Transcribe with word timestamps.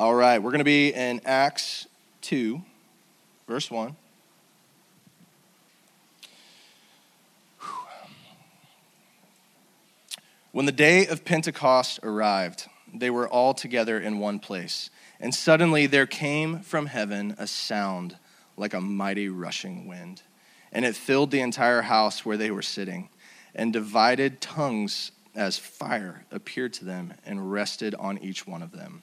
All 0.00 0.14
right, 0.14 0.42
we're 0.42 0.50
going 0.50 0.60
to 0.60 0.64
be 0.64 0.94
in 0.94 1.20
Acts 1.26 1.86
2, 2.22 2.62
verse 3.46 3.70
1. 3.70 3.94
When 10.52 10.64
the 10.64 10.72
day 10.72 11.06
of 11.06 11.26
Pentecost 11.26 12.00
arrived, 12.02 12.66
they 12.94 13.10
were 13.10 13.28
all 13.28 13.52
together 13.52 14.00
in 14.00 14.18
one 14.18 14.38
place. 14.38 14.88
And 15.20 15.34
suddenly 15.34 15.84
there 15.84 16.06
came 16.06 16.60
from 16.60 16.86
heaven 16.86 17.34
a 17.36 17.46
sound 17.46 18.16
like 18.56 18.72
a 18.72 18.80
mighty 18.80 19.28
rushing 19.28 19.86
wind, 19.86 20.22
and 20.72 20.86
it 20.86 20.96
filled 20.96 21.30
the 21.30 21.42
entire 21.42 21.82
house 21.82 22.24
where 22.24 22.38
they 22.38 22.50
were 22.50 22.62
sitting. 22.62 23.10
And 23.54 23.70
divided 23.70 24.40
tongues 24.40 25.12
as 25.34 25.58
fire 25.58 26.24
appeared 26.30 26.72
to 26.72 26.86
them 26.86 27.12
and 27.26 27.52
rested 27.52 27.94
on 27.96 28.16
each 28.16 28.46
one 28.46 28.62
of 28.62 28.72
them. 28.72 29.02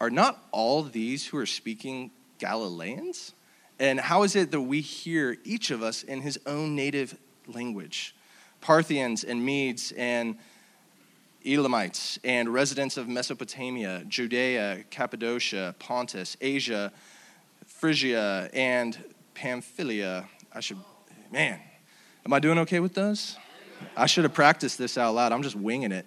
Are 0.00 0.10
not 0.10 0.42
all 0.50 0.82
these 0.82 1.26
who 1.26 1.38
are 1.38 1.46
speaking 1.46 2.10
Galileans? 2.38 3.32
And 3.78 3.98
how 3.98 4.22
is 4.22 4.36
it 4.36 4.50
that 4.50 4.60
we 4.60 4.80
hear 4.80 5.36
each 5.44 5.70
of 5.70 5.82
us 5.82 6.02
in 6.02 6.20
his 6.20 6.38
own 6.46 6.74
native 6.74 7.16
language? 7.46 8.14
Parthians 8.60 9.24
and 9.24 9.44
Medes 9.44 9.92
and 9.96 10.36
Elamites 11.44 12.18
and 12.24 12.48
residents 12.48 12.96
of 12.96 13.08
Mesopotamia, 13.08 14.04
Judea, 14.08 14.84
Cappadocia, 14.90 15.74
Pontus, 15.78 16.36
Asia, 16.40 16.92
Phrygia, 17.66 18.48
and 18.54 18.96
Pamphylia. 19.34 20.26
I 20.52 20.60
should, 20.60 20.78
man, 21.30 21.60
am 22.24 22.32
I 22.32 22.38
doing 22.38 22.58
okay 22.60 22.80
with 22.80 22.94
those? 22.94 23.36
I 23.96 24.06
should 24.06 24.24
have 24.24 24.32
practiced 24.32 24.78
this 24.78 24.96
out 24.96 25.14
loud. 25.14 25.32
I'm 25.32 25.42
just 25.42 25.56
winging 25.56 25.92
it. 25.92 26.06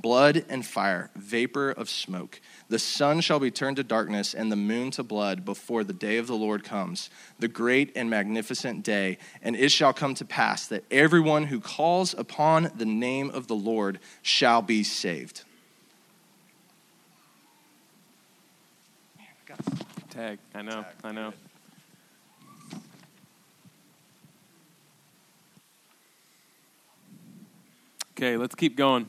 blood 0.00 0.44
and 0.48 0.64
fire, 0.64 1.10
vapor 1.16 1.70
of 1.70 1.88
smoke. 1.88 2.40
The 2.68 2.78
sun 2.78 3.20
shall 3.20 3.40
be 3.40 3.50
turned 3.50 3.76
to 3.76 3.84
darkness 3.84 4.34
and 4.34 4.50
the 4.52 4.56
moon 4.56 4.90
to 4.92 5.02
blood 5.02 5.44
before 5.44 5.84
the 5.84 5.92
day 5.92 6.18
of 6.18 6.26
the 6.26 6.36
Lord 6.36 6.64
comes, 6.64 7.10
the 7.38 7.48
great 7.48 7.92
and 7.96 8.08
magnificent 8.08 8.84
day. 8.84 9.18
And 9.42 9.56
it 9.56 9.70
shall 9.70 9.92
come 9.92 10.14
to 10.14 10.24
pass 10.24 10.66
that 10.68 10.84
everyone 10.90 11.44
who 11.44 11.60
calls 11.60 12.14
upon 12.14 12.70
the 12.76 12.86
name 12.86 13.30
of 13.30 13.46
the 13.46 13.56
Lord 13.56 13.98
shall 14.22 14.62
be 14.62 14.82
saved. 14.82 15.44
Tag. 20.10 20.38
I 20.54 20.62
know. 20.62 20.82
Tag. 20.82 20.84
I 21.04 21.12
know. 21.12 21.32
Okay, 28.12 28.36
let's 28.36 28.56
keep 28.56 28.76
going. 28.76 29.08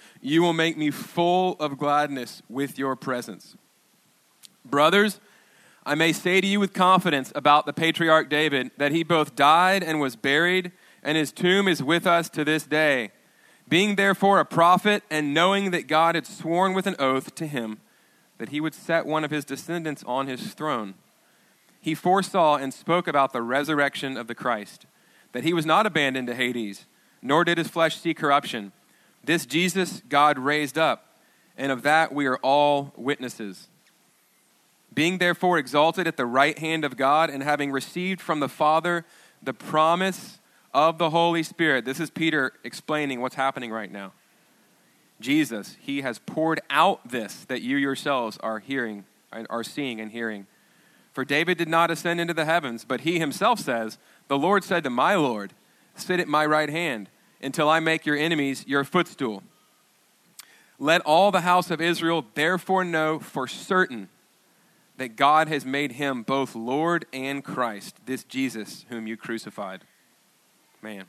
You 0.21 0.41
will 0.43 0.53
make 0.53 0.77
me 0.77 0.91
full 0.91 1.55
of 1.59 1.77
gladness 1.77 2.41
with 2.47 2.77
your 2.77 2.95
presence. 2.95 3.57
Brothers, 4.63 5.19
I 5.83 5.95
may 5.95 6.13
say 6.13 6.39
to 6.39 6.47
you 6.47 6.59
with 6.59 6.73
confidence 6.73 7.31
about 7.33 7.65
the 7.65 7.73
patriarch 7.73 8.29
David 8.29 8.69
that 8.77 8.91
he 8.91 9.03
both 9.03 9.35
died 9.35 9.83
and 9.83 9.99
was 9.99 10.15
buried, 10.15 10.71
and 11.01 11.17
his 11.17 11.31
tomb 11.31 11.67
is 11.67 11.81
with 11.81 12.05
us 12.05 12.29
to 12.29 12.45
this 12.45 12.65
day. 12.65 13.11
Being 13.67 13.95
therefore 13.95 14.39
a 14.39 14.45
prophet, 14.45 15.03
and 15.09 15.33
knowing 15.33 15.71
that 15.71 15.87
God 15.87 16.13
had 16.13 16.27
sworn 16.27 16.73
with 16.73 16.85
an 16.85 16.95
oath 16.99 17.33
to 17.35 17.47
him 17.47 17.79
that 18.37 18.49
he 18.49 18.59
would 18.59 18.73
set 18.73 19.05
one 19.05 19.23
of 19.23 19.31
his 19.31 19.45
descendants 19.45 20.03
on 20.05 20.27
his 20.27 20.53
throne, 20.53 20.95
he 21.79 21.95
foresaw 21.95 22.57
and 22.57 22.73
spoke 22.73 23.07
about 23.07 23.33
the 23.33 23.41
resurrection 23.41 24.17
of 24.17 24.27
the 24.27 24.35
Christ, 24.35 24.85
that 25.31 25.43
he 25.43 25.53
was 25.53 25.65
not 25.65 25.85
abandoned 25.85 26.27
to 26.27 26.35
Hades, 26.35 26.85
nor 27.21 27.43
did 27.43 27.57
his 27.57 27.67
flesh 27.67 27.97
see 27.97 28.13
corruption. 28.13 28.71
This 29.23 29.45
Jesus 29.45 30.01
God 30.09 30.39
raised 30.39 30.77
up, 30.77 31.17
and 31.57 31.71
of 31.71 31.83
that 31.83 32.13
we 32.13 32.25
are 32.25 32.37
all 32.37 32.93
witnesses. 32.95 33.67
Being 34.93 35.19
therefore 35.19 35.57
exalted 35.57 36.07
at 36.07 36.17
the 36.17 36.25
right 36.25 36.57
hand 36.57 36.83
of 36.83 36.97
God, 36.97 37.29
and 37.29 37.43
having 37.43 37.71
received 37.71 38.21
from 38.21 38.39
the 38.39 38.49
Father 38.49 39.05
the 39.41 39.53
promise 39.53 40.39
of 40.73 40.97
the 40.97 41.11
Holy 41.11 41.43
Spirit. 41.43 41.85
This 41.85 41.99
is 41.99 42.09
Peter 42.09 42.53
explaining 42.63 43.21
what's 43.21 43.35
happening 43.35 43.71
right 43.71 43.91
now. 43.91 44.13
Jesus, 45.19 45.77
he 45.79 46.01
has 46.01 46.19
poured 46.19 46.61
out 46.69 47.09
this 47.09 47.45
that 47.45 47.61
you 47.61 47.77
yourselves 47.77 48.37
are 48.39 48.59
hearing, 48.59 49.05
are 49.31 49.63
seeing 49.63 50.01
and 50.01 50.11
hearing. 50.11 50.47
For 51.13 51.25
David 51.25 51.57
did 51.57 51.67
not 51.67 51.91
ascend 51.91 52.19
into 52.19 52.33
the 52.33 52.45
heavens, 52.45 52.85
but 52.85 53.01
he 53.01 53.19
himself 53.19 53.59
says, 53.59 53.97
The 54.27 54.37
Lord 54.37 54.63
said 54.63 54.83
to 54.83 54.89
my 54.89 55.15
Lord, 55.15 55.53
sit 55.95 56.19
at 56.19 56.27
my 56.27 56.45
right 56.45 56.69
hand 56.69 57.09
until 57.43 57.69
I 57.69 57.79
make 57.79 58.05
your 58.05 58.17
enemies 58.17 58.65
your 58.67 58.83
footstool. 58.83 59.43
Let 60.79 61.01
all 61.01 61.31
the 61.31 61.41
house 61.41 61.69
of 61.69 61.79
Israel 61.79 62.25
therefore 62.33 62.83
know 62.83 63.19
for 63.19 63.47
certain 63.47 64.09
that 64.97 65.15
God 65.15 65.47
has 65.47 65.65
made 65.65 65.93
him 65.93 66.23
both 66.23 66.55
Lord 66.55 67.05
and 67.13 67.43
Christ, 67.43 67.95
this 68.05 68.23
Jesus 68.23 68.85
whom 68.89 69.07
you 69.07 69.17
crucified. 69.17 69.81
Man. 70.81 71.05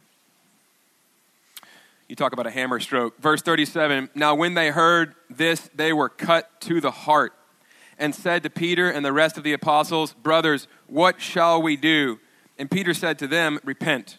You 2.08 2.16
talk 2.16 2.34
about 2.34 2.46
a 2.46 2.50
hammer 2.50 2.80
stroke. 2.80 3.18
Verse 3.18 3.40
37 3.40 4.10
Now, 4.14 4.34
when 4.34 4.54
they 4.54 4.70
heard 4.70 5.14
this, 5.30 5.70
they 5.74 5.92
were 5.92 6.10
cut 6.10 6.60
to 6.62 6.80
the 6.80 6.90
heart 6.90 7.32
and 7.98 8.14
said 8.14 8.42
to 8.42 8.50
Peter 8.50 8.90
and 8.90 9.04
the 9.04 9.12
rest 9.12 9.38
of 9.38 9.44
the 9.44 9.52
apostles, 9.52 10.12
Brothers, 10.12 10.68
what 10.86 11.20
shall 11.20 11.62
we 11.62 11.76
do? 11.76 12.18
And 12.58 12.70
Peter 12.70 12.92
said 12.92 13.18
to 13.20 13.26
them, 13.26 13.58
Repent 13.64 14.18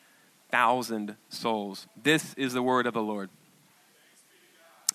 souls. 1.29 1.87
This 2.01 2.33
is 2.35 2.53
the 2.53 2.61
word 2.61 2.85
of 2.87 2.93
the 2.93 3.01
Lord. 3.01 3.29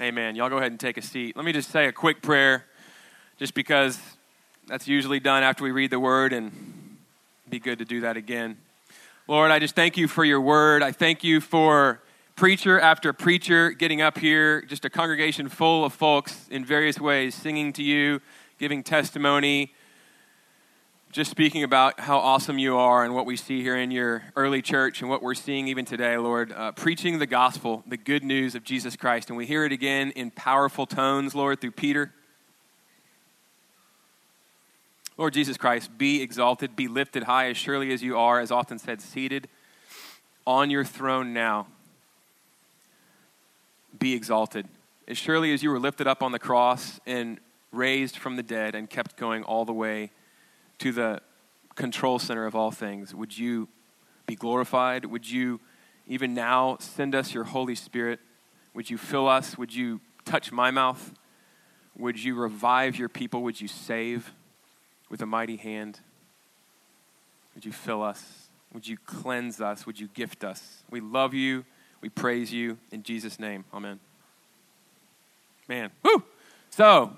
Amen. 0.00 0.36
Y'all 0.36 0.50
go 0.50 0.58
ahead 0.58 0.70
and 0.70 0.78
take 0.78 0.98
a 0.98 1.02
seat. 1.02 1.36
Let 1.36 1.44
me 1.44 1.52
just 1.52 1.70
say 1.70 1.86
a 1.86 1.92
quick 1.92 2.20
prayer, 2.20 2.66
just 3.38 3.54
because 3.54 3.98
that's 4.66 4.86
usually 4.86 5.20
done 5.20 5.42
after 5.42 5.64
we 5.64 5.70
read 5.70 5.90
the 5.90 6.00
word, 6.00 6.32
and 6.32 6.98
be 7.48 7.58
good 7.58 7.78
to 7.78 7.84
do 7.84 8.02
that 8.02 8.16
again. 8.16 8.58
Lord, 9.28 9.50
I 9.50 9.58
just 9.58 9.74
thank 9.74 9.96
you 9.96 10.06
for 10.08 10.24
your 10.24 10.40
word. 10.40 10.82
I 10.82 10.92
thank 10.92 11.24
you 11.24 11.40
for 11.40 12.02
preacher 12.34 12.78
after 12.78 13.12
preacher 13.12 13.70
getting 13.70 14.02
up 14.02 14.18
here, 14.18 14.60
just 14.62 14.84
a 14.84 14.90
congregation 14.90 15.48
full 15.48 15.84
of 15.84 15.94
folks 15.94 16.46
in 16.50 16.64
various 16.64 17.00
ways 17.00 17.34
singing 17.34 17.72
to 17.72 17.82
you, 17.82 18.20
giving 18.58 18.82
testimony, 18.82 19.72
just 21.16 21.30
speaking 21.30 21.62
about 21.62 21.98
how 21.98 22.18
awesome 22.18 22.58
you 22.58 22.76
are 22.76 23.02
and 23.02 23.14
what 23.14 23.24
we 23.24 23.36
see 23.36 23.62
here 23.62 23.74
in 23.74 23.90
your 23.90 24.22
early 24.36 24.60
church 24.60 25.00
and 25.00 25.08
what 25.08 25.22
we're 25.22 25.32
seeing 25.32 25.66
even 25.66 25.86
today, 25.86 26.18
Lord. 26.18 26.52
Uh, 26.52 26.72
preaching 26.72 27.18
the 27.18 27.26
gospel, 27.26 27.82
the 27.86 27.96
good 27.96 28.22
news 28.22 28.54
of 28.54 28.64
Jesus 28.64 28.96
Christ. 28.96 29.30
And 29.30 29.36
we 29.38 29.46
hear 29.46 29.64
it 29.64 29.72
again 29.72 30.10
in 30.10 30.30
powerful 30.30 30.84
tones, 30.84 31.34
Lord, 31.34 31.58
through 31.58 31.70
Peter. 31.70 32.12
Lord 35.16 35.32
Jesus 35.32 35.56
Christ, 35.56 35.96
be 35.96 36.20
exalted, 36.20 36.76
be 36.76 36.86
lifted 36.86 37.22
high 37.22 37.48
as 37.48 37.56
surely 37.56 37.94
as 37.94 38.02
you 38.02 38.18
are, 38.18 38.38
as 38.38 38.50
often 38.50 38.78
said, 38.78 39.00
seated 39.00 39.48
on 40.46 40.68
your 40.68 40.84
throne 40.84 41.32
now. 41.32 41.66
Be 43.98 44.12
exalted. 44.12 44.68
As 45.08 45.16
surely 45.16 45.54
as 45.54 45.62
you 45.62 45.70
were 45.70 45.80
lifted 45.80 46.06
up 46.06 46.22
on 46.22 46.32
the 46.32 46.38
cross 46.38 47.00
and 47.06 47.40
raised 47.72 48.18
from 48.18 48.36
the 48.36 48.42
dead 48.42 48.74
and 48.74 48.90
kept 48.90 49.16
going 49.16 49.44
all 49.44 49.64
the 49.64 49.72
way 49.72 50.10
to 50.78 50.92
the 50.92 51.20
control 51.74 52.18
center 52.18 52.46
of 52.46 52.54
all 52.54 52.70
things, 52.70 53.14
would 53.14 53.36
you 53.36 53.68
be 54.26 54.34
glorified? 54.34 55.04
Would 55.04 55.30
you 55.30 55.60
even 56.06 56.34
now 56.34 56.76
send 56.80 57.14
us 57.14 57.34
your 57.34 57.44
Holy 57.44 57.74
Spirit? 57.74 58.20
Would 58.74 58.90
you 58.90 58.98
fill 58.98 59.28
us? 59.28 59.58
Would 59.58 59.74
you 59.74 60.00
touch 60.24 60.52
my 60.52 60.70
mouth? 60.70 61.12
Would 61.98 62.22
you 62.22 62.34
revive 62.34 62.98
your 62.98 63.08
people? 63.08 63.42
Would 63.42 63.60
you 63.60 63.68
save? 63.68 64.32
with 65.08 65.22
a 65.22 65.26
mighty 65.26 65.56
hand. 65.56 66.00
Would 67.54 67.64
you 67.64 67.72
fill 67.72 68.02
us? 68.02 68.48
Would 68.72 68.86
you 68.86 68.96
cleanse 69.06 69.60
us? 69.60 69.86
Would 69.86 69.98
you 69.98 70.08
gift 70.08 70.44
us? 70.44 70.82
We 70.90 71.00
love 71.00 71.34
you. 71.34 71.64
We 72.00 72.08
praise 72.08 72.52
you. 72.52 72.78
In 72.90 73.02
Jesus' 73.02 73.38
name, 73.38 73.64
amen. 73.72 74.00
Man, 75.68 75.90
whoo! 76.04 76.22
So, 76.70 77.16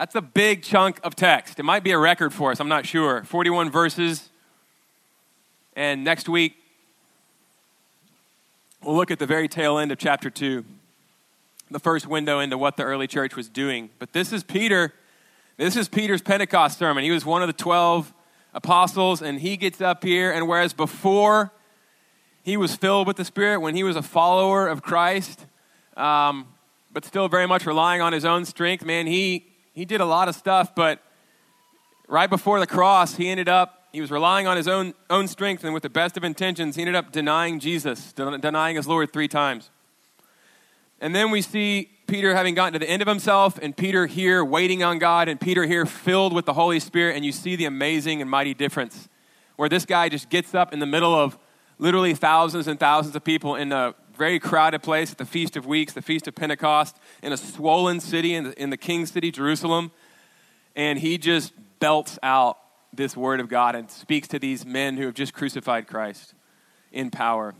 that's 0.00 0.14
a 0.14 0.22
big 0.22 0.62
chunk 0.62 0.98
of 1.02 1.14
text. 1.14 1.60
It 1.60 1.62
might 1.62 1.84
be 1.84 1.90
a 1.90 1.98
record 1.98 2.32
for 2.32 2.50
us, 2.50 2.58
I'm 2.58 2.68
not 2.68 2.86
sure. 2.86 3.22
41 3.24 3.70
verses. 3.70 4.30
And 5.76 6.04
next 6.04 6.26
week, 6.26 6.56
we'll 8.82 8.96
look 8.96 9.10
at 9.10 9.18
the 9.18 9.26
very 9.26 9.46
tail 9.46 9.76
end 9.76 9.92
of 9.92 9.98
chapter 9.98 10.30
2, 10.30 10.64
the 11.70 11.78
first 11.78 12.06
window 12.06 12.40
into 12.40 12.56
what 12.56 12.78
the 12.78 12.82
early 12.82 13.06
church 13.06 13.36
was 13.36 13.50
doing. 13.50 13.90
But 13.98 14.14
this 14.14 14.32
is 14.32 14.42
Peter 14.42 14.94
this 15.58 15.76
is 15.76 15.86
Peter's 15.86 16.22
Pentecost 16.22 16.78
sermon. 16.78 17.04
He 17.04 17.10
was 17.10 17.26
one 17.26 17.42
of 17.42 17.46
the 17.46 17.52
12 17.52 18.14
apostles, 18.54 19.20
and 19.20 19.38
he 19.38 19.58
gets 19.58 19.82
up 19.82 20.02
here, 20.02 20.32
and 20.32 20.48
whereas 20.48 20.72
before 20.72 21.52
he 22.42 22.56
was 22.56 22.74
filled 22.74 23.06
with 23.06 23.18
the 23.18 23.26
Spirit, 23.26 23.60
when 23.60 23.74
he 23.74 23.82
was 23.82 23.96
a 23.96 24.02
follower 24.02 24.66
of 24.66 24.80
Christ, 24.80 25.44
um, 25.98 26.46
but 26.90 27.04
still 27.04 27.28
very 27.28 27.46
much 27.46 27.66
relying 27.66 28.00
on 28.00 28.14
his 28.14 28.24
own 28.24 28.46
strength, 28.46 28.86
man, 28.86 29.06
he, 29.06 29.49
he 29.80 29.86
did 29.86 30.02
a 30.02 30.04
lot 30.04 30.28
of 30.28 30.34
stuff, 30.34 30.74
but 30.74 31.00
right 32.06 32.28
before 32.28 32.60
the 32.60 32.66
cross, 32.66 33.16
he 33.16 33.30
ended 33.30 33.48
up, 33.48 33.88
he 33.94 34.02
was 34.02 34.10
relying 34.10 34.46
on 34.46 34.58
his 34.58 34.68
own, 34.68 34.92
own 35.08 35.26
strength, 35.26 35.64
and 35.64 35.72
with 35.72 35.82
the 35.82 35.88
best 35.88 36.18
of 36.18 36.22
intentions, 36.22 36.76
he 36.76 36.82
ended 36.82 36.94
up 36.94 37.12
denying 37.12 37.58
Jesus, 37.58 38.12
denying 38.12 38.76
his 38.76 38.86
Lord 38.86 39.10
three 39.10 39.26
times. 39.26 39.70
And 41.00 41.14
then 41.14 41.30
we 41.30 41.40
see 41.40 41.88
Peter 42.06 42.34
having 42.34 42.54
gotten 42.54 42.74
to 42.74 42.78
the 42.78 42.90
end 42.90 43.00
of 43.00 43.08
himself, 43.08 43.58
and 43.62 43.74
Peter 43.74 44.04
here 44.04 44.44
waiting 44.44 44.82
on 44.82 44.98
God, 44.98 45.30
and 45.30 45.40
Peter 45.40 45.64
here 45.64 45.86
filled 45.86 46.34
with 46.34 46.44
the 46.44 46.52
Holy 46.52 46.78
Spirit, 46.78 47.16
and 47.16 47.24
you 47.24 47.32
see 47.32 47.56
the 47.56 47.64
amazing 47.64 48.20
and 48.20 48.30
mighty 48.30 48.52
difference 48.52 49.08
where 49.56 49.70
this 49.70 49.86
guy 49.86 50.10
just 50.10 50.28
gets 50.28 50.54
up 50.54 50.74
in 50.74 50.78
the 50.78 50.84
middle 50.84 51.14
of 51.14 51.38
literally 51.78 52.12
thousands 52.12 52.68
and 52.68 52.78
thousands 52.78 53.16
of 53.16 53.24
people 53.24 53.54
in 53.54 53.72
a 53.72 53.94
very 54.20 54.38
crowded 54.38 54.82
place 54.82 55.10
at 55.10 55.16
the 55.16 55.24
Feast 55.24 55.56
of 55.56 55.64
Weeks, 55.64 55.94
the 55.94 56.02
Feast 56.02 56.28
of 56.28 56.34
Pentecost, 56.34 56.94
in 57.22 57.32
a 57.32 57.38
swollen 57.38 58.00
city, 58.00 58.34
in 58.34 58.44
the, 58.44 58.62
in 58.62 58.68
the 58.68 58.76
King 58.76 59.06
City, 59.06 59.30
Jerusalem, 59.30 59.92
and 60.76 60.98
he 60.98 61.16
just 61.16 61.54
belts 61.78 62.18
out 62.22 62.58
this 62.92 63.16
word 63.16 63.40
of 63.40 63.48
God 63.48 63.74
and 63.74 63.90
speaks 63.90 64.28
to 64.28 64.38
these 64.38 64.66
men 64.66 64.98
who 64.98 65.06
have 65.06 65.14
just 65.14 65.32
crucified 65.32 65.86
Christ 65.86 66.34
in 66.92 67.10
power. 67.10 67.54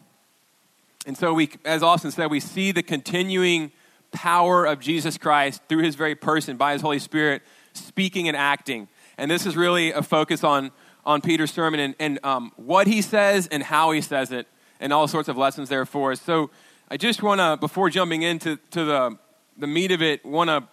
And 1.06 1.16
so 1.16 1.32
we, 1.32 1.48
as 1.64 1.82
Austin 1.82 2.10
said, 2.10 2.30
we 2.30 2.40
see 2.40 2.72
the 2.72 2.82
continuing 2.82 3.72
power 4.12 4.66
of 4.66 4.80
Jesus 4.80 5.16
Christ 5.16 5.62
through 5.66 5.82
his 5.82 5.94
very 5.94 6.14
person 6.14 6.58
by 6.58 6.74
his 6.74 6.82
Holy 6.82 6.98
Spirit 6.98 7.40
speaking 7.72 8.28
and 8.28 8.36
acting. 8.36 8.86
And 9.16 9.30
this 9.30 9.46
is 9.46 9.56
really 9.56 9.92
a 9.92 10.02
focus 10.02 10.44
on, 10.44 10.72
on 11.06 11.22
Peter's 11.22 11.52
sermon 11.52 11.80
and, 11.80 11.94
and 11.98 12.18
um, 12.22 12.52
what 12.56 12.86
he 12.86 13.00
says 13.00 13.46
and 13.46 13.62
how 13.62 13.92
he 13.92 14.02
says 14.02 14.30
it, 14.30 14.46
and 14.80 14.92
all 14.92 15.06
sorts 15.06 15.28
of 15.28 15.36
lessons 15.36 15.68
there 15.68 15.86
for 15.86 16.12
us. 16.12 16.20
So 16.20 16.50
I 16.90 16.96
just 16.96 17.22
want 17.22 17.40
to, 17.40 17.56
before 17.60 17.90
jumping 17.90 18.22
into 18.22 18.56
to 18.72 18.84
the, 18.84 19.18
the 19.56 19.66
meat 19.66 19.92
of 19.92 20.02
it, 20.02 20.24
want 20.24 20.48
to 20.48 20.64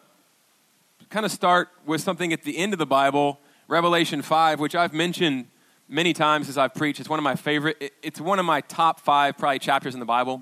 kind 1.09 1.25
of 1.25 1.31
start 1.31 1.69
with 1.85 2.01
something 2.01 2.33
at 2.33 2.43
the 2.43 2.57
end 2.57 2.73
of 2.73 2.79
the 2.79 2.85
Bible, 2.85 3.39
Revelation 3.67 4.21
5, 4.21 4.59
which 4.59 4.75
I've 4.75 4.93
mentioned 4.93 5.47
many 5.87 6.13
times 6.13 6.49
as 6.49 6.57
I've 6.57 6.73
preached. 6.73 6.99
It's 6.99 7.09
one 7.09 7.19
of 7.19 7.23
my 7.23 7.35
favorite, 7.35 7.93
it's 8.01 8.19
one 8.19 8.39
of 8.39 8.45
my 8.45 8.61
top 8.61 8.99
five 8.99 9.37
probably 9.37 9.59
chapters 9.59 9.93
in 9.93 9.99
the 9.99 10.05
Bible, 10.05 10.41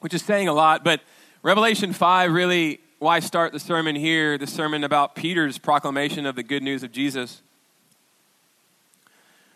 which 0.00 0.14
is 0.14 0.22
saying 0.22 0.48
a 0.48 0.52
lot, 0.52 0.84
but 0.84 1.00
Revelation 1.42 1.92
5 1.92 2.32
really, 2.32 2.80
why 2.98 3.20
start 3.20 3.52
the 3.52 3.60
sermon 3.60 3.96
here, 3.96 4.36
the 4.36 4.46
sermon 4.46 4.84
about 4.84 5.14
Peter's 5.14 5.56
proclamation 5.56 6.26
of 6.26 6.36
the 6.36 6.42
good 6.42 6.62
news 6.62 6.82
of 6.82 6.92
Jesus. 6.92 7.40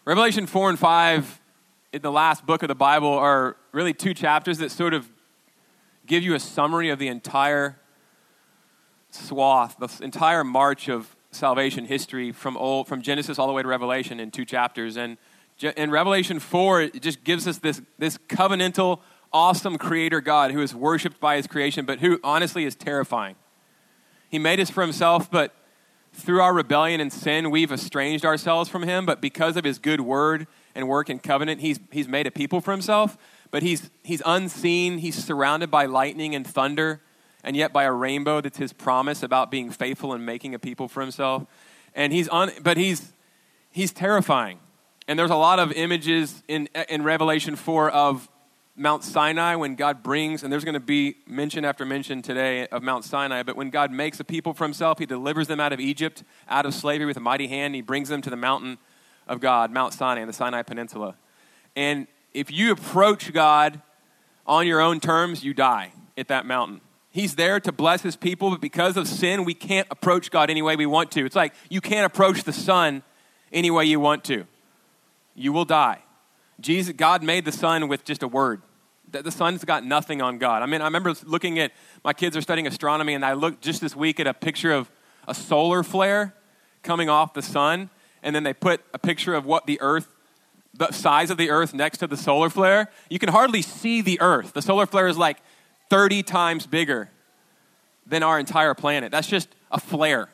Revelation 0.06 0.46
4 0.46 0.70
and 0.70 0.78
5, 0.78 1.40
in 1.94 2.02
the 2.02 2.10
last 2.10 2.44
book 2.44 2.64
of 2.64 2.68
the 2.68 2.74
Bible, 2.74 3.08
are 3.08 3.56
really 3.70 3.94
two 3.94 4.14
chapters 4.14 4.58
that 4.58 4.72
sort 4.72 4.94
of 4.94 5.08
give 6.06 6.24
you 6.24 6.34
a 6.34 6.40
summary 6.40 6.90
of 6.90 6.98
the 6.98 7.06
entire 7.06 7.76
swath, 9.10 9.76
the 9.78 10.04
entire 10.04 10.42
march 10.42 10.88
of 10.88 11.14
salvation 11.30 11.84
history 11.84 12.32
from, 12.32 12.56
old, 12.56 12.88
from 12.88 13.00
Genesis 13.00 13.38
all 13.38 13.46
the 13.46 13.52
way 13.52 13.62
to 13.62 13.68
Revelation 13.68 14.18
in 14.18 14.32
two 14.32 14.44
chapters. 14.44 14.96
And 14.96 15.18
in 15.76 15.92
Revelation 15.92 16.40
4, 16.40 16.82
it 16.82 17.00
just 17.00 17.22
gives 17.22 17.46
us 17.46 17.58
this, 17.58 17.80
this 17.96 18.18
covenantal 18.28 18.98
awesome 19.32 19.78
creator 19.78 20.20
God 20.20 20.50
who 20.50 20.62
is 20.62 20.74
worshiped 20.74 21.20
by 21.20 21.36
his 21.36 21.46
creation, 21.46 21.84
but 21.84 22.00
who 22.00 22.18
honestly 22.24 22.64
is 22.64 22.74
terrifying. 22.74 23.36
He 24.28 24.40
made 24.40 24.58
us 24.58 24.68
for 24.68 24.82
himself, 24.82 25.30
but 25.30 25.54
through 26.14 26.40
our 26.40 26.54
rebellion 26.54 27.00
and 27.00 27.12
sin, 27.12 27.50
we've 27.50 27.72
estranged 27.72 28.24
ourselves 28.24 28.70
from 28.70 28.82
him. 28.82 29.04
But 29.04 29.20
because 29.20 29.56
of 29.56 29.64
his 29.64 29.78
good 29.78 30.00
word 30.00 30.46
and 30.74 30.88
work 30.88 31.08
and 31.08 31.22
covenant, 31.22 31.60
he's, 31.60 31.80
he's 31.90 32.08
made 32.08 32.26
a 32.26 32.30
people 32.30 32.60
for 32.60 32.70
himself. 32.70 33.18
But 33.50 33.62
he's, 33.62 33.90
he's 34.02 34.22
unseen, 34.24 34.98
he's 34.98 35.22
surrounded 35.22 35.70
by 35.70 35.86
lightning 35.86 36.34
and 36.34 36.46
thunder, 36.46 37.02
and 37.42 37.56
yet 37.56 37.72
by 37.72 37.84
a 37.84 37.92
rainbow 37.92 38.40
that's 38.40 38.58
his 38.58 38.72
promise 38.72 39.22
about 39.22 39.50
being 39.50 39.70
faithful 39.70 40.12
and 40.12 40.24
making 40.24 40.54
a 40.54 40.58
people 40.58 40.88
for 40.88 41.00
himself. 41.00 41.46
And 41.94 42.12
he's 42.12 42.28
un, 42.30 42.50
but 42.62 42.76
he's, 42.76 43.12
he's 43.70 43.92
terrifying. 43.92 44.58
And 45.06 45.18
there's 45.18 45.30
a 45.30 45.36
lot 45.36 45.58
of 45.58 45.72
images 45.72 46.42
in, 46.48 46.68
in 46.88 47.02
Revelation 47.02 47.56
4 47.56 47.90
of 47.90 48.28
Mount 48.76 49.04
Sinai, 49.04 49.54
when 49.54 49.76
God 49.76 50.02
brings, 50.02 50.42
and 50.42 50.52
there's 50.52 50.64
going 50.64 50.74
to 50.74 50.80
be 50.80 51.16
mention 51.26 51.64
after 51.64 51.84
mention 51.84 52.22
today 52.22 52.66
of 52.68 52.82
Mount 52.82 53.04
Sinai, 53.04 53.44
but 53.44 53.56
when 53.56 53.70
God 53.70 53.92
makes 53.92 54.18
a 54.18 54.24
people 54.24 54.52
for 54.52 54.64
himself, 54.64 54.98
he 54.98 55.06
delivers 55.06 55.46
them 55.46 55.60
out 55.60 55.72
of 55.72 55.78
Egypt, 55.78 56.24
out 56.48 56.66
of 56.66 56.74
slavery 56.74 57.06
with 57.06 57.16
a 57.16 57.20
mighty 57.20 57.46
hand. 57.46 57.76
He 57.76 57.82
brings 57.82 58.08
them 58.08 58.20
to 58.22 58.30
the 58.30 58.36
mountain 58.36 58.78
of 59.28 59.38
God, 59.40 59.70
Mount 59.70 59.94
Sinai, 59.94 60.22
in 60.22 60.26
the 60.26 60.32
Sinai 60.32 60.62
Peninsula. 60.62 61.14
And 61.76 62.08
if 62.32 62.50
you 62.50 62.72
approach 62.72 63.32
God 63.32 63.80
on 64.44 64.66
your 64.66 64.80
own 64.80 64.98
terms, 64.98 65.44
you 65.44 65.54
die 65.54 65.92
at 66.18 66.26
that 66.28 66.44
mountain. 66.44 66.80
He's 67.10 67.36
there 67.36 67.60
to 67.60 67.70
bless 67.70 68.02
his 68.02 68.16
people, 68.16 68.50
but 68.50 68.60
because 68.60 68.96
of 68.96 69.06
sin, 69.06 69.44
we 69.44 69.54
can't 69.54 69.86
approach 69.88 70.32
God 70.32 70.50
any 70.50 70.62
way 70.62 70.74
we 70.74 70.86
want 70.86 71.12
to. 71.12 71.24
It's 71.24 71.36
like 71.36 71.54
you 71.70 71.80
can't 71.80 72.06
approach 72.06 72.42
the 72.42 72.52
sun 72.52 73.04
any 73.52 73.70
way 73.70 73.84
you 73.84 74.00
want 74.00 74.24
to. 74.24 74.46
You 75.36 75.52
will 75.52 75.64
die. 75.64 76.03
Jesus, 76.60 76.94
God 76.96 77.22
made 77.22 77.44
the 77.44 77.52
sun 77.52 77.88
with 77.88 78.04
just 78.04 78.22
a 78.22 78.28
word. 78.28 78.62
The 79.10 79.30
sun's 79.30 79.64
got 79.64 79.84
nothing 79.84 80.22
on 80.22 80.38
God. 80.38 80.62
I 80.62 80.66
mean, 80.66 80.80
I 80.80 80.84
remember 80.84 81.14
looking 81.24 81.58
at 81.58 81.72
my 82.04 82.12
kids 82.12 82.36
are 82.36 82.42
studying 82.42 82.66
astronomy, 82.66 83.14
and 83.14 83.24
I 83.24 83.34
looked 83.34 83.62
just 83.62 83.80
this 83.80 83.94
week 83.94 84.18
at 84.18 84.26
a 84.26 84.34
picture 84.34 84.72
of 84.72 84.90
a 85.28 85.34
solar 85.34 85.82
flare 85.82 86.34
coming 86.82 87.08
off 87.08 87.32
the 87.34 87.42
sun, 87.42 87.90
and 88.22 88.34
then 88.34 88.42
they 88.42 88.54
put 88.54 88.80
a 88.92 88.98
picture 88.98 89.34
of 89.34 89.46
what 89.46 89.66
the 89.66 89.80
Earth, 89.80 90.08
the 90.72 90.90
size 90.90 91.30
of 91.30 91.36
the 91.36 91.50
Earth 91.50 91.74
next 91.74 91.98
to 91.98 92.06
the 92.06 92.16
solar 92.16 92.50
flare. 92.50 92.90
You 93.08 93.18
can 93.18 93.28
hardly 93.28 93.62
see 93.62 94.00
the 94.00 94.20
Earth. 94.20 94.52
The 94.52 94.62
solar 94.62 94.86
flare 94.86 95.06
is 95.06 95.16
like 95.16 95.38
30 95.90 96.22
times 96.22 96.66
bigger 96.66 97.10
than 98.06 98.22
our 98.22 98.38
entire 98.38 98.74
planet. 98.74 99.12
That's 99.12 99.28
just 99.28 99.48
a 99.70 99.78
flare 99.78 100.28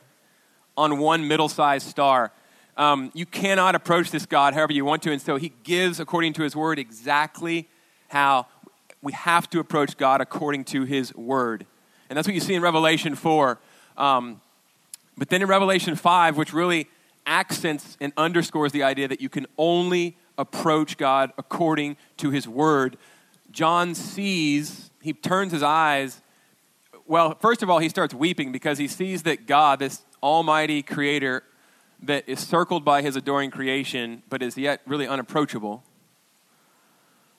on 0.76 0.98
one 0.98 1.28
middle 1.28 1.48
sized 1.48 1.86
star. 1.86 2.32
Um, 2.80 3.10
you 3.12 3.26
cannot 3.26 3.74
approach 3.74 4.10
this 4.10 4.24
God 4.24 4.54
however 4.54 4.72
you 4.72 4.86
want 4.86 5.02
to. 5.02 5.12
And 5.12 5.20
so 5.20 5.36
he 5.36 5.52
gives, 5.64 6.00
according 6.00 6.32
to 6.32 6.42
his 6.42 6.56
word, 6.56 6.78
exactly 6.78 7.68
how 8.08 8.46
we 9.02 9.12
have 9.12 9.50
to 9.50 9.60
approach 9.60 9.98
God 9.98 10.22
according 10.22 10.64
to 10.64 10.84
his 10.84 11.14
word. 11.14 11.66
And 12.08 12.16
that's 12.16 12.26
what 12.26 12.34
you 12.34 12.40
see 12.40 12.54
in 12.54 12.62
Revelation 12.62 13.14
4. 13.14 13.58
Um, 13.98 14.40
but 15.18 15.28
then 15.28 15.42
in 15.42 15.48
Revelation 15.48 15.94
5, 15.94 16.38
which 16.38 16.54
really 16.54 16.88
accents 17.26 17.98
and 18.00 18.14
underscores 18.16 18.72
the 18.72 18.82
idea 18.82 19.08
that 19.08 19.20
you 19.20 19.28
can 19.28 19.46
only 19.58 20.16
approach 20.38 20.96
God 20.96 21.34
according 21.36 21.98
to 22.16 22.30
his 22.30 22.48
word, 22.48 22.96
John 23.50 23.94
sees, 23.94 24.90
he 25.02 25.12
turns 25.12 25.52
his 25.52 25.62
eyes. 25.62 26.22
Well, 27.06 27.36
first 27.42 27.62
of 27.62 27.68
all, 27.68 27.78
he 27.78 27.90
starts 27.90 28.14
weeping 28.14 28.52
because 28.52 28.78
he 28.78 28.88
sees 28.88 29.24
that 29.24 29.46
God, 29.46 29.80
this 29.80 30.00
almighty 30.22 30.80
creator, 30.80 31.42
that 32.02 32.28
is 32.28 32.40
circled 32.40 32.84
by 32.84 33.02
his 33.02 33.16
adoring 33.16 33.50
creation, 33.50 34.22
but 34.28 34.42
is 34.42 34.56
yet 34.56 34.80
really 34.86 35.06
unapproachable, 35.06 35.82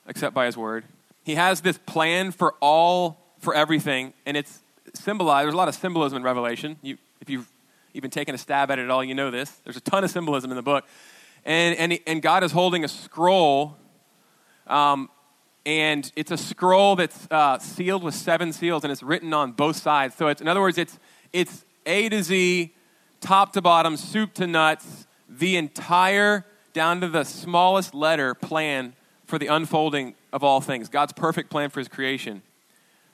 except 0.07 0.33
by 0.33 0.45
his 0.45 0.55
word. 0.55 0.85
He 1.23 1.35
has 1.35 1.61
this 1.61 1.77
plan 1.79 2.31
for 2.31 2.55
all, 2.61 3.35
for 3.39 3.53
everything, 3.53 4.13
and 4.25 4.37
it's 4.37 4.59
symbolized. 4.93 5.45
There's 5.45 5.53
a 5.53 5.57
lot 5.57 5.67
of 5.67 5.75
symbolism 5.75 6.17
in 6.17 6.23
Revelation. 6.23 6.77
You, 6.81 6.97
if 7.19 7.29
you've 7.29 7.49
even 7.93 8.09
taken 8.09 8.35
a 8.35 8.37
stab 8.37 8.71
at 8.71 8.79
it 8.79 8.83
at 8.83 8.89
all, 8.89 9.03
you 9.03 9.15
know 9.15 9.31
this. 9.31 9.49
There's 9.63 9.77
a 9.77 9.81
ton 9.81 10.03
of 10.03 10.11
symbolism 10.11 10.51
in 10.51 10.55
the 10.55 10.63
book. 10.63 10.85
And, 11.43 11.77
and, 11.77 11.99
and 12.05 12.21
God 12.21 12.43
is 12.43 12.51
holding 12.51 12.83
a 12.83 12.87
scroll, 12.87 13.77
um, 14.67 15.09
and 15.65 16.11
it's 16.15 16.31
a 16.31 16.37
scroll 16.37 16.95
that's 16.95 17.27
uh, 17.31 17.57
sealed 17.59 18.03
with 18.03 18.13
seven 18.13 18.53
seals, 18.53 18.83
and 18.83 18.91
it's 18.91 19.01
written 19.03 19.33
on 19.33 19.51
both 19.51 19.75
sides. 19.75 20.15
So, 20.15 20.27
it's, 20.27 20.41
in 20.41 20.47
other 20.47 20.61
words, 20.61 20.77
it's, 20.77 20.99
it's 21.33 21.65
A 21.85 22.09
to 22.09 22.21
Z 22.21 22.73
top 23.21 23.53
to 23.53 23.61
bottom, 23.61 23.95
soup 23.95 24.33
to 24.33 24.47
nuts, 24.47 25.07
the 25.29 25.55
entire, 25.55 26.45
down 26.73 26.99
to 27.01 27.07
the 27.07 27.23
smallest 27.23 27.93
letter 27.93 28.33
plan 28.35 28.93
for 29.25 29.39
the 29.39 29.47
unfolding 29.47 30.15
of 30.33 30.43
all 30.43 30.59
things. 30.59 30.89
God's 30.89 31.13
perfect 31.13 31.49
plan 31.49 31.69
for 31.69 31.79
his 31.79 31.87
creation. 31.87 32.41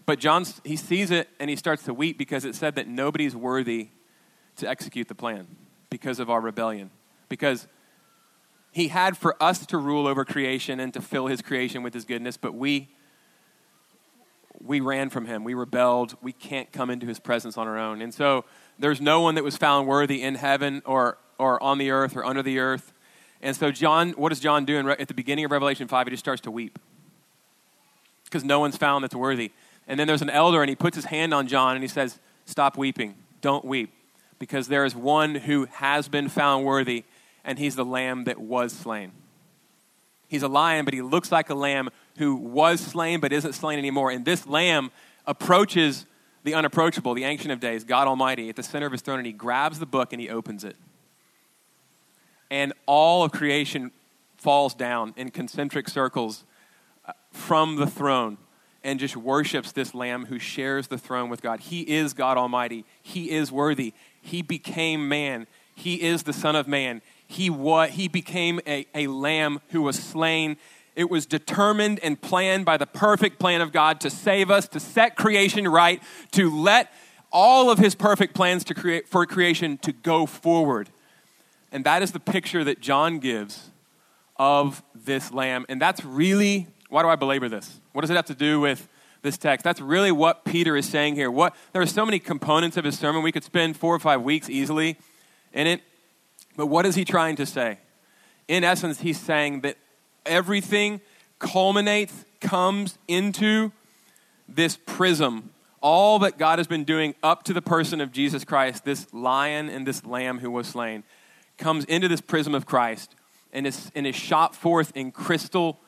But 0.06 0.20
John, 0.20 0.46
he 0.64 0.78
sees 0.78 1.12
it 1.12 1.30
and 1.40 1.50
he 1.50 1.56
starts 1.56 1.84
to 1.84 1.94
weep 1.94 2.18
because 2.18 2.46
it 2.46 2.56
said 2.56 2.76
that 2.76 2.88
nobody's 2.88 3.36
worthy 3.36 3.90
to 4.56 4.68
execute 4.68 5.08
the 5.08 5.16
plan 5.16 5.48
because 5.90 6.20
of 6.20 6.30
our 6.30 6.42
rebellion. 6.42 6.90
Because 7.30 7.68
he 8.72 8.88
had 8.88 9.18
for 9.18 9.42
us 9.42 9.66
to 9.68 9.78
rule 9.78 10.08
over 10.08 10.24
creation 10.24 10.80
and 10.80 10.94
to 10.94 11.02
fill 11.02 11.28
his 11.28 11.42
creation 11.42 11.84
with 11.84 11.94
his 11.94 12.06
goodness, 12.06 12.38
but 12.38 12.54
we 12.54 12.90
we 14.60 14.80
ran 14.80 15.12
from 15.12 15.26
him. 15.26 15.44
We 15.44 15.54
rebelled. 15.54 16.18
We 16.22 16.32
can't 16.32 16.72
come 16.72 16.90
into 16.90 17.06
his 17.06 17.20
presence 17.20 17.58
on 17.58 17.68
our 17.68 17.78
own. 17.78 18.02
And 18.02 18.12
so 18.12 18.44
there's 18.80 19.02
no 19.02 19.22
one 19.22 19.36
that 19.36 19.44
was 19.44 19.58
found 19.58 19.88
worthy 19.88 20.22
in 20.22 20.36
heaven 20.36 20.82
or, 20.86 21.18
or 21.38 21.62
on 21.62 21.78
the 21.78 21.92
earth 21.92 22.16
or 22.16 22.26
under 22.26 22.44
the 22.44 22.60
earth. 22.60 22.94
And 23.42 23.56
so, 23.56 23.72
John, 23.72 24.12
what 24.12 24.30
does 24.30 24.40
John 24.40 24.66
do 24.66 24.78
in, 24.78 24.90
at 24.90 25.08
the 25.08 25.14
beginning 25.14 25.46
of 25.46 25.52
Revelation 25.52 25.88
5? 25.88 26.08
He 26.08 26.12
just 26.12 26.24
starts 26.24 26.42
to 26.42 26.52
weep 26.52 26.80
because 28.26 28.44
no 28.44 28.60
one's 28.60 28.78
found 28.78 29.04
that's 29.04 29.16
worthy. 29.16 29.52
And 29.88 30.00
then 30.00 30.08
there's 30.08 30.22
an 30.22 30.30
elder, 30.30 30.62
and 30.62 30.70
he 30.70 30.76
puts 30.76 30.96
his 30.96 31.06
hand 31.06 31.34
on 31.34 31.48
John 31.48 31.76
and 31.76 31.84
he 31.84 31.88
says, 31.88 32.20
Stop 32.46 32.78
weeping. 32.78 33.16
Don't 33.42 33.66
weep 33.66 33.94
because 34.40 34.68
there 34.68 34.86
is 34.86 34.96
one 34.96 35.36
who 35.36 35.66
has 35.66 36.08
been 36.08 36.30
found 36.30 36.66
worthy, 36.66 37.04
and 37.44 37.60
he's 37.60 37.76
the 37.76 37.86
lamb 37.86 38.26
that 38.26 38.40
was 38.40 38.72
slain. 38.72 39.12
He's 40.28 40.44
a 40.44 40.48
lion, 40.48 40.86
but 40.86 40.94
he 40.94 41.02
looks 41.02 41.32
like 41.32 41.50
a 41.50 41.56
lamb 41.56 41.90
who 42.18 42.36
was 42.36 42.80
slain 42.80 43.20
but 43.20 43.32
isn't 43.32 43.54
slain 43.54 43.80
anymore. 43.80 44.12
And 44.12 44.26
this 44.26 44.46
lamb 44.46 44.92
approaches 45.26 46.06
the 46.48 46.54
unapproachable, 46.54 47.14
the 47.14 47.26
Ancient 47.26 47.52
of 47.52 47.60
Days, 47.60 47.84
God 47.84 48.08
Almighty, 48.08 48.48
at 48.48 48.56
the 48.56 48.64
center 48.64 48.86
of 48.86 48.94
his 48.94 49.02
throne, 49.02 49.20
and 49.20 49.26
he 49.28 49.34
grabs 49.34 49.80
the 49.80 49.86
book 49.86 50.14
and 50.14 50.22
he 50.22 50.30
opens 50.30 50.64
it. 50.64 50.78
And 52.50 52.72
all 52.86 53.24
of 53.24 53.34
creation 53.34 53.92
falls 54.38 54.74
down 54.74 55.14
in 55.18 55.30
concentric 55.30 55.90
circles 55.90 56.46
uh, 57.06 57.12
from 57.32 57.76
the 57.76 57.86
throne 57.86 58.38
and 58.82 58.98
just 58.98 59.18
worships 59.18 59.74
this 59.74 59.94
lamb 59.94 60.28
who 60.28 60.40
shares 60.40 60.88
the 60.88 60.98
throne 60.98 61.30
with 61.30 61.42
God. 61.42 61.60
He 61.60 61.82
is 61.82 62.14
God 62.14 62.38
Almighty. 62.38 62.86
He 63.02 63.32
is 63.32 63.52
worthy. 63.52 63.94
He 64.22 64.42
became 64.42 65.10
man. 65.10 65.48
He 65.76 66.02
is 66.02 66.24
the 66.24 66.32
Son 66.32 66.56
of 66.56 66.68
Man. 66.68 67.02
He, 67.28 67.50
what, 67.50 67.90
he 67.92 68.08
became 68.08 68.62
a, 68.66 68.88
a 68.96 69.08
lamb 69.08 69.60
who 69.70 69.82
was 69.82 70.00
slain 70.00 70.56
it 70.98 71.12
was 71.12 71.28
determined 71.28 72.00
and 72.02 72.20
planned 72.20 72.66
by 72.66 72.76
the 72.76 72.88
perfect 72.88 73.38
plan 73.38 73.62
of 73.62 73.72
God 73.72 74.02
to 74.02 74.10
save 74.10 74.50
us, 74.50 74.68
to 74.70 74.80
set 74.80 75.16
creation 75.16 75.68
right, 75.68 76.02
to 76.32 76.50
let 76.50 76.92
all 77.32 77.70
of 77.70 77.78
his 77.78 77.94
perfect 77.94 78.34
plans 78.34 78.64
to 78.64 78.74
create, 78.74 79.08
for 79.08 79.24
creation 79.28 79.78
to 79.78 79.92
go 79.92 80.26
forward. 80.26 80.90
And 81.72 81.86
that 81.86 82.02
is 82.02 82.14
the 82.14 82.20
picture 82.20 82.64
that 82.64 82.82
John 82.82 83.20
gives 83.20 83.70
of 84.38 84.82
this 84.96 85.32
lamb. 85.32 85.68
And 85.70 85.80
that's 85.80 86.04
really, 86.04 86.68
why 86.90 87.04
do 87.04 87.10
I 87.10 87.16
belabor 87.16 87.48
this? 87.48 87.80
What 87.94 88.02
does 88.02 88.10
it 88.10 88.16
have 88.16 88.26
to 88.26 88.36
do 88.36 88.60
with 88.60 88.90
this 89.22 89.38
text? 89.38 89.64
That's 89.64 89.82
really 89.82 90.12
what 90.12 90.46
Peter 90.46 90.76
is 90.76 90.90
saying 90.90 91.14
here. 91.14 91.30
What, 91.30 91.56
there 91.74 91.82
are 91.82 91.86
so 91.86 92.06
many 92.06 92.18
components 92.18 92.76
of 92.76 92.86
his 92.86 92.98
sermon. 92.98 93.22
We 93.22 93.32
could 93.32 93.44
spend 93.44 93.78
four 93.78 93.94
or 93.94 94.00
five 94.00 94.24
weeks 94.24 94.50
easily 94.50 94.98
in 95.54 95.68
it. 95.68 95.82
But 96.56 96.68
what 96.68 96.88
is 96.88 96.96
he 96.96 97.06
trying 97.06 97.36
to 97.36 97.46
say? 97.46 97.78
In 98.48 98.64
essence, 98.64 99.02
he's 99.02 99.20
saying 99.20 99.62
that 99.62 99.78
everything 100.28 101.02
culminates, 101.40 102.26
comes 102.40 102.98
into 103.08 103.72
this 104.48 104.78
prism. 104.86 105.52
All 105.82 106.20
that 106.20 106.38
God 106.38 106.60
has 106.60 106.68
been 106.68 106.84
doing 106.84 107.16
up 107.22 107.44
to 107.44 107.54
the 107.54 107.62
person 107.62 108.02
of 108.02 108.12
Jesus 108.12 108.44
Christ, 108.44 108.84
this 108.84 109.14
lion 109.14 109.70
and 109.70 109.86
this 109.86 110.06
lamb 110.06 110.40
who 110.40 110.52
was 110.52 110.68
slain, 110.68 111.04
comes 111.58 111.86
into 111.86 112.08
this 112.08 112.22
prism 112.22 112.56
of 112.56 112.66
Christ 112.66 113.16
and 113.54 113.68
is, 113.68 113.92
and 113.96 114.06
is 114.06 114.16
shot 114.16 114.56
forth 114.56 114.92
in 114.96 115.12
crystal 115.12 115.80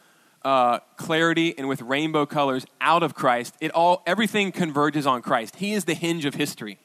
uh, 0.43 0.79
clarity 0.95 1.57
and 1.57 1.67
with 1.67 1.81
rainbow 1.81 2.25
colors 2.25 2.65
out 2.79 3.03
of 3.03 3.13
Christ. 3.13 3.55
It 3.59 3.71
all, 3.71 4.01
everything 4.05 4.51
converges 4.51 5.05
on 5.05 5.21
Christ. 5.21 5.57
He 5.57 5.73
is 5.73 5.85
the 5.85 5.93
hinge 5.93 6.25
of 6.25 6.35
history. 6.35 6.79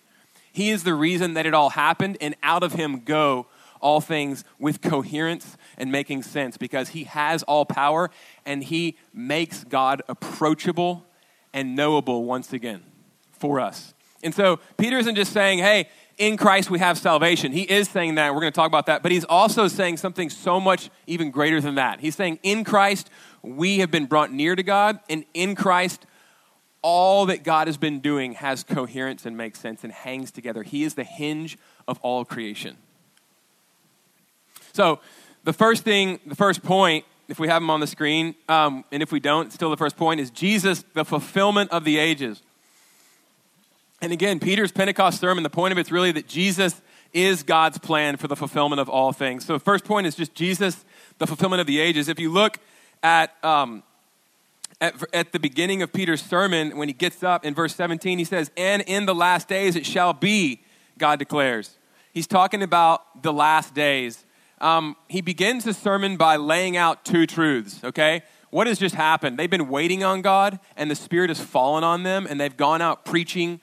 He 0.53 0.71
is 0.71 0.85
the 0.85 0.95
reason 0.95 1.35
that 1.35 1.47
it 1.47 1.55
all 1.55 1.71
happened, 1.71 2.17
and 2.21 2.37
out 2.43 2.63
of 2.63 2.75
him 2.75 3.01
go 3.01 3.47
all 3.81 4.01
things 4.01 4.45
with 4.59 4.81
coherence 4.81 5.57
and 5.77 5.91
making 5.91 6.23
sense 6.23 6.57
because 6.57 6.91
he 6.91 7.05
has 7.05 7.43
all 7.45 7.65
power 7.65 8.11
and 8.45 8.65
he 8.65 8.97
makes 9.13 9.65
God 9.65 10.03
approachable 10.09 11.07
and 11.53 11.77
knowable 11.77 12.25
once 12.25 12.53
again 12.53 12.83
for 13.33 13.61
us. 13.61 13.95
And 14.23 14.35
so 14.35 14.59
Peter 14.77 14.99
isn't 14.99 15.15
just 15.15 15.33
saying, 15.33 15.59
hey, 15.59 15.89
in 16.17 16.37
Christ 16.37 16.71
we 16.71 16.79
have 16.79 16.97
salvation. 16.97 17.53
He 17.53 17.63
is 17.63 17.89
saying 17.89 18.15
that. 18.15 18.35
We're 18.35 18.41
going 18.41 18.53
to 18.53 18.57
talk 18.57 18.69
about 18.69 18.87
that. 18.87 19.03
But 19.03 19.13
he's 19.13 19.25
also 19.25 19.69
saying 19.69 19.99
something 19.99 20.31
so 20.31 20.61
much 20.61 20.91
even 21.07 21.31
greater 21.31 21.61
than 21.61 21.75
that. 21.75 22.01
He's 22.01 22.15
saying, 22.15 22.39
in 22.43 22.65
Christ 22.65 23.11
we 23.43 23.79
have 23.79 23.91
been 23.91 24.07
brought 24.07 24.33
near 24.33 24.57
to 24.57 24.63
God, 24.63 25.01
and 25.11 25.25
in 25.35 25.55
Christ 25.55 26.07
all 26.81 27.27
that 27.27 27.45
God 27.45 27.67
has 27.67 27.77
been 27.77 28.01
doing 28.01 28.35
has 28.35 28.63
coherence 28.63 29.25
and 29.25 29.37
makes 29.37 29.59
sense 29.59 29.85
and 29.85 29.93
hangs 29.93 30.31
together. 30.31 30.63
He 30.63 30.85
is 30.85 30.95
the 30.95 31.05
hinge 31.05 31.57
of 31.89 31.99
all 32.01 32.25
creation. 32.25 32.77
So, 34.73 35.01
the 35.45 35.53
first 35.53 35.85
thing, 35.85 36.21
the 36.27 36.35
first 36.35 36.63
point, 36.63 37.05
if 37.29 37.39
we 37.39 37.49
have 37.49 37.63
them 37.63 37.71
on 37.71 37.81
the 37.81 37.87
screen, 37.87 38.35
um, 38.49 38.85
and 38.91 39.03
if 39.03 39.13
we 39.13 39.21
don't, 39.21 39.53
still 39.53 39.71
the 39.71 39.77
first 39.77 39.97
point 39.97 40.21
is 40.21 40.31
Jesus, 40.31 40.85
the 40.95 41.05
fulfillment 41.05 41.71
of 41.71 41.85
the 41.85 41.99
ages. 41.99 42.43
And 44.03 44.13
again, 44.13 44.41
Peter's 44.41 44.73
Pentecost 44.73 45.21
sermon, 45.21 45.43
the 45.43 45.51
point 45.51 45.73
of 45.73 45.79
it's 45.79 45.91
really 45.91 46.13
that 46.13 46.29
Jesus 46.29 46.83
is 47.13 47.43
God's 47.43 47.79
plan 47.79 48.17
for 48.17 48.29
the 48.29 48.37
fulfillment 48.37 48.81
of 48.81 48.89
all 48.89 49.13
things. 49.13 49.47
So, 49.47 49.53
the 49.53 49.61
first 49.61 49.85
point 49.85 50.07
is 50.07 50.17
just 50.17 50.35
Jesus, 50.35 50.85
the 51.19 51.27
fulfillment 51.27 51.61
of 51.61 51.67
the 51.67 51.79
ages. 51.81 52.09
If 52.09 52.19
you 52.19 52.31
look 52.31 52.59
at 53.03 53.33
um, 53.45 53.83
At, 54.81 54.95
at 55.15 55.33
the 55.33 55.39
beginning 55.39 55.83
of 55.83 55.93
Peter's 55.93 56.23
sermon, 56.23 56.77
when 56.77 56.89
he 56.89 56.95
gets 56.95 57.23
up 57.23 57.45
in 57.45 57.55
verse 57.55 57.75
17, 57.77 58.19
he 58.19 58.25
says, 58.25 58.51
And 58.57 58.83
in 58.83 59.07
the 59.07 59.15
last 59.15 59.49
days 59.49 59.77
it 59.77 59.87
shall 59.87 60.13
be, 60.13 60.61
God 60.99 61.19
declares. 61.19 61.79
He's 62.13 62.27
talking 62.27 62.63
about 62.63 63.23
the 63.23 63.33
last 63.33 63.75
days. 63.75 64.25
Um, 64.65 64.97
he 65.09 65.21
begins 65.21 65.65
his 65.65 65.77
sermon 65.77 66.17
by 66.17 66.37
laying 66.37 66.75
out 66.75 67.05
two 67.05 67.27
truths, 67.27 67.85
okay? 67.85 68.23
What 68.49 68.67
has 68.67 68.79
just 68.79 68.95
happened? 68.95 69.39
They've 69.39 69.51
been 69.51 69.69
waiting 69.69 70.03
on 70.03 70.23
God, 70.23 70.59
and 70.75 70.91
the 70.91 70.95
Spirit 70.95 71.29
has 71.29 71.39
fallen 71.39 71.85
on 71.85 72.03
them, 72.03 72.27
and 72.27 72.41
they've 72.41 72.57
gone 72.57 72.81
out 72.81 73.05
preaching 73.05 73.61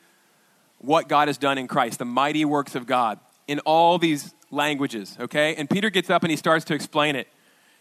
what 0.78 1.10
God 1.10 1.28
has 1.28 1.40
done 1.40 1.58
in 1.58 1.68
Christ, 1.68 1.98
the 1.98 2.06
mighty 2.06 2.46
works 2.46 2.76
of 2.76 2.86
God, 2.86 3.20
in 3.48 3.58
all 3.62 3.98
these 3.98 4.36
languages, 4.52 5.18
okay? 5.20 5.56
And 5.56 5.68
Peter 5.68 5.90
gets 5.90 6.12
up 6.12 6.22
and 6.24 6.30
he 6.30 6.38
starts 6.38 6.66
to 6.66 6.76
explain 6.76 7.16
it. 7.16 7.28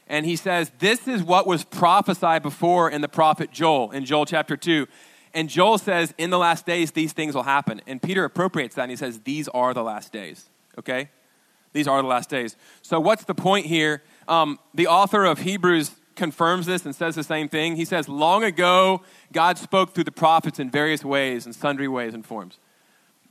And 0.07 0.25
he 0.25 0.35
says, 0.35 0.73
This 0.79 1.07
is 1.07 1.23
what 1.23 1.47
was 1.47 1.63
prophesied 1.63 2.43
before 2.43 2.91
in 2.91 3.03
the 3.03 3.09
prophet 3.09 3.53
Joel, 3.53 3.91
in 3.91 4.07
Joel 4.07 4.25
chapter 4.25 4.57
2. 4.57 4.87
And 5.35 5.51
Joel 5.51 5.77
says, 5.77 6.15
In 6.17 6.31
the 6.31 6.39
last 6.39 6.65
days, 6.65 6.93
these 6.93 7.13
things 7.13 7.35
will 7.35 7.43
happen. 7.43 7.83
And 7.87 8.01
Peter 8.01 8.25
appropriates 8.25 8.77
that 8.77 8.83
and 8.83 8.91
he 8.91 8.97
says, 8.97 9.21
These 9.21 9.47
are 9.49 9.75
the 9.75 9.85
last 9.85 10.11
days, 10.11 10.49
okay? 10.79 11.11
These 11.73 11.87
are 11.87 12.03
the 12.03 12.09
last 12.09 12.29
days. 12.29 12.57
So, 12.83 12.99
what's 12.99 13.25
the 13.25 13.35
point 13.35 13.67
here? 13.67 14.03
Um, 14.29 14.59
the 14.75 14.87
author 14.87 15.25
of 15.25 15.41
Hebrews 15.41 15.93
confirms 16.17 16.67
this 16.67 16.85
and 16.85 16.95
says 16.95 17.15
the 17.15 17.25
same 17.25 17.49
thing. 17.49 17.77
He 17.77 17.85
says, 17.85 18.09
Long 18.09 18.45
ago, 18.45 19.03
God 19.33 19.59
spoke 19.59 19.95
through 19.95 20.05
the 20.05 20.13
prophets 20.13 20.59
in 20.59 20.71
various 20.71 21.05
ways, 21.05 21.47
and 21.47 21.55
sundry 21.55 21.89
ways 21.89 22.15
and 22.15 22.25
forms. 22.25 22.59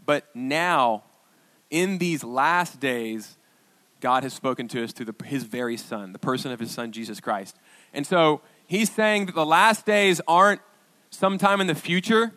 But 0.06 0.26
now, 0.34 1.04
in 1.70 1.98
these 2.00 2.24
last 2.24 2.80
days, 2.80 3.38
God 4.00 4.24
has 4.24 4.34
spoken 4.34 4.68
to 4.70 4.84
us 4.84 4.92
through 4.92 5.08
the, 5.08 5.26
his 5.26 5.44
very 5.44 5.78
Son, 5.78 6.14
the 6.14 6.20
person 6.20 6.52
of 6.52 6.60
his 6.60 6.72
Son, 6.72 6.92
Jesus 6.92 7.20
Christ. 7.20 7.58
And 7.94 8.08
so 8.08 8.42
he's 8.66 8.90
saying 8.90 9.28
that 9.28 9.36
the 9.36 9.46
last 9.46 9.86
days 9.86 10.22
aren't 10.28 10.62
sometime 11.10 11.60
in 11.60 11.68
the 11.68 11.76
future, 11.76 12.34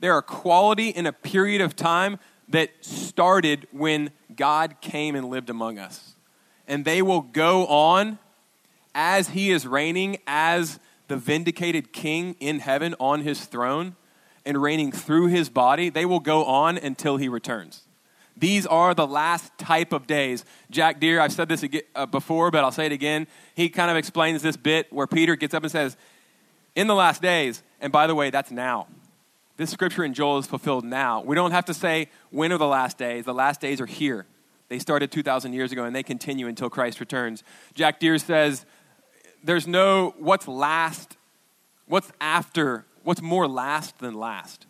they 0.00 0.08
are 0.08 0.18
a 0.18 0.22
quality 0.22 0.88
in 0.88 1.06
a 1.06 1.12
period 1.12 1.60
of 1.60 1.76
time 1.76 2.18
that 2.48 2.70
started 2.80 3.66
when 3.72 4.10
God 4.34 4.80
came 4.80 5.14
and 5.14 5.28
lived 5.28 5.50
among 5.50 5.78
us. 5.78 6.14
And 6.66 6.84
they 6.84 7.02
will 7.02 7.22
go 7.22 7.66
on 7.66 8.18
as 8.94 9.30
he 9.30 9.50
is 9.50 9.66
reigning 9.66 10.18
as 10.26 10.78
the 11.08 11.16
vindicated 11.16 11.92
king 11.92 12.36
in 12.40 12.60
heaven 12.60 12.94
on 12.98 13.20
his 13.20 13.44
throne 13.44 13.96
and 14.44 14.60
reigning 14.60 14.92
through 14.92 15.26
his 15.26 15.48
body. 15.48 15.88
They 15.88 16.04
will 16.04 16.20
go 16.20 16.44
on 16.44 16.78
until 16.78 17.16
he 17.16 17.28
returns. 17.28 17.82
These 18.36 18.66
are 18.66 18.94
the 18.94 19.06
last 19.06 19.56
type 19.58 19.92
of 19.92 20.06
days. 20.06 20.44
Jack 20.70 21.00
Deere, 21.00 21.20
I've 21.20 21.32
said 21.32 21.48
this 21.48 21.64
uh, 21.94 22.06
before, 22.06 22.50
but 22.50 22.64
I'll 22.64 22.72
say 22.72 22.86
it 22.86 22.92
again. 22.92 23.26
He 23.54 23.68
kind 23.68 23.90
of 23.90 23.96
explains 23.96 24.42
this 24.42 24.56
bit 24.56 24.92
where 24.92 25.06
Peter 25.06 25.36
gets 25.36 25.54
up 25.54 25.62
and 25.62 25.70
says, 25.70 25.96
In 26.74 26.86
the 26.86 26.94
last 26.94 27.20
days, 27.20 27.62
and 27.80 27.92
by 27.92 28.06
the 28.06 28.14
way, 28.14 28.30
that's 28.30 28.50
now. 28.50 28.86
This 29.62 29.70
scripture 29.70 30.02
in 30.02 30.12
Joel 30.12 30.38
is 30.38 30.46
fulfilled 30.48 30.84
now. 30.84 31.20
We 31.20 31.36
don't 31.36 31.52
have 31.52 31.66
to 31.66 31.74
say, 31.74 32.08
When 32.30 32.50
are 32.50 32.58
the 32.58 32.66
last 32.66 32.98
days? 32.98 33.26
The 33.26 33.32
last 33.32 33.60
days 33.60 33.80
are 33.80 33.86
here. 33.86 34.26
They 34.68 34.80
started 34.80 35.12
2,000 35.12 35.52
years 35.52 35.70
ago 35.70 35.84
and 35.84 35.94
they 35.94 36.02
continue 36.02 36.48
until 36.48 36.68
Christ 36.68 36.98
returns. 36.98 37.44
Jack 37.72 38.00
Deere 38.00 38.18
says, 38.18 38.66
There's 39.44 39.68
no 39.68 40.16
what's 40.18 40.48
last, 40.48 41.16
what's 41.86 42.10
after, 42.20 42.86
what's 43.04 43.22
more 43.22 43.46
last 43.46 44.00
than 44.00 44.14
last. 44.14 44.66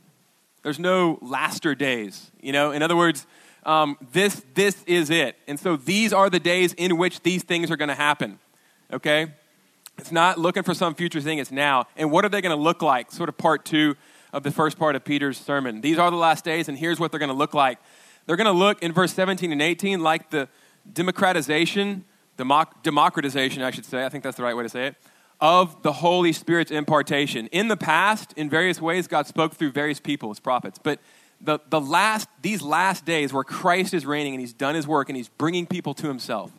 There's 0.63 0.79
no 0.79 1.19
laster 1.23 1.75
days. 1.75 2.31
You 2.43 2.53
know, 2.53 2.73
in 2.73 2.83
other 2.83 2.95
words, 2.95 3.27
um, 3.65 3.97
this, 4.13 4.45
this 4.53 4.85
is 4.85 5.09
it. 5.09 5.39
And 5.49 5.59
so 5.59 5.75
these 5.75 6.13
are 6.13 6.29
the 6.29 6.39
days 6.39 6.75
in 6.75 6.99
which 6.99 7.23
these 7.23 7.45
things 7.45 7.71
are 7.71 7.79
going 7.79 7.89
to 7.89 7.95
happen. 7.95 8.39
Okay? 8.93 9.33
It's 9.97 10.13
not 10.13 10.39
looking 10.39 10.65
for 10.65 10.75
some 10.75 10.95
future 10.95 11.23
thing, 11.23 11.39
it's 11.39 11.51
now. 11.51 11.87
And 11.97 12.11
what 12.11 12.27
are 12.27 12.29
they 12.29 12.43
going 12.43 12.55
to 12.55 12.63
look 12.63 12.83
like? 12.83 13.11
Sort 13.11 13.31
of 13.31 13.39
part 13.39 13.65
two 13.65 13.97
of 14.33 14.43
the 14.43 14.51
first 14.51 14.79
part 14.79 14.97
of 14.97 15.05
Peter's 15.05 15.39
sermon. 15.39 15.81
These 15.81 15.99
are 15.99 16.11
the 16.11 16.17
last 16.17 16.45
days, 16.45 16.69
and 16.69 16.79
here's 16.79 16.99
what 16.99 17.11
they're 17.11 17.21
going 17.21 17.29
to 17.29 17.37
look 17.37 17.55
like. 17.55 17.79
They're 18.27 18.37
going 18.37 18.47
to 18.47 18.53
look 18.53 18.83
in 18.83 18.93
verse 18.93 19.13
17 19.13 19.53
and 19.53 19.61
18 19.61 20.01
like 20.01 20.31
the 20.31 20.49
democratization, 20.91 22.05
democ- 22.39 22.83
democratization, 22.83 23.63
I 23.63 23.71
should 23.71 23.85
say, 23.85 24.05
I 24.05 24.09
think 24.09 24.25
that's 24.25 24.37
the 24.37 24.43
right 24.43 24.57
way 24.57 24.63
to 24.63 24.69
say 24.69 24.89
it, 24.89 24.97
of 25.41 25.83
the 25.83 25.93
Holy 25.93 26.33
Spirit's 26.33 26.71
impartation. 26.71 27.49
In 27.49 27.69
the 27.69 27.77
past, 27.77 28.33
in 28.37 28.49
various 28.49 28.81
ways, 28.81 29.09
God 29.09 29.27
spoke 29.27 29.55
through 29.55 29.73
various 29.73 30.01
people 30.01 30.31
as 30.31 30.39
prophets. 30.39 30.79
But 30.83 31.01
the, 31.41 31.59
the 31.69 31.81
last, 31.81 32.29
these 32.41 32.63
last 32.63 33.05
days 33.05 33.33
where 33.33 33.45
Christ 33.45 33.93
is 33.93 34.07
reigning 34.07 34.35
and 34.35 34.41
he's 34.41 34.53
done 34.53 34.77
his 34.77 34.87
work 34.87 35.09
and 35.09 35.17
he's 35.17 35.29
bringing 35.29 35.67
people 35.67 35.95
to 35.95 36.07
himself 36.07 36.53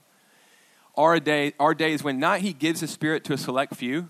are, 0.96 1.20
day, 1.20 1.54
are 1.60 1.74
days 1.74 2.04
when 2.04 2.20
not 2.20 2.42
he 2.42 2.54
gives 2.54 2.82
his 2.82 2.92
spirit 2.92 3.24
to 3.24 3.34
a 3.34 3.38
select 3.38 3.76
few, 3.76 4.10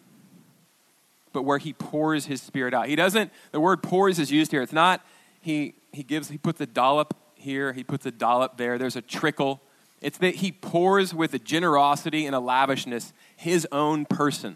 but 1.33 1.43
where 1.43 1.57
he 1.57 1.73
pours 1.73 2.27
his 2.27 2.41
spirit 2.41 2.73
out. 2.73 2.87
He 2.87 2.95
doesn't, 2.95 3.31
the 3.51 3.59
word 3.59 3.83
pours 3.83 4.19
is 4.19 4.31
used 4.31 4.51
here. 4.51 4.61
It's 4.61 4.71
not 4.71 5.05
he, 5.41 5.75
he 5.91 6.03
gives, 6.03 6.29
he 6.29 6.37
puts 6.37 6.61
a 6.61 6.65
dollop 6.65 7.15
here, 7.35 7.73
he 7.73 7.83
puts 7.83 8.05
a 8.05 8.11
dollop 8.11 8.57
there, 8.57 8.77
there's 8.77 8.95
a 8.95 9.01
trickle. 9.01 9.61
It's 10.01 10.17
that 10.19 10.35
he 10.35 10.51
pours 10.51 11.13
with 11.13 11.33
a 11.33 11.39
generosity 11.39 12.25
and 12.25 12.35
a 12.35 12.39
lavishness 12.39 13.13
his 13.35 13.67
own 13.71 14.05
person, 14.05 14.55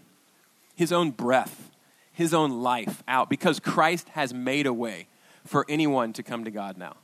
his 0.74 0.92
own 0.92 1.10
breath, 1.10 1.70
his 2.12 2.32
own 2.32 2.62
life 2.62 3.02
out 3.06 3.28
because 3.28 3.60
Christ 3.60 4.08
has 4.10 4.32
made 4.32 4.66
a 4.66 4.72
way 4.72 5.08
for 5.44 5.66
anyone 5.68 6.12
to 6.14 6.22
come 6.22 6.44
to 6.44 6.50
God 6.50 6.78
now. 6.78 6.96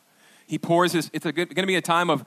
He 0.46 0.58
pours 0.58 0.92
his, 0.92 1.10
it's 1.12 1.24
going 1.24 1.48
to 1.48 1.66
be 1.66 1.76
a 1.76 1.82
time 1.82 2.10
of 2.10 2.24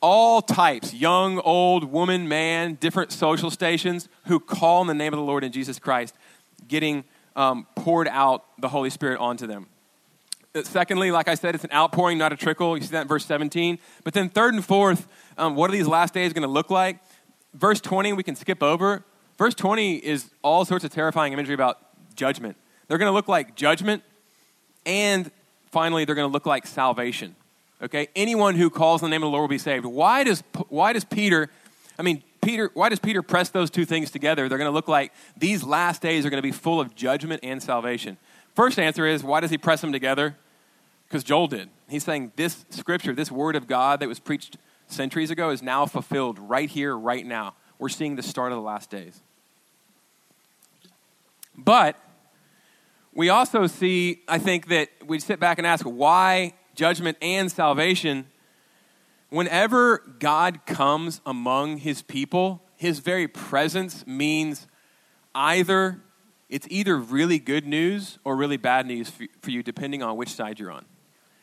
all 0.00 0.42
types 0.42 0.94
young, 0.94 1.38
old, 1.40 1.84
woman, 1.84 2.28
man, 2.28 2.74
different 2.74 3.12
social 3.12 3.50
stations 3.50 4.08
who 4.26 4.38
call 4.38 4.82
in 4.82 4.86
the 4.86 4.94
name 4.94 5.12
of 5.12 5.18
the 5.18 5.24
Lord 5.24 5.44
in 5.44 5.52
Jesus 5.52 5.78
Christ, 5.78 6.14
getting 6.68 7.04
um, 7.36 7.66
poured 7.74 8.08
out 8.08 8.44
the 8.58 8.68
Holy 8.68 8.90
Spirit 8.90 9.18
onto 9.18 9.46
them. 9.46 9.66
Uh, 10.54 10.62
secondly, 10.62 11.10
like 11.10 11.28
I 11.28 11.34
said, 11.34 11.54
it's 11.54 11.64
an 11.64 11.72
outpouring, 11.72 12.18
not 12.18 12.32
a 12.32 12.36
trickle. 12.36 12.76
You 12.76 12.82
see 12.82 12.90
that 12.92 13.02
in 13.02 13.08
verse 13.08 13.26
17. 13.26 13.78
But 14.04 14.14
then, 14.14 14.28
third 14.28 14.54
and 14.54 14.64
fourth, 14.64 15.08
um, 15.36 15.54
what 15.54 15.70
are 15.70 15.72
these 15.72 15.88
last 15.88 16.14
days 16.14 16.32
going 16.32 16.42
to 16.42 16.48
look 16.48 16.70
like? 16.70 16.98
Verse 17.54 17.80
20, 17.80 18.12
we 18.12 18.22
can 18.22 18.36
skip 18.36 18.62
over. 18.62 19.04
Verse 19.36 19.54
20 19.54 19.96
is 19.96 20.30
all 20.42 20.64
sorts 20.64 20.84
of 20.84 20.90
terrifying 20.90 21.32
imagery 21.32 21.54
about 21.54 21.78
judgment. 22.16 22.56
They're 22.88 22.98
going 22.98 23.10
to 23.10 23.14
look 23.14 23.28
like 23.28 23.54
judgment 23.54 24.02
and 24.84 25.30
finally, 25.70 26.04
they're 26.04 26.14
going 26.14 26.28
to 26.28 26.32
look 26.32 26.46
like 26.46 26.66
salvation. 26.66 27.36
Okay? 27.82 28.08
Anyone 28.16 28.54
who 28.54 28.70
calls 28.70 29.02
on 29.02 29.10
the 29.10 29.14
name 29.14 29.22
of 29.22 29.26
the 29.26 29.30
Lord 29.30 29.42
will 29.42 29.48
be 29.48 29.58
saved. 29.58 29.84
Why 29.84 30.24
does, 30.24 30.42
why 30.68 30.92
does 30.92 31.04
Peter, 31.04 31.50
I 31.98 32.02
mean, 32.02 32.22
Peter, 32.40 32.70
why 32.74 32.88
does 32.88 32.98
Peter 32.98 33.22
press 33.22 33.50
those 33.50 33.70
two 33.70 33.84
things 33.84 34.10
together? 34.10 34.48
They're 34.48 34.58
going 34.58 34.70
to 34.70 34.74
look 34.74 34.88
like 34.88 35.12
these 35.36 35.64
last 35.64 36.02
days 36.02 36.24
are 36.24 36.30
going 36.30 36.42
to 36.42 36.46
be 36.46 36.52
full 36.52 36.80
of 36.80 36.94
judgment 36.94 37.40
and 37.42 37.62
salvation. 37.62 38.16
First 38.54 38.78
answer 38.78 39.06
is 39.06 39.22
why 39.22 39.40
does 39.40 39.50
he 39.50 39.58
press 39.58 39.80
them 39.80 39.92
together? 39.92 40.36
Because 41.06 41.24
Joel 41.24 41.48
did. 41.48 41.68
He's 41.88 42.04
saying 42.04 42.32
this 42.36 42.64
scripture, 42.70 43.14
this 43.14 43.30
word 43.30 43.56
of 43.56 43.66
God 43.66 44.00
that 44.00 44.08
was 44.08 44.20
preached 44.20 44.56
centuries 44.86 45.30
ago, 45.30 45.50
is 45.50 45.62
now 45.62 45.86
fulfilled 45.86 46.38
right 46.38 46.68
here, 46.68 46.96
right 46.96 47.24
now. 47.24 47.54
We're 47.78 47.88
seeing 47.88 48.16
the 48.16 48.22
start 48.22 48.52
of 48.52 48.56
the 48.56 48.62
last 48.62 48.90
days. 48.90 49.20
But 51.56 51.96
we 53.14 53.30
also 53.30 53.66
see, 53.66 54.22
I 54.28 54.38
think, 54.38 54.68
that 54.68 54.88
we 55.06 55.18
sit 55.18 55.40
back 55.40 55.58
and 55.58 55.66
ask 55.66 55.84
why 55.84 56.54
judgment 56.74 57.18
and 57.20 57.50
salvation. 57.50 58.26
Whenever 59.30 59.98
God 60.18 60.64
comes 60.66 61.20
among 61.26 61.78
his 61.78 62.02
people, 62.02 62.62
his 62.76 63.00
very 63.00 63.28
presence 63.28 64.06
means 64.06 64.66
either 65.34 66.00
it's 66.48 66.66
either 66.70 66.96
really 66.96 67.38
good 67.38 67.66
news 67.66 68.18
or 68.24 68.34
really 68.34 68.56
bad 68.56 68.86
news 68.86 69.12
for 69.42 69.50
you, 69.50 69.62
depending 69.62 70.02
on 70.02 70.16
which 70.16 70.30
side 70.30 70.58
you're 70.58 70.70
on. 70.70 70.86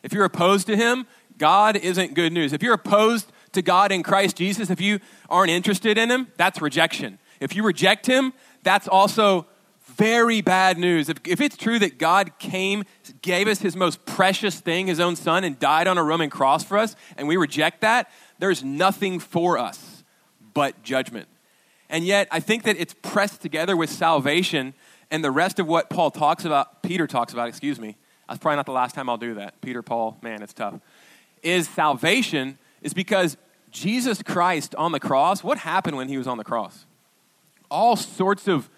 If 0.02 0.13
you're 0.13 0.26
opposed 0.26 0.67
to 0.67 0.76
him, 0.76 1.06
God 1.38 1.78
isn't 1.78 2.15
good 2.15 2.34
news. 2.34 2.54
If 2.54 2.63
you're 2.63 2.74
opposed 2.74 3.32
to 3.52 3.62
God 3.62 3.91
in 3.91 4.02
Christ 4.02 4.36
Jesus, 4.36 4.69
if 4.69 4.82
you 4.82 5.00
aren't 5.30 5.52
interested 5.52 5.98
in 5.98 6.10
him, 6.10 6.28
that's 6.38 6.62
rejection. 6.62 7.19
If 7.39 7.56
you 7.56 7.63
reject 7.63 8.08
him, 8.08 8.34
that's 8.63 8.88
also 8.88 9.45
very 9.95 10.41
bad 10.41 10.77
news. 10.77 11.10
If, 11.10 11.17
if 11.25 11.41
it's 11.41 11.58
true 11.58 11.79
that 11.79 11.97
God 11.97 12.38
came, 12.39 12.84
gave 13.21 13.47
us 13.47 13.60
his 13.60 13.75
most 13.75 14.05
precious 14.05 14.60
thing, 14.60 14.88
his 14.88 14.99
own 14.99 15.15
son, 15.15 15.43
and 15.43 15.60
died 15.60 15.88
on 15.88 15.97
a 15.97 16.03
Roman 16.03 16.29
cross 16.29 16.63
for 16.63 16.77
us, 16.77 16.95
and 17.17 17.27
we 17.27 17.38
reject 17.38 17.81
that, 17.81 18.10
there's 18.39 18.63
nothing 18.63 19.19
for 19.19 19.58
us 19.58 20.03
but 20.53 20.84
judgment. 20.84 21.27
And 21.89 22.05
yet, 22.05 22.27
I 22.31 22.39
think 22.39 22.63
that 22.63 22.77
it's 22.77 22.95
pressed 23.01 23.41
together 23.41 23.77
with 23.77 23.89
salvation 23.89 24.73
and 25.12 25.23
the 25.23 25.31
rest 25.31 25.60
of 25.60 25.67
what 25.67 25.89
Paul 25.89 26.12
talks 26.12 26.45
about, 26.45 26.81
Peter 26.81 27.08
talks 27.08 27.31
about, 27.34 27.47
excuse 27.47 27.79
me. 27.79 27.95
That's 28.27 28.39
probably 28.39 28.58
not 28.58 28.65
the 28.65 28.71
last 28.71 28.95
time 28.95 29.10
I'll 29.10 29.17
do 29.17 29.36
that. 29.36 29.62
Peter, 29.62 29.81
Paul, 29.84 30.17
man, 30.21 30.41
it's 30.41 30.53
tough. 30.53 30.79
Is 31.43 31.69
salvation 31.69 32.58
is 32.81 32.93
because 32.93 33.38
Jesus 33.71 34.23
Christ 34.23 34.73
on 34.75 34.91
the 34.93 34.99
cross, 34.99 35.43
what 35.43 35.60
happened 35.60 35.95
when 35.95 36.08
he 36.08 36.17
was 36.17 36.27
on 36.27 36.38
the 36.38 36.43
cross? 36.43 36.86
All 37.69 37.95
sorts 37.95 38.47
of 38.47 38.69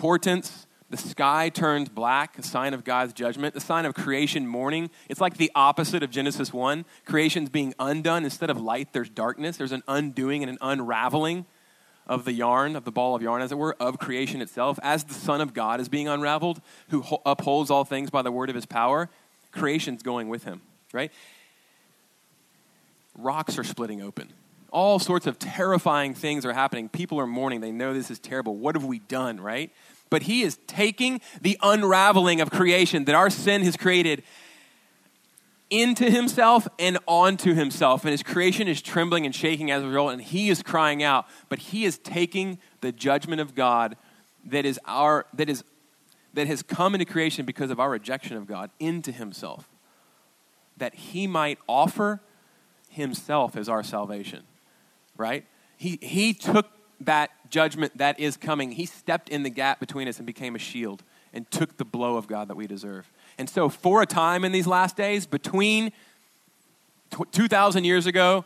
portents. 0.00 0.66
The 0.88 0.96
sky 0.96 1.50
turned 1.50 1.94
black, 1.94 2.38
a 2.38 2.42
sign 2.42 2.72
of 2.72 2.84
God's 2.84 3.12
judgment. 3.12 3.52
The 3.52 3.60
sign 3.60 3.84
of 3.84 3.94
creation 3.94 4.46
mourning. 4.46 4.90
It's 5.10 5.20
like 5.20 5.36
the 5.36 5.52
opposite 5.54 6.02
of 6.02 6.10
Genesis 6.10 6.54
1. 6.54 6.86
Creation's 7.04 7.50
being 7.50 7.74
undone. 7.78 8.24
Instead 8.24 8.48
of 8.48 8.58
light, 8.58 8.94
there's 8.94 9.10
darkness. 9.10 9.58
There's 9.58 9.72
an 9.72 9.82
undoing 9.86 10.42
and 10.42 10.50
an 10.50 10.58
unraveling 10.62 11.44
of 12.06 12.24
the 12.24 12.32
yarn, 12.32 12.76
of 12.76 12.84
the 12.84 12.90
ball 12.90 13.14
of 13.14 13.20
yarn, 13.20 13.42
as 13.42 13.52
it 13.52 13.58
were, 13.58 13.76
of 13.78 13.98
creation 13.98 14.40
itself, 14.40 14.80
as 14.82 15.04
the 15.04 15.14
Son 15.14 15.42
of 15.42 15.52
God 15.52 15.80
is 15.80 15.88
being 15.88 16.08
unraveled, 16.08 16.60
who 16.88 17.04
upholds 17.24 17.70
all 17.70 17.84
things 17.84 18.10
by 18.10 18.22
the 18.22 18.32
word 18.32 18.48
of 18.48 18.56
his 18.56 18.66
power, 18.66 19.10
creation's 19.52 20.02
going 20.02 20.28
with 20.28 20.44
him, 20.44 20.62
right? 20.92 21.12
Rocks 23.16 23.58
are 23.58 23.64
splitting 23.64 24.02
open. 24.02 24.32
All 24.72 24.98
sorts 24.98 25.26
of 25.26 25.38
terrifying 25.38 26.14
things 26.14 26.44
are 26.44 26.52
happening. 26.52 26.88
People 26.88 27.18
are 27.20 27.26
mourning. 27.26 27.60
They 27.60 27.72
know 27.72 27.92
this 27.92 28.10
is 28.10 28.18
terrible. 28.18 28.56
What 28.56 28.74
have 28.74 28.84
we 28.84 29.00
done, 29.00 29.40
right? 29.40 29.72
But 30.10 30.22
he 30.22 30.42
is 30.42 30.58
taking 30.66 31.20
the 31.40 31.56
unraveling 31.62 32.40
of 32.40 32.50
creation 32.50 33.04
that 33.04 33.14
our 33.14 33.30
sin 33.30 33.62
has 33.62 33.76
created 33.76 34.22
into 35.70 36.10
himself 36.10 36.66
and 36.78 36.98
onto 37.06 37.54
himself. 37.54 38.04
And 38.04 38.10
his 38.10 38.22
creation 38.22 38.66
is 38.66 38.82
trembling 38.82 39.24
and 39.24 39.34
shaking 39.34 39.70
as 39.70 39.82
a 39.82 39.86
result, 39.86 40.12
and 40.12 40.20
he 40.20 40.50
is 40.50 40.62
crying 40.62 41.02
out. 41.02 41.26
But 41.48 41.60
he 41.60 41.84
is 41.84 41.98
taking 41.98 42.58
the 42.80 42.92
judgment 42.92 43.40
of 43.40 43.54
God 43.54 43.96
that 44.46 44.64
is 44.64 44.80
our 44.86 45.26
that 45.34 45.48
is 45.48 45.62
that 46.34 46.46
has 46.46 46.62
come 46.62 46.94
into 46.94 47.04
creation 47.04 47.44
because 47.44 47.70
of 47.70 47.80
our 47.80 47.90
rejection 47.90 48.36
of 48.36 48.46
God 48.46 48.70
into 48.78 49.12
himself. 49.12 49.68
That 50.76 50.94
he 50.94 51.26
might 51.26 51.58
offer 51.68 52.20
himself 52.88 53.56
as 53.56 53.68
our 53.68 53.82
salvation. 53.82 54.44
Right? 55.20 55.44
He 55.76 55.98
he 56.02 56.34
took 56.34 56.66
that 57.00 57.30
judgment 57.50 57.96
that 57.98 58.18
is 58.18 58.36
coming. 58.36 58.72
He 58.72 58.86
stepped 58.86 59.28
in 59.28 59.42
the 59.42 59.50
gap 59.50 59.80
between 59.80 60.08
us 60.08 60.18
and 60.18 60.26
became 60.26 60.54
a 60.54 60.58
shield 60.58 61.02
and 61.32 61.50
took 61.50 61.76
the 61.76 61.84
blow 61.84 62.16
of 62.16 62.26
God 62.26 62.48
that 62.48 62.56
we 62.56 62.66
deserve. 62.66 63.10
And 63.38 63.48
so, 63.48 63.68
for 63.68 64.02
a 64.02 64.06
time 64.06 64.44
in 64.44 64.52
these 64.52 64.66
last 64.66 64.96
days, 64.96 65.26
between 65.26 65.92
2,000 67.32 67.84
years 67.84 68.06
ago, 68.06 68.44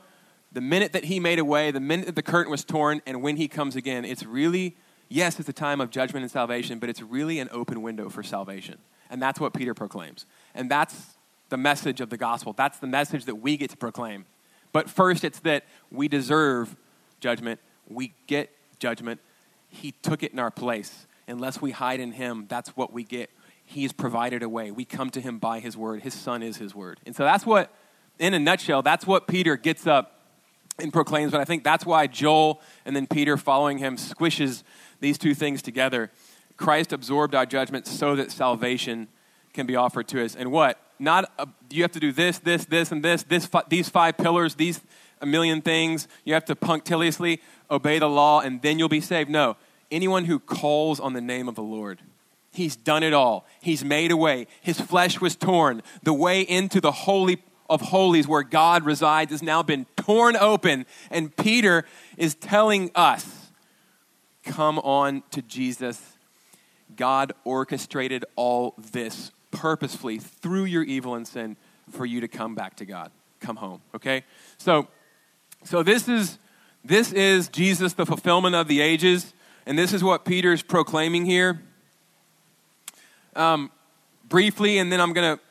the 0.52 0.60
minute 0.60 0.92
that 0.92 1.04
he 1.04 1.20
made 1.20 1.38
a 1.38 1.44
way, 1.44 1.70
the 1.70 1.80
minute 1.80 2.06
that 2.06 2.16
the 2.16 2.22
curtain 2.22 2.50
was 2.50 2.64
torn, 2.64 3.02
and 3.06 3.22
when 3.22 3.36
he 3.36 3.48
comes 3.48 3.76
again, 3.76 4.04
it's 4.04 4.24
really, 4.24 4.76
yes, 5.08 5.40
it's 5.40 5.48
a 5.48 5.52
time 5.52 5.80
of 5.80 5.90
judgment 5.90 6.22
and 6.22 6.30
salvation, 6.30 6.78
but 6.78 6.88
it's 6.88 7.02
really 7.02 7.40
an 7.40 7.48
open 7.50 7.82
window 7.82 8.08
for 8.08 8.22
salvation. 8.22 8.78
And 9.10 9.20
that's 9.20 9.40
what 9.40 9.52
Peter 9.52 9.74
proclaims. 9.74 10.26
And 10.54 10.70
that's 10.70 11.16
the 11.48 11.56
message 11.56 12.00
of 12.00 12.10
the 12.10 12.16
gospel. 12.16 12.52
That's 12.52 12.78
the 12.78 12.86
message 12.86 13.24
that 13.26 13.36
we 13.36 13.56
get 13.56 13.70
to 13.70 13.76
proclaim. 13.76 14.26
But 14.74 14.90
first, 14.90 15.22
it's 15.22 15.38
that 15.40 15.64
we 15.92 16.08
deserve 16.08 16.76
judgment, 17.20 17.60
we 17.88 18.12
get 18.26 18.50
judgment. 18.80 19.20
He 19.68 19.92
took 19.92 20.22
it 20.22 20.32
in 20.32 20.40
our 20.40 20.50
place. 20.50 21.06
Unless 21.28 21.62
we 21.62 21.70
hide 21.70 22.00
in 22.00 22.12
him, 22.12 22.46
that's 22.48 22.70
what 22.70 22.92
we 22.92 23.04
get. 23.04 23.30
He's 23.64 23.92
provided 23.92 24.42
a 24.42 24.48
way. 24.48 24.72
We 24.72 24.84
come 24.84 25.10
to 25.10 25.20
him 25.20 25.38
by 25.38 25.60
his 25.60 25.76
word. 25.76 26.02
His 26.02 26.12
son 26.12 26.42
is 26.42 26.56
his 26.56 26.74
word. 26.74 26.98
And 27.06 27.14
so 27.14 27.22
that's 27.22 27.46
what, 27.46 27.72
in 28.18 28.34
a 28.34 28.38
nutshell, 28.38 28.82
that's 28.82 29.06
what 29.06 29.28
Peter 29.28 29.56
gets 29.56 29.86
up 29.86 30.20
and 30.80 30.92
proclaims. 30.92 31.30
But 31.30 31.40
I 31.40 31.44
think 31.44 31.62
that's 31.62 31.86
why 31.86 32.08
Joel 32.08 32.60
and 32.84 32.96
then 32.96 33.06
Peter 33.06 33.36
following 33.36 33.78
him 33.78 33.96
squishes 33.96 34.64
these 34.98 35.18
two 35.18 35.34
things 35.34 35.62
together. 35.62 36.10
Christ 36.56 36.92
absorbed 36.92 37.36
our 37.36 37.46
judgment 37.46 37.86
so 37.86 38.16
that 38.16 38.32
salvation 38.32 39.06
can 39.54 39.66
be 39.66 39.76
offered 39.76 40.08
to 40.08 40.22
us. 40.22 40.36
And 40.36 40.52
what? 40.52 40.78
Not 40.98 41.30
a, 41.38 41.48
you 41.70 41.82
have 41.82 41.92
to 41.92 42.00
do 42.00 42.12
this, 42.12 42.38
this, 42.38 42.66
this, 42.66 42.92
and 42.92 43.02
this, 43.02 43.22
this 43.22 43.48
these 43.68 43.88
five 43.88 44.16
pillars, 44.16 44.56
these 44.56 44.80
a 45.20 45.26
million 45.26 45.62
things. 45.62 46.06
You 46.24 46.34
have 46.34 46.44
to 46.46 46.56
punctiliously 46.56 47.40
obey 47.70 47.98
the 47.98 48.08
law, 48.08 48.40
and 48.40 48.60
then 48.60 48.78
you'll 48.78 48.88
be 48.88 49.00
saved. 49.00 49.30
No. 49.30 49.56
Anyone 49.90 50.26
who 50.26 50.38
calls 50.38 51.00
on 51.00 51.14
the 51.14 51.20
name 51.20 51.48
of 51.48 51.54
the 51.54 51.62
Lord 51.62 52.02
He's 52.54 52.76
done 52.76 53.02
it 53.02 53.12
all. 53.12 53.46
He's 53.60 53.84
made 53.84 54.12
a 54.12 54.16
way. 54.16 54.46
His 54.62 54.80
flesh 54.80 55.20
was 55.20 55.34
torn. 55.34 55.82
The 56.04 56.14
way 56.14 56.42
into 56.42 56.80
the 56.80 56.92
Holy 56.92 57.42
of 57.68 57.80
Holies 57.80 58.28
where 58.28 58.44
God 58.44 58.84
resides 58.84 59.32
has 59.32 59.42
now 59.42 59.62
been 59.62 59.86
torn 59.96 60.36
open. 60.36 60.86
And 61.10 61.34
Peter 61.36 61.84
is 62.16 62.36
telling 62.36 62.92
us 62.94 63.50
come 64.44 64.78
on 64.80 65.22
to 65.30 65.42
Jesus. 65.42 66.00
God 66.94 67.32
orchestrated 67.44 68.24
all 68.36 68.74
this 68.78 69.32
purposefully 69.54 70.18
through 70.18 70.64
your 70.64 70.82
evil 70.82 71.14
and 71.14 71.26
sin 71.26 71.56
for 71.90 72.04
you 72.04 72.20
to 72.20 72.28
come 72.28 72.54
back 72.54 72.76
to 72.76 72.84
God. 72.84 73.10
Come 73.40 73.56
home, 73.56 73.80
okay? 73.94 74.24
So, 74.58 74.88
so 75.64 75.82
this 75.82 76.08
is 76.08 76.38
this 76.84 77.12
is 77.12 77.48
Jesus, 77.48 77.94
the 77.94 78.04
fulfillment 78.04 78.54
of 78.54 78.68
the 78.68 78.82
ages, 78.82 79.32
and 79.64 79.78
this 79.78 79.94
is 79.94 80.04
what 80.04 80.26
Peter's 80.26 80.60
proclaiming 80.60 81.24
here 81.24 81.62
um, 83.34 83.70
briefly, 84.28 84.76
and 84.76 84.92
then 84.92 85.00
I'm 85.00 85.14
going 85.14 85.38
to 85.38 85.42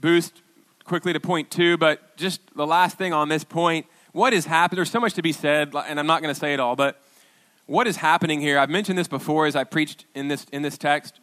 boost 0.00 0.42
quickly 0.84 1.12
to 1.12 1.20
point 1.20 1.50
two. 1.50 1.76
But 1.76 2.16
just 2.16 2.40
the 2.56 2.66
last 2.66 2.98
thing 2.98 3.12
on 3.12 3.28
this 3.28 3.44
point 3.44 3.86
what 4.16 4.32
has 4.32 4.46
happened? 4.46 4.78
There's 4.78 4.90
so 4.90 4.98
much 4.98 5.12
to 5.14 5.22
be 5.22 5.32
said, 5.32 5.74
and 5.74 6.00
I'm 6.00 6.06
not 6.06 6.22
going 6.22 6.32
to 6.32 6.40
say 6.40 6.54
it 6.54 6.58
all, 6.58 6.74
but 6.74 7.02
what 7.66 7.86
is 7.86 7.96
happening 7.96 8.40
here? 8.40 8.58
I've 8.58 8.70
mentioned 8.70 8.96
this 8.96 9.08
before 9.08 9.44
as 9.44 9.54
I 9.54 9.64
preached 9.64 10.06
in 10.14 10.28
this, 10.28 10.46
in 10.52 10.62
this 10.62 10.78
text 10.78 11.20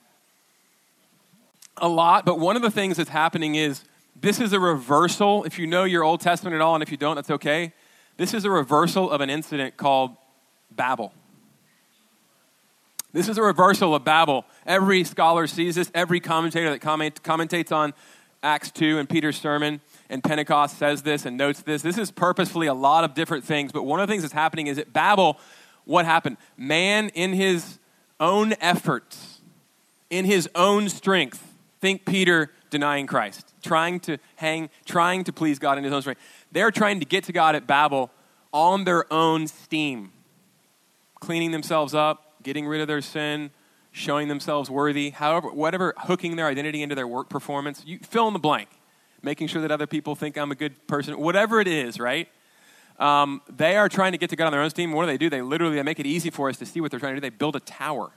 a 1.77 1.87
lot, 1.87 2.25
but 2.25 2.39
one 2.39 2.55
of 2.55 2.61
the 2.61 2.71
things 2.71 2.97
that's 2.97 3.09
happening 3.09 3.55
is 3.55 3.83
this 4.19 4.39
is 4.39 4.53
a 4.53 4.59
reversal. 4.59 5.43
If 5.43 5.57
you 5.57 5.67
know 5.67 5.83
your 5.83 6.03
Old 6.03 6.21
Testament 6.21 6.55
at 6.55 6.61
all, 6.61 6.75
and 6.75 6.83
if 6.83 6.91
you 6.91 6.97
don't, 6.97 7.15
that's 7.15 7.31
okay. 7.31 7.73
This 8.17 8.33
is 8.33 8.45
a 8.45 8.49
reversal 8.49 9.09
of 9.09 9.21
an 9.21 9.29
incident 9.29 9.75
called 9.75 10.15
Babel. 10.71 11.13
This 13.11 13.27
is 13.27 13.37
a 13.37 13.43
reversal 13.43 13.93
of 13.93 14.03
Babel. 14.03 14.45
Every 14.65 15.03
scholar 15.03 15.47
sees 15.47 15.75
this. 15.75 15.91
Every 15.93 16.19
commentator 16.19 16.69
that 16.69 16.79
comment, 16.79 17.21
commentates 17.23 17.71
on 17.71 17.93
Acts 18.41 18.71
2 18.71 18.97
and 18.97 19.09
Peter's 19.09 19.39
sermon 19.39 19.81
and 20.09 20.23
Pentecost 20.23 20.77
says 20.77 21.01
this 21.01 21.25
and 21.25 21.37
notes 21.37 21.61
this. 21.61 21.81
This 21.81 21.97
is 21.97 22.11
purposefully 22.11 22.67
a 22.67 22.73
lot 22.73 23.03
of 23.03 23.13
different 23.13 23.43
things, 23.43 23.71
but 23.71 23.83
one 23.83 23.99
of 23.99 24.07
the 24.07 24.11
things 24.11 24.23
that's 24.23 24.33
happening 24.33 24.67
is 24.67 24.77
at 24.77 24.93
Babel, 24.93 25.39
what 25.85 26.05
happened? 26.05 26.37
Man, 26.57 27.09
in 27.09 27.33
his 27.33 27.79
own 28.19 28.53
efforts, 28.61 29.41
in 30.09 30.25
his 30.25 30.49
own 30.55 30.89
strength, 30.89 31.52
think 31.83 32.05
Peter 32.05 32.49
denying 32.69 33.05
Christ, 33.07 33.53
trying 33.61 33.99
to 33.99 34.17
hang, 34.37 34.69
trying 34.85 35.25
to 35.25 35.33
please 35.33 35.59
God 35.59 35.77
in 35.77 35.83
his 35.83 35.91
own 35.91 35.99
strength. 35.99 36.21
They're 36.49 36.71
trying 36.71 37.01
to 37.01 37.05
get 37.05 37.25
to 37.25 37.33
God 37.33 37.55
at 37.55 37.67
Babel 37.67 38.09
on 38.53 38.85
their 38.85 39.11
own 39.11 39.47
steam, 39.47 40.13
cleaning 41.19 41.51
themselves 41.51 41.93
up, 41.93 42.41
getting 42.41 42.65
rid 42.65 42.79
of 42.79 42.87
their 42.87 43.01
sin, 43.01 43.51
showing 43.91 44.29
themselves 44.29 44.69
worthy, 44.69 45.09
however, 45.09 45.49
whatever, 45.49 45.93
hooking 45.97 46.37
their 46.37 46.47
identity 46.47 46.81
into 46.81 46.95
their 46.95 47.05
work 47.05 47.27
performance. 47.27 47.83
You 47.85 47.99
fill 47.99 48.29
in 48.29 48.33
the 48.33 48.39
blank, 48.39 48.69
making 49.21 49.47
sure 49.47 49.61
that 49.61 49.69
other 49.69 49.85
people 49.85 50.15
think 50.15 50.37
I'm 50.37 50.51
a 50.51 50.55
good 50.55 50.87
person, 50.87 51.19
whatever 51.19 51.59
it 51.59 51.67
is, 51.67 51.99
right? 51.99 52.29
Um, 52.97 53.41
they 53.53 53.75
are 53.75 53.89
trying 53.89 54.13
to 54.13 54.17
get 54.17 54.29
to 54.29 54.37
God 54.37 54.45
on 54.45 54.51
their 54.53 54.61
own 54.61 54.69
steam. 54.69 54.93
What 54.93 55.03
do 55.03 55.07
they 55.07 55.17
do? 55.17 55.29
They 55.29 55.41
literally 55.41 55.75
they 55.75 55.83
make 55.83 55.99
it 55.99 56.05
easy 56.05 56.29
for 56.29 56.47
us 56.47 56.55
to 56.59 56.65
see 56.65 56.79
what 56.79 56.91
they're 56.91 56.99
trying 57.01 57.15
to 57.15 57.19
do. 57.19 57.29
They 57.29 57.35
build 57.35 57.57
a 57.57 57.59
tower 57.59 58.11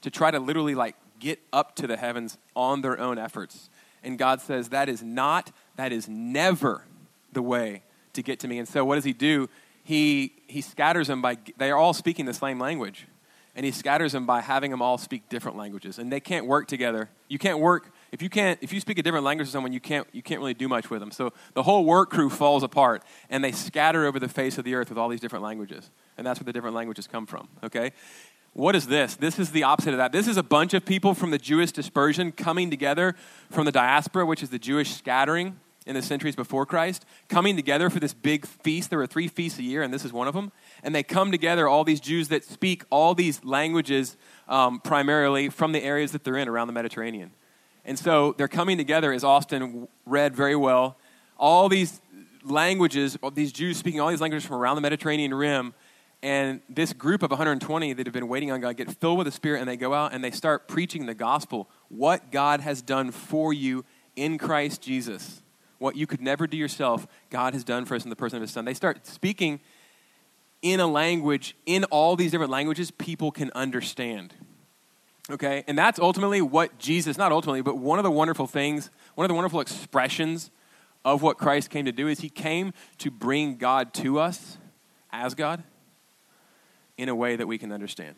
to 0.00 0.10
try 0.10 0.32
to 0.32 0.40
literally 0.40 0.74
like 0.74 0.96
get 1.18 1.40
up 1.52 1.74
to 1.76 1.86
the 1.86 1.96
heavens 1.96 2.38
on 2.54 2.82
their 2.82 2.98
own 2.98 3.18
efforts. 3.18 3.70
And 4.02 4.18
God 4.18 4.40
says 4.40 4.68
that 4.70 4.88
is 4.88 5.02
not, 5.02 5.50
that 5.76 5.92
is 5.92 6.08
never 6.08 6.84
the 7.32 7.42
way 7.42 7.82
to 8.12 8.22
get 8.22 8.40
to 8.40 8.48
me. 8.48 8.58
And 8.58 8.68
so 8.68 8.84
what 8.84 8.96
does 8.96 9.04
He 9.04 9.12
do? 9.12 9.48
He 9.82 10.32
he 10.46 10.60
scatters 10.60 11.08
them 11.08 11.20
by 11.20 11.38
they 11.58 11.70
are 11.70 11.76
all 11.76 11.92
speaking 11.92 12.24
the 12.24 12.34
same 12.34 12.58
language 12.58 13.06
and 13.56 13.64
he 13.64 13.72
scatters 13.72 14.12
them 14.12 14.26
by 14.26 14.40
having 14.40 14.70
them 14.70 14.82
all 14.82 14.98
speak 14.98 15.28
different 15.28 15.56
languages 15.56 15.98
and 15.98 16.10
they 16.10 16.20
can't 16.20 16.46
work 16.46 16.66
together 16.66 17.08
you 17.28 17.38
can't 17.38 17.58
work 17.58 17.90
if 18.12 18.22
you 18.22 18.28
can't 18.28 18.58
if 18.62 18.72
you 18.72 18.80
speak 18.80 18.98
a 18.98 19.02
different 19.02 19.24
language 19.24 19.48
to 19.48 19.52
someone 19.52 19.72
you 19.72 19.80
can't 19.80 20.06
you 20.12 20.22
can't 20.22 20.40
really 20.40 20.54
do 20.54 20.68
much 20.68 20.90
with 20.90 21.00
them 21.00 21.10
so 21.10 21.32
the 21.54 21.62
whole 21.62 21.84
work 21.84 22.10
crew 22.10 22.30
falls 22.30 22.62
apart 22.62 23.02
and 23.30 23.42
they 23.42 23.52
scatter 23.52 24.06
over 24.06 24.18
the 24.18 24.28
face 24.28 24.58
of 24.58 24.64
the 24.64 24.74
earth 24.74 24.88
with 24.88 24.98
all 24.98 25.08
these 25.08 25.20
different 25.20 25.44
languages 25.44 25.90
and 26.16 26.26
that's 26.26 26.40
where 26.40 26.44
the 26.44 26.52
different 26.52 26.74
languages 26.74 27.06
come 27.06 27.26
from 27.26 27.48
okay 27.62 27.92
what 28.54 28.74
is 28.74 28.86
this 28.86 29.14
this 29.16 29.38
is 29.38 29.50
the 29.50 29.62
opposite 29.62 29.92
of 29.92 29.98
that 29.98 30.12
this 30.12 30.26
is 30.26 30.36
a 30.36 30.42
bunch 30.42 30.74
of 30.74 30.84
people 30.84 31.14
from 31.14 31.30
the 31.30 31.38
jewish 31.38 31.72
dispersion 31.72 32.32
coming 32.32 32.70
together 32.70 33.14
from 33.50 33.64
the 33.64 33.72
diaspora 33.72 34.24
which 34.24 34.42
is 34.42 34.50
the 34.50 34.58
jewish 34.58 34.94
scattering 34.94 35.58
in 35.86 35.94
the 35.94 36.02
centuries 36.02 36.34
before 36.34 36.64
christ 36.64 37.04
coming 37.28 37.56
together 37.56 37.90
for 37.90 38.00
this 38.00 38.14
big 38.14 38.46
feast 38.46 38.90
there 38.90 38.98
were 38.98 39.06
three 39.06 39.28
feasts 39.28 39.58
a 39.58 39.62
year 39.62 39.82
and 39.82 39.92
this 39.92 40.04
is 40.04 40.12
one 40.12 40.26
of 40.26 40.34
them 40.34 40.50
and 40.84 40.94
they 40.94 41.02
come 41.02 41.32
together, 41.32 41.66
all 41.66 41.82
these 41.82 41.98
Jews 41.98 42.28
that 42.28 42.44
speak 42.44 42.84
all 42.90 43.14
these 43.14 43.42
languages 43.42 44.18
um, 44.48 44.80
primarily 44.80 45.48
from 45.48 45.72
the 45.72 45.82
areas 45.82 46.12
that 46.12 46.22
they're 46.22 46.36
in 46.36 46.46
around 46.46 46.66
the 46.66 46.74
Mediterranean. 46.74 47.32
And 47.86 47.98
so 47.98 48.34
they're 48.36 48.48
coming 48.48 48.76
together, 48.76 49.12
as 49.12 49.24
Austin 49.24 49.88
read 50.04 50.36
very 50.36 50.56
well. 50.56 50.98
All 51.38 51.70
these 51.70 52.02
languages, 52.44 53.16
these 53.32 53.50
Jews 53.50 53.78
speaking 53.78 54.00
all 54.00 54.10
these 54.10 54.20
languages 54.20 54.46
from 54.46 54.56
around 54.56 54.76
the 54.76 54.82
Mediterranean 54.82 55.32
rim, 55.32 55.72
and 56.24 56.62
this 56.70 56.94
group 56.94 57.22
of 57.22 57.30
120 57.30 57.92
that 57.92 58.06
have 58.06 58.14
been 58.14 58.28
waiting 58.28 58.50
on 58.50 58.62
God 58.62 58.78
get 58.78 58.90
filled 58.90 59.18
with 59.18 59.26
the 59.26 59.30
Spirit 59.30 59.60
and 59.60 59.68
they 59.68 59.76
go 59.76 59.92
out 59.92 60.14
and 60.14 60.24
they 60.24 60.30
start 60.30 60.66
preaching 60.66 61.04
the 61.04 61.14
gospel. 61.14 61.68
What 61.90 62.32
God 62.32 62.60
has 62.60 62.80
done 62.80 63.10
for 63.10 63.52
you 63.52 63.84
in 64.16 64.38
Christ 64.38 64.80
Jesus. 64.80 65.42
What 65.76 65.96
you 65.96 66.06
could 66.06 66.22
never 66.22 66.46
do 66.46 66.56
yourself, 66.56 67.06
God 67.28 67.52
has 67.52 67.62
done 67.62 67.84
for 67.84 67.94
us 67.94 68.04
in 68.04 68.10
the 68.10 68.16
person 68.16 68.36
of 68.38 68.40
His 68.40 68.52
Son. 68.52 68.64
They 68.64 68.72
start 68.72 69.06
speaking 69.06 69.60
in 70.62 70.80
a 70.80 70.86
language, 70.86 71.56
in 71.66 71.84
all 71.84 72.16
these 72.16 72.30
different 72.30 72.50
languages, 72.50 72.90
people 72.90 73.30
can 73.30 73.50
understand. 73.54 74.32
Okay? 75.30 75.62
And 75.68 75.76
that's 75.76 75.98
ultimately 75.98 76.40
what 76.40 76.78
Jesus, 76.78 77.18
not 77.18 77.32
ultimately, 77.32 77.60
but 77.60 77.76
one 77.76 77.98
of 77.98 78.02
the 78.02 78.10
wonderful 78.10 78.46
things, 78.46 78.88
one 79.14 79.26
of 79.26 79.28
the 79.28 79.34
wonderful 79.34 79.60
expressions 79.60 80.50
of 81.04 81.20
what 81.20 81.36
Christ 81.36 81.68
came 81.68 81.84
to 81.84 81.92
do 81.92 82.08
is 82.08 82.20
he 82.20 82.30
came 82.30 82.72
to 82.96 83.10
bring 83.10 83.56
God 83.56 83.92
to 83.94 84.18
us 84.18 84.56
as 85.12 85.34
God. 85.34 85.62
In 86.96 87.08
a 87.08 87.14
way 87.14 87.36
that 87.36 87.46
we 87.46 87.58
can 87.58 87.72
understand 87.72 88.16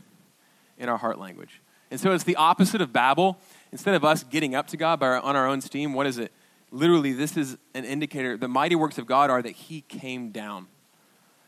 in 0.78 0.88
our 0.88 0.98
heart 0.98 1.18
language. 1.18 1.60
And 1.90 2.00
so 2.00 2.12
it's 2.12 2.24
the 2.24 2.36
opposite 2.36 2.80
of 2.80 2.92
Babel. 2.92 3.38
Instead 3.72 3.94
of 3.94 4.04
us 4.04 4.24
getting 4.24 4.54
up 4.54 4.66
to 4.68 4.76
God 4.76 5.02
our, 5.02 5.20
on 5.20 5.36
our 5.36 5.46
own 5.46 5.60
steam, 5.60 5.94
what 5.94 6.06
is 6.06 6.18
it? 6.18 6.32
Literally, 6.70 7.12
this 7.12 7.36
is 7.36 7.56
an 7.74 7.84
indicator. 7.84 8.36
The 8.36 8.48
mighty 8.48 8.74
works 8.74 8.98
of 8.98 9.06
God 9.06 9.30
are 9.30 9.40
that 9.40 9.52
He 9.52 9.82
came 9.82 10.30
down. 10.30 10.66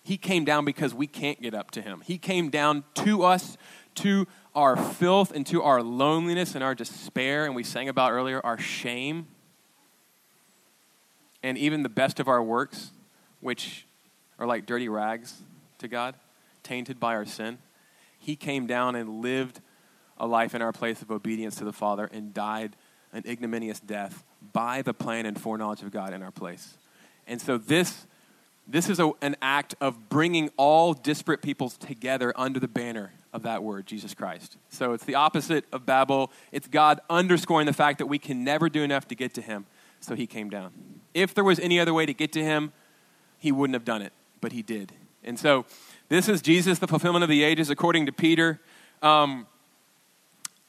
He 0.05 0.17
came 0.17 0.45
down 0.45 0.65
because 0.65 0.95
we 0.95 1.07
can't 1.07 1.41
get 1.43 1.55
up 1.55 1.71
to 1.73 1.83
Him. 1.83 2.03
He 2.05 2.19
came 2.19 2.51
down 2.51 2.85
to 2.95 3.25
us, 3.25 3.59
to 3.97 4.27
our 4.55 4.77
filth, 4.77 5.33
and 5.33 5.47
to 5.49 5.63
our 5.63 5.83
loneliness 5.83 6.55
and 6.55 6.63
our 6.63 6.75
despair. 6.75 7.45
And 7.45 7.55
we 7.55 7.65
sang 7.65 7.89
about 7.89 8.13
earlier 8.13 8.41
our 8.45 8.59
shame. 8.59 9.27
And 11.43 11.59
even 11.59 11.83
the 11.83 11.89
best 11.89 12.21
of 12.21 12.29
our 12.29 12.43
works, 12.43 12.91
which 13.41 13.87
are 14.39 14.47
like 14.47 14.67
dirty 14.67 14.89
rags 14.89 15.43
to 15.79 15.89
God, 15.89 16.15
tainted 16.63 16.99
by 16.99 17.15
our 17.15 17.27
sin. 17.27 17.59
He 18.19 18.37
came 18.37 18.67
down 18.67 18.97
and 18.97 19.23
lived 19.23 19.61
a 20.19 20.27
life 20.27 20.55
in 20.55 20.63
our 20.63 20.73
place 20.73 21.03
of 21.03 21.11
obedience 21.11 21.57
to 21.57 21.65
the 21.65 21.73
Father 21.73 22.09
and 22.13 22.35
died 22.35 22.77
an 23.13 23.23
ignominious 23.27 23.81
death 23.81 24.25
by 24.53 24.83
the 24.83 24.93
plan 24.93 25.27
and 25.27 25.41
foreknowledge 25.41 25.83
of 25.83 25.91
God 25.91 26.13
in 26.13 26.23
our 26.23 26.31
place. 26.31 26.77
And 27.27 27.41
so 27.41 27.59
this, 27.59 28.07
this 28.67 28.89
is 28.89 29.01
a, 29.01 29.13
an 29.23 29.37
act 29.41 29.75
of 29.81 30.09
bringing 30.09 30.51
all 30.57 30.93
disparate 30.93 31.43
peoples 31.43 31.77
together 31.77 32.33
under 32.37 32.61
the 32.61 32.69
banner 32.69 33.13
of 33.33 33.43
that 33.43 33.63
word, 33.63 33.87
Jesus 33.87 34.15
Christ. 34.15 34.57
So 34.69 34.93
it's 34.93 35.05
the 35.05 35.15
opposite 35.15 35.65
of 35.73 35.87
Babel. 35.87 36.33
It's 36.53 36.67
God 36.67 37.01
underscoring 37.09 37.67
the 37.67 37.73
fact 37.73 37.99
that 37.99 38.07
we 38.07 38.19
can 38.19 38.45
never 38.45 38.69
do 38.69 38.83
enough 38.83 39.07
to 39.09 39.15
get 39.15 39.35
to 39.35 39.43
him, 39.43 39.67
so 40.01 40.15
he 40.15 40.27
came 40.27 40.51
down. 40.51 40.73
If 41.15 41.35
there 41.35 41.45
was 41.45 41.59
any 41.59 41.79
other 41.79 41.95
way 41.95 42.07
to 42.07 42.15
get 42.15 42.33
to 42.33 42.43
him, 42.43 42.73
he 43.39 43.53
wouldn't 43.53 43.75
have 43.75 43.85
done 43.85 44.03
it, 44.03 44.13
but 44.41 44.53
he 44.53 44.63
did. 44.63 44.93
And 45.25 45.39
so 45.39 45.67
this 46.09 46.29
is 46.29 46.41
Jesus, 46.41 46.79
the 46.79 46.87
fulfillment 46.87 47.23
of 47.23 47.29
the 47.29 47.43
ages, 47.43 47.71
according 47.71 48.07
to 48.07 48.13
Peter. 48.13 48.61
Um, 49.03 49.47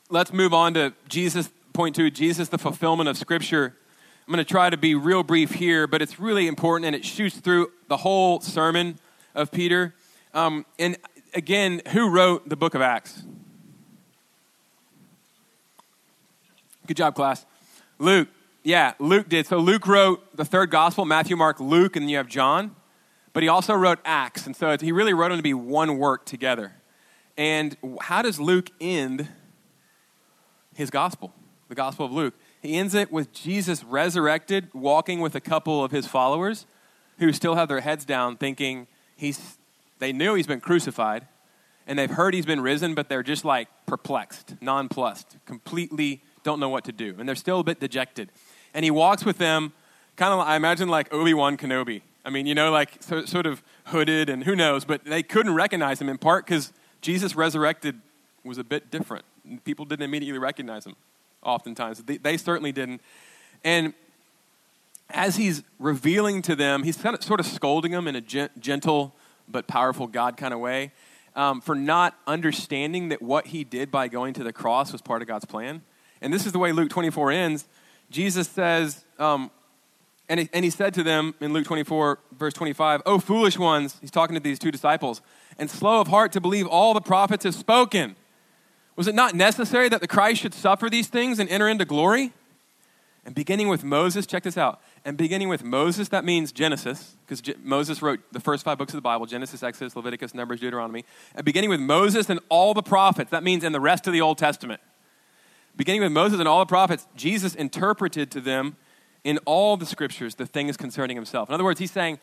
let's 0.09 0.33
move 0.33 0.53
on 0.53 0.73
to 0.73 0.93
Jesus, 1.07 1.49
point 1.73 1.95
two 1.95 2.09
Jesus, 2.09 2.49
the 2.49 2.57
fulfillment 2.57 3.07
of 3.07 3.17
Scripture. 3.17 3.75
I'm 4.27 4.33
going 4.33 4.45
to 4.45 4.49
try 4.49 4.69
to 4.69 4.77
be 4.77 4.95
real 4.95 5.23
brief 5.23 5.51
here, 5.51 5.87
but 5.87 6.01
it's 6.01 6.19
really 6.19 6.47
important 6.47 6.85
and 6.85 6.95
it 6.95 7.03
shoots 7.03 7.37
through 7.37 7.71
the 7.87 7.97
whole 7.97 8.41
sermon 8.41 8.99
of 9.33 9.51
Peter. 9.51 9.95
Um, 10.33 10.65
and 10.77 10.97
again, 11.33 11.81
who 11.93 12.09
wrote 12.09 12.47
the 12.47 12.55
book 12.55 12.75
of 12.75 12.81
Acts? 12.81 13.23
Good 16.85 16.97
job, 16.97 17.15
class. 17.15 17.45
Luke. 17.97 18.27
Yeah, 18.61 18.93
Luke 18.99 19.29
did. 19.29 19.47
So 19.47 19.57
Luke 19.57 19.87
wrote 19.87 20.35
the 20.35 20.43
third 20.43 20.69
gospel 20.69 21.05
Matthew, 21.05 21.37
Mark, 21.37 21.59
Luke, 21.59 21.95
and 21.95 22.03
then 22.03 22.09
you 22.09 22.17
have 22.17 22.27
John. 22.27 22.75
But 23.39 23.43
he 23.43 23.47
also 23.47 23.73
wrote 23.73 23.99
Acts. 24.03 24.45
And 24.47 24.53
so 24.53 24.75
he 24.77 24.91
really 24.91 25.13
wrote 25.13 25.29
them 25.29 25.37
to 25.37 25.41
be 25.41 25.53
one 25.53 25.97
work 25.97 26.25
together. 26.25 26.73
And 27.37 27.77
how 28.01 28.21
does 28.21 28.37
Luke 28.37 28.69
end 28.81 29.29
his 30.75 30.89
gospel, 30.89 31.33
the 31.69 31.75
gospel 31.75 32.05
of 32.05 32.11
Luke? 32.11 32.33
He 32.61 32.75
ends 32.75 32.93
it 32.95 33.13
with 33.13 33.31
Jesus 33.31 33.81
resurrected, 33.85 34.67
walking 34.73 35.21
with 35.21 35.35
a 35.35 35.39
couple 35.39 35.81
of 35.81 35.91
his 35.91 36.05
followers 36.05 36.65
who 37.19 37.31
still 37.31 37.55
have 37.55 37.69
their 37.69 37.79
heads 37.79 38.03
down, 38.03 38.35
thinking 38.35 38.87
he's, 39.15 39.57
they 39.99 40.11
knew 40.11 40.35
he's 40.35 40.45
been 40.45 40.59
crucified 40.59 41.25
and 41.87 41.97
they've 41.97 42.11
heard 42.11 42.33
he's 42.33 42.45
been 42.45 42.59
risen, 42.59 42.93
but 42.93 43.07
they're 43.07 43.23
just 43.23 43.45
like 43.45 43.69
perplexed, 43.85 44.55
nonplussed, 44.59 45.37
completely 45.45 46.21
don't 46.43 46.59
know 46.59 46.67
what 46.67 46.83
to 46.83 46.91
do. 46.91 47.15
And 47.17 47.25
they're 47.25 47.35
still 47.35 47.61
a 47.61 47.63
bit 47.63 47.79
dejected. 47.79 48.33
And 48.73 48.83
he 48.83 48.91
walks 48.91 49.23
with 49.23 49.37
them, 49.37 49.71
kind 50.17 50.33
of, 50.33 50.41
I 50.41 50.57
imagine, 50.57 50.89
like 50.89 51.13
Obi 51.13 51.33
Wan 51.33 51.55
Kenobi. 51.55 52.01
I 52.29 52.31
mean, 52.31 52.45
you 52.45 52.53
know, 52.53 52.69
like 52.69 52.91
so, 52.99 53.25
sort 53.25 53.47
of 53.47 53.63
hooded 53.85 54.29
and 54.29 54.43
who 54.43 54.55
knows, 54.55 54.85
but 54.85 55.03
they 55.03 55.23
couldn't 55.23 55.55
recognize 55.55 55.99
him 55.99 56.09
in 56.09 56.19
part 56.19 56.45
because 56.45 56.71
Jesus 57.01 57.35
resurrected 57.35 57.99
was 58.43 58.59
a 58.59 58.63
bit 58.63 58.91
different. 58.91 59.25
People 59.63 59.83
didn't 59.83 60.03
immediately 60.03 60.37
recognize 60.37 60.85
him, 60.85 60.95
oftentimes. 61.41 62.03
They, 62.03 62.17
they 62.17 62.37
certainly 62.37 62.71
didn't. 62.71 63.01
And 63.63 63.95
as 65.09 65.37
he's 65.37 65.63
revealing 65.79 66.43
to 66.43 66.55
them, 66.55 66.83
he's 66.83 66.97
kind 66.97 67.15
of, 67.15 67.23
sort 67.23 67.39
of 67.39 67.47
scolding 67.47 67.93
them 67.93 68.07
in 68.07 68.15
a 68.15 68.21
gentle 68.21 69.15
but 69.47 69.65
powerful 69.65 70.05
God 70.05 70.37
kind 70.37 70.53
of 70.53 70.59
way 70.59 70.91
um, 71.35 71.61
for 71.61 71.73
not 71.73 72.15
understanding 72.27 73.09
that 73.09 73.23
what 73.23 73.47
he 73.47 73.63
did 73.63 73.89
by 73.89 74.07
going 74.07 74.35
to 74.35 74.43
the 74.43 74.53
cross 74.53 74.91
was 74.91 75.01
part 75.01 75.23
of 75.23 75.27
God's 75.27 75.45
plan. 75.45 75.81
And 76.21 76.31
this 76.31 76.45
is 76.45 76.51
the 76.51 76.59
way 76.59 76.73
Luke 76.73 76.91
24 76.91 77.31
ends. 77.31 77.67
Jesus 78.11 78.47
says, 78.47 79.03
um, 79.17 79.49
and, 80.29 80.41
he, 80.41 80.49
and 80.53 80.63
he 80.63 80.69
said 80.69 80.93
to 80.93 81.03
them 81.03 81.33
in 81.41 81.51
Luke 81.51 81.65
24, 81.65 82.19
verse 82.37 82.53
25, 82.53 83.01
Oh, 83.05 83.19
foolish 83.19 83.57
ones, 83.57 83.97
he's 83.99 84.11
talking 84.11 84.35
to 84.35 84.39
these 84.39 84.59
two 84.59 84.71
disciples, 84.71 85.21
and 85.57 85.69
slow 85.69 85.99
of 85.99 86.07
heart 86.07 86.31
to 86.33 86.41
believe 86.41 86.67
all 86.67 86.93
the 86.93 87.01
prophets 87.01 87.43
have 87.43 87.55
spoken. 87.55 88.15
Was 88.95 89.07
it 89.07 89.15
not 89.15 89.33
necessary 89.33 89.89
that 89.89 90.01
the 90.01 90.07
Christ 90.07 90.41
should 90.41 90.53
suffer 90.53 90.89
these 90.89 91.07
things 91.07 91.39
and 91.39 91.49
enter 91.49 91.67
into 91.67 91.85
glory? 91.85 92.31
And 93.25 93.35
beginning 93.35 93.67
with 93.67 93.83
Moses, 93.83 94.25
check 94.25 94.43
this 94.43 94.57
out. 94.57 94.81
And 95.03 95.17
beginning 95.17 95.49
with 95.49 95.63
Moses, 95.63 96.09
that 96.09 96.25
means 96.25 96.51
Genesis, 96.51 97.15
because 97.25 97.41
Je- 97.41 97.55
Moses 97.63 98.01
wrote 98.01 98.19
the 98.31 98.39
first 98.39 98.63
five 98.63 98.77
books 98.77 98.93
of 98.93 98.97
the 98.97 99.01
Bible 99.01 99.25
Genesis, 99.25 99.63
Exodus, 99.63 99.95
Leviticus, 99.95 100.33
Numbers, 100.33 100.59
Deuteronomy. 100.59 101.05
And 101.35 101.43
beginning 101.43 101.69
with 101.69 101.79
Moses 101.79 102.29
and 102.29 102.39
all 102.49 102.73
the 102.73 102.83
prophets, 102.83 103.31
that 103.31 103.43
means 103.43 103.63
in 103.63 103.71
the 103.71 103.79
rest 103.79 104.07
of 104.07 104.13
the 104.13 104.21
Old 104.21 104.37
Testament. 104.37 104.81
Beginning 105.75 106.01
with 106.01 106.11
Moses 106.11 106.39
and 106.39 106.47
all 106.47 106.59
the 106.59 106.65
prophets, 106.65 107.07
Jesus 107.15 107.55
interpreted 107.55 108.31
to 108.31 108.41
them 108.41 108.77
in 109.23 109.37
all 109.45 109.77
the 109.77 109.85
scriptures 109.85 110.35
the 110.35 110.45
things 110.45 110.77
concerning 110.77 111.15
himself. 111.15 111.49
In 111.49 111.55
other 111.55 111.63
words, 111.63 111.79
he's 111.79 111.91
saying, 111.91 112.19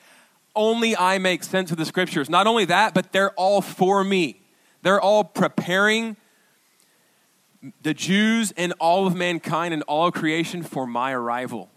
only 0.54 0.96
I 0.96 1.18
make 1.18 1.44
sense 1.44 1.70
of 1.70 1.76
the 1.76 1.84
scriptures. 1.84 2.30
Not 2.30 2.46
only 2.46 2.64
that, 2.64 2.94
but 2.94 3.12
they're 3.12 3.32
all 3.32 3.60
for 3.60 4.02
me. 4.02 4.40
They're 4.82 5.00
all 5.00 5.24
preparing 5.24 6.16
the 7.82 7.94
Jews 7.94 8.52
and 8.56 8.72
all 8.78 9.06
of 9.06 9.14
mankind 9.14 9.74
and 9.74 9.82
all 9.84 10.10
creation 10.10 10.62
for 10.62 10.86
my 10.86 11.12
arrival 11.12 11.70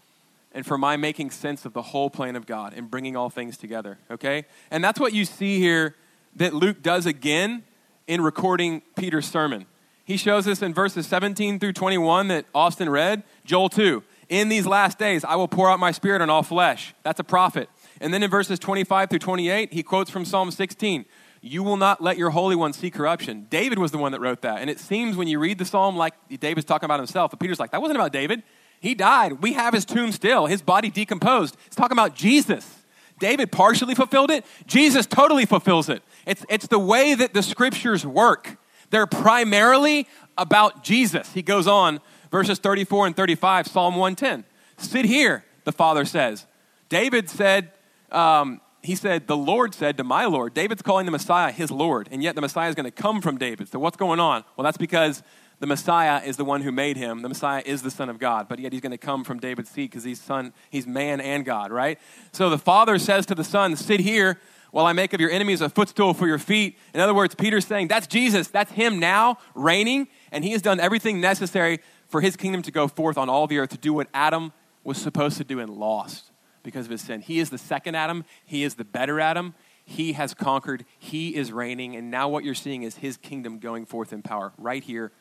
and 0.52 0.66
for 0.66 0.78
my 0.78 0.98
making 0.98 1.32
sense 1.32 1.66
of 1.66 1.74
the 1.74 1.82
whole 1.82 2.10
plan 2.10 2.36
of 2.36 2.46
God 2.46 2.74
and 2.76 2.90
bringing 2.90 3.16
all 3.16 3.30
things 3.30 3.58
together, 3.58 3.98
okay? 4.10 4.46
And 4.72 4.84
that's 4.84 5.00
what 5.00 5.14
you 5.14 5.26
see 5.26 5.60
here 5.60 5.96
that 6.36 6.54
Luke 6.54 6.82
does 6.82 7.06
again 7.06 7.64
in 8.08 8.22
recording 8.22 8.82
Peter's 8.96 9.28
sermon. 9.28 9.66
He 10.04 10.18
shows 10.18 10.48
us 10.48 10.62
in 10.62 10.74
verses 10.74 11.06
17 11.06 11.60
through 11.60 11.74
21 11.74 12.30
that 12.30 12.46
Austin 12.56 12.90
read, 12.90 13.24
Joel 13.46 13.70
2. 13.70 14.04
In 14.30 14.48
these 14.48 14.68
last 14.68 15.00
days, 15.00 15.24
I 15.24 15.36
will 15.36 15.48
pour 15.48 15.70
out 15.70 15.80
my 15.80 15.92
spirit 15.92 16.22
on 16.22 16.30
all 16.30 16.44
flesh. 16.44 16.94
That's 17.04 17.20
a 17.20 17.24
prophet. 17.24 17.68
And 18.00 18.14
then 18.14 18.22
in 18.22 18.30
verses 18.30 18.60
25 18.60 19.10
through 19.10 19.20
28, 19.20 19.74
he 19.74 19.82
quotes 19.82 20.12
from 20.12 20.24
Psalm 20.24 20.52
16 20.52 21.06
You 21.42 21.64
will 21.64 21.78
not 21.78 22.02
let 22.02 22.18
your 22.18 22.30
Holy 22.30 22.56
One 22.56 22.72
see 22.72 22.92
corruption. 22.92 23.48
David 23.50 23.80
was 23.80 23.92
the 23.92 23.98
one 23.98 24.12
that 24.12 24.22
wrote 24.22 24.44
that. 24.44 24.62
And 24.62 24.70
it 24.70 24.80
seems 24.80 25.18
when 25.18 25.28
you 25.28 25.40
read 25.40 25.58
the 25.58 25.66
psalm 25.66 25.98
like 25.98 26.14
David's 26.40 26.66
talking 26.66 26.86
about 26.86 27.00
himself, 27.00 27.32
but 27.32 27.40
Peter's 27.40 27.60
like, 27.60 27.72
That 27.72 27.82
wasn't 27.82 27.98
about 27.98 28.14
David. 28.14 28.44
He 28.80 28.96
died. 28.96 29.42
We 29.42 29.54
have 29.54 29.74
his 29.74 29.84
tomb 29.84 30.12
still, 30.12 30.46
his 30.46 30.62
body 30.62 30.90
decomposed. 30.90 31.58
It's 31.66 31.76
talking 31.76 31.96
about 31.96 32.16
Jesus. 32.16 32.76
David 33.20 33.52
partially 33.52 33.96
fulfilled 33.96 34.32
it, 34.32 34.46
Jesus 34.66 35.06
totally 35.06 35.46
fulfills 35.46 35.90
it. 35.90 36.04
It's, 36.26 36.46
it's 36.50 36.68
the 36.68 36.80
way 36.80 37.16
that 37.16 37.34
the 37.34 37.44
scriptures 37.44 38.06
work. 38.06 38.58
They're 38.92 39.08
primarily 39.08 40.08
about 40.38 40.84
Jesus. 40.84 41.34
He 41.34 41.42
goes 41.42 41.68
on, 41.68 42.00
verses 42.32 42.60
34 42.60 43.08
and 43.08 43.16
35, 43.16 43.68
Psalm 43.68 43.96
110. 43.96 44.46
Sit 44.78 45.06
here, 45.06 45.44
the 45.64 45.72
Father 45.72 46.06
says. 46.06 46.46
David 46.90 47.30
said, 47.30 47.72
um, 48.12 48.62
he 48.82 48.96
said, 48.96 49.28
the 49.28 49.38
Lord 49.38 49.74
said 49.74 49.98
to 49.98 50.04
my 50.04 50.26
Lord. 50.26 50.54
David's 50.54 50.82
calling 50.82 51.06
the 51.06 51.12
Messiah 51.12 51.52
his 51.52 51.70
Lord, 51.70 52.08
and 52.12 52.24
yet 52.24 52.36
the 52.36 52.42
Messiah 52.42 52.70
is 52.70 52.76
going 52.76 52.86
to 52.86 52.92
come 52.92 53.22
from 53.22 53.38
David. 53.38 53.68
So 53.68 53.80
what's 53.80 53.98
going 53.98 54.20
on? 54.20 54.44
Well, 54.56 54.64
that's 54.64 54.78
because 54.78 55.22
the 55.60 55.68
Messiah 55.68 56.22
is 56.24 56.38
the 56.38 56.46
one 56.46 56.62
who 56.62 56.72
made 56.72 56.96
him. 56.96 57.22
The 57.22 57.28
Messiah 57.28 57.62
is 57.66 57.82
the 57.82 57.92
Son 57.92 58.10
of 58.10 58.18
God, 58.18 58.48
but 58.48 58.60
yet 58.60 58.72
he's 58.72 58.82
going 58.82 58.92
to 58.92 58.98
come 58.98 59.24
from 59.24 59.40
David's 59.40 59.70
seed 59.70 59.90
because 59.90 60.06
he's 60.06 60.22
son, 60.22 60.54
he's 60.70 60.88
man 60.88 61.20
and 61.20 61.44
God, 61.44 61.72
right? 61.72 62.00
So 62.32 62.50
the 62.50 62.58
Father 62.58 62.98
says 62.98 63.26
to 63.28 63.36
the 63.36 63.44
Son, 63.44 63.76
Sit 63.76 64.00
here 64.00 64.40
while 64.72 64.86
I 64.86 64.94
make 64.94 65.14
of 65.14 65.20
your 65.20 65.32
enemies 65.32 65.60
a 65.60 65.68
footstool 65.68 66.14
for 66.14 66.28
your 66.28 66.38
feet. 66.38 66.78
In 66.94 67.02
other 67.02 67.14
words, 67.14 67.36
Peter's 67.36 67.68
saying, 67.68 67.90
That's 67.90 68.08
Jesus. 68.08 68.48
That's 68.48 68.72
him 68.72 69.00
now 69.00 69.38
reigning, 69.54 70.08
and 70.32 70.46
he 70.46 70.52
has 70.52 70.62
done 70.62 70.80
everything 70.80 71.20
necessary 71.20 71.80
for 72.10 72.22
his 72.22 72.36
kingdom 72.36 72.62
to 72.64 72.72
go 72.72 72.88
forth 72.88 73.18
on 73.18 73.30
all 73.30 73.48
the 73.48 73.60
earth 73.60 73.70
to 73.70 73.78
do 73.78 73.94
what 73.94 74.08
Adam 74.14 74.52
was 74.84 74.98
supposed 74.98 75.38
to 75.38 75.44
do 75.44 75.60
and 75.60 75.70
lost 75.70 76.32
because 76.64 76.86
of 76.86 76.92
his 76.92 77.02
sin. 77.02 77.22
He 77.22 77.40
is 77.40 77.50
the 77.50 77.58
second 77.58 77.96
Adam, 77.96 78.26
he 78.46 78.64
is 78.64 78.76
the 78.76 78.84
better 78.84 79.20
Adam. 79.20 79.54
He 79.86 80.14
has 80.14 80.36
conquered, 80.36 80.86
he 81.00 81.36
is 81.36 81.52
reigning, 81.52 81.96
and 81.96 82.12
now 82.12 82.30
what 82.30 82.44
you're 82.44 82.54
seeing 82.54 82.84
is 82.84 82.98
his 82.98 83.18
kingdom 83.18 83.58
going 83.58 83.88
forth 83.88 84.14
in 84.14 84.22
power 84.22 84.54
right 84.60 84.84
here, 84.84 85.12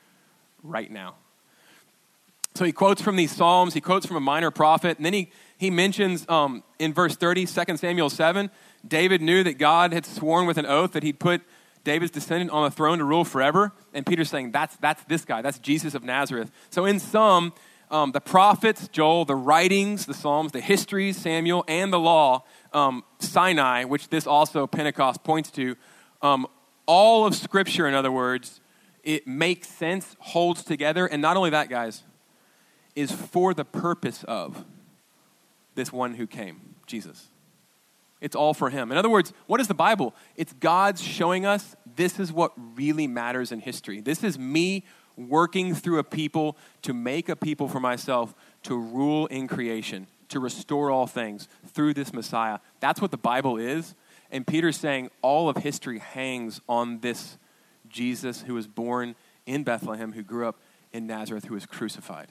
right 0.63 0.91
now. 0.91 1.15
So 2.55 2.67
he 2.67 2.73
quotes 2.73 3.01
from 3.01 3.17
these 3.17 3.31
Psalms, 3.35 3.73
he 3.73 3.81
quotes 3.81 4.05
from 4.05 4.17
a 4.17 4.21
minor 4.21 4.51
prophet, 4.51 4.99
and 4.99 5.07
then 5.07 5.15
he, 5.15 5.31
he 5.57 5.71
mentions 5.71 6.29
um, 6.29 6.63
in 6.79 6.93
verse 6.93 7.17
30, 7.17 7.47
2 7.47 7.77
Samuel 7.79 8.11
7, 8.11 8.51
David 8.87 9.23
knew 9.23 9.43
that 9.43 9.57
God 9.57 9.95
had 9.95 10.05
sworn 10.05 10.47
with 10.47 10.59
an 10.59 10.67
oath 10.67 10.93
that 10.93 11.03
he'd 11.03 11.19
put 11.19 11.41
David's 11.89 12.11
descendant 12.11 12.51
on 12.51 12.65
the 12.65 12.71
throne 12.71 12.99
to 12.99 13.05
rule 13.05 13.25
forever. 13.25 13.73
And 13.95 14.05
Peter's 14.05 14.29
saying, 14.29 14.53
that's, 14.53 14.77
that's 14.77 15.03
this 15.05 15.25
guy. 15.25 15.41
That's 15.41 15.59
Jesus 15.59 15.95
of 15.95 16.05
Nazareth. 16.05 16.51
So, 16.69 16.85
in 16.85 17.01
sum, 17.01 17.55
um, 17.91 18.13
the 18.13 18.21
prophets, 18.21 18.89
Joel, 18.89 19.25
the 19.25 19.35
writings, 19.35 20.05
the 20.05 20.13
Psalms, 20.13 20.53
the 20.53 20.61
histories, 20.61 21.17
Samuel, 21.17 21.65
and 21.67 21.91
the 21.91 21.99
law, 21.99 22.45
um, 22.75 23.05
Sinai, 23.21 23.85
which 23.85 24.11
this 24.11 24.27
also 24.27 24.67
Pentecost 24.67 25.25
points 25.25 25.51
to, 25.53 25.77
um, 26.21 26.47
all 26.85 27.25
of 27.27 27.35
Scripture, 27.35 27.89
in 27.89 27.95
other 27.95 28.13
words, 28.13 28.61
it 29.03 29.27
makes 29.27 29.69
sense, 29.69 30.15
holds 30.19 30.63
together, 30.63 31.07
and 31.07 31.23
not 31.23 31.39
only 31.39 31.49
that, 31.49 31.71
guys, 31.71 32.03
is 32.95 33.11
for 33.11 33.55
the 33.55 33.65
purpose 33.65 34.25
of 34.25 34.67
this 35.75 35.91
one 35.91 36.15
who 36.15 36.27
came, 36.27 36.75
Jesus. 36.87 37.29
It's 38.21 38.35
all 38.35 38.55
for 38.55 38.71
him. 38.71 38.91
In 38.91 38.99
other 38.99 39.09
words, 39.09 39.33
what 39.47 39.61
is 39.61 39.69
the 39.69 39.75
Bible? 39.75 40.15
It's 40.37 40.53
God's 40.55 41.03
showing 41.03 41.47
us 41.47 41.77
this 41.97 42.19
is 42.19 42.33
what 42.33 42.53
really 42.75 43.07
matters 43.07 43.53
in 43.53 43.61
history. 43.61 44.01
This 44.01 44.25
is 44.25 44.39
me 44.39 44.85
working 45.17 45.75
through 45.75 45.99
a 45.99 46.05
people 46.05 46.57
to 46.83 46.93
make 46.95 47.29
a 47.29 47.37
people 47.37 47.69
for 47.69 47.81
myself 47.81 48.35
to 48.63 48.77
rule 48.77 49.27
in 49.27 49.49
creation, 49.49 50.07
to 50.29 50.41
restore 50.41 50.91
all 50.91 51.07
things 51.07 51.49
through 51.67 51.95
this 51.95 52.13
Messiah. 52.13 52.59
That's 52.81 53.01
what 53.01 53.11
the 53.11 53.17
Bible 53.17 53.57
is. 53.57 53.95
And 54.31 54.47
Peter's 54.47 54.77
saying 54.77 55.11
all 55.23 55.49
of 55.49 55.57
history 55.59 55.99
hangs 55.99 56.61
on 56.69 57.01
this 57.01 57.39
Jesus 57.89 58.43
who 58.43 58.55
was 58.55 58.67
born 58.67 59.15
in 59.47 59.65
Bethlehem, 59.65 60.13
who 60.13 60.23
grew 60.23 60.47
up 60.47 60.61
in 60.93 61.07
Nazareth, 61.07 61.47
who 61.47 61.55
was 61.55 61.67
crucified. 61.67 62.29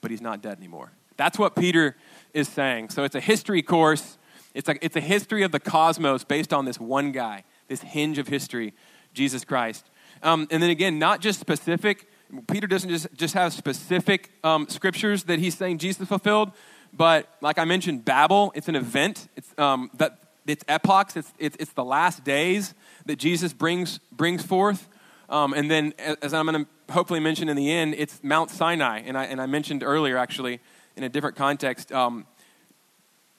But 0.00 0.10
he's 0.10 0.20
not 0.20 0.42
dead 0.42 0.58
anymore. 0.58 0.92
That's 1.16 1.38
what 1.38 1.56
Peter 1.56 1.96
is 2.32 2.48
saying. 2.48 2.90
So 2.90 3.04
it's 3.04 3.16
a 3.16 3.20
history 3.20 3.62
course. 3.62 4.18
It's 4.58 4.68
a, 4.68 4.84
it's 4.84 4.96
a 4.96 5.00
history 5.00 5.44
of 5.44 5.52
the 5.52 5.60
cosmos 5.60 6.24
based 6.24 6.52
on 6.52 6.64
this 6.64 6.80
one 6.80 7.12
guy, 7.12 7.44
this 7.68 7.80
hinge 7.80 8.18
of 8.18 8.26
history, 8.26 8.74
Jesus 9.14 9.44
Christ. 9.44 9.88
Um, 10.20 10.48
and 10.50 10.60
then 10.60 10.70
again, 10.70 10.98
not 10.98 11.20
just 11.20 11.38
specific. 11.38 12.08
Peter 12.50 12.66
doesn't 12.66 12.90
just, 12.90 13.06
just 13.14 13.34
have 13.34 13.52
specific 13.52 14.32
um, 14.42 14.68
scriptures 14.68 15.22
that 15.24 15.38
he's 15.38 15.56
saying 15.56 15.78
Jesus 15.78 16.08
fulfilled, 16.08 16.50
but 16.92 17.28
like 17.40 17.56
I 17.56 17.64
mentioned, 17.66 18.04
Babel, 18.04 18.50
it's 18.56 18.66
an 18.66 18.74
event. 18.74 19.28
It's, 19.36 19.56
um, 19.58 19.92
that, 19.94 20.18
it's 20.44 20.64
epochs, 20.66 21.16
it's, 21.16 21.32
it's, 21.38 21.56
it's 21.60 21.72
the 21.74 21.84
last 21.84 22.24
days 22.24 22.74
that 23.06 23.14
Jesus 23.14 23.52
brings, 23.52 23.98
brings 24.10 24.42
forth. 24.42 24.88
Um, 25.28 25.52
and 25.54 25.70
then, 25.70 25.94
as 26.20 26.34
I'm 26.34 26.46
going 26.46 26.64
to 26.64 26.92
hopefully 26.92 27.20
mention 27.20 27.48
in 27.48 27.56
the 27.56 27.70
end, 27.70 27.94
it's 27.96 28.24
Mount 28.24 28.50
Sinai. 28.50 29.02
And 29.06 29.16
I, 29.16 29.26
and 29.26 29.40
I 29.40 29.46
mentioned 29.46 29.84
earlier, 29.84 30.16
actually, 30.16 30.58
in 30.96 31.04
a 31.04 31.08
different 31.08 31.36
context, 31.36 31.92
um, 31.92 32.26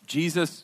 Jesus 0.07 0.63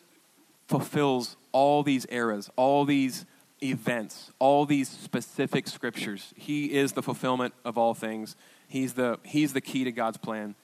fulfills 0.68 1.38
all 1.52 1.84
these 1.84 2.06
eras, 2.10 2.50
all 2.56 2.86
these 2.86 3.26
events, 3.64 4.32
all 4.40 4.66
these 4.66 4.90
specific 4.90 5.68
scriptures. 5.68 6.34
He 6.36 6.74
is 6.74 6.94
the 6.94 7.04
fulfillment 7.04 7.54
of 7.64 7.78
all 7.78 7.94
things. 7.94 8.36
He's 8.68 8.94
the, 8.94 9.20
he's 9.24 9.54
the 9.54 9.62
key 9.62 9.84
to 9.84 9.92
God's 9.92 10.18
plan. 10.18 10.56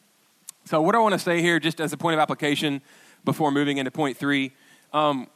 So, 0.65 0.81
what 0.81 0.95
I 0.95 0.99
want 0.99 1.13
to 1.13 1.19
say 1.19 1.41
here, 1.41 1.59
just 1.59 1.81
as 1.81 1.91
a 1.93 1.97
point 1.97 2.13
of 2.13 2.19
application 2.19 2.81
before 3.25 3.51
moving 3.51 3.77
into 3.77 3.91
point 3.91 4.17
three, 4.17 4.51
um, 4.93 5.27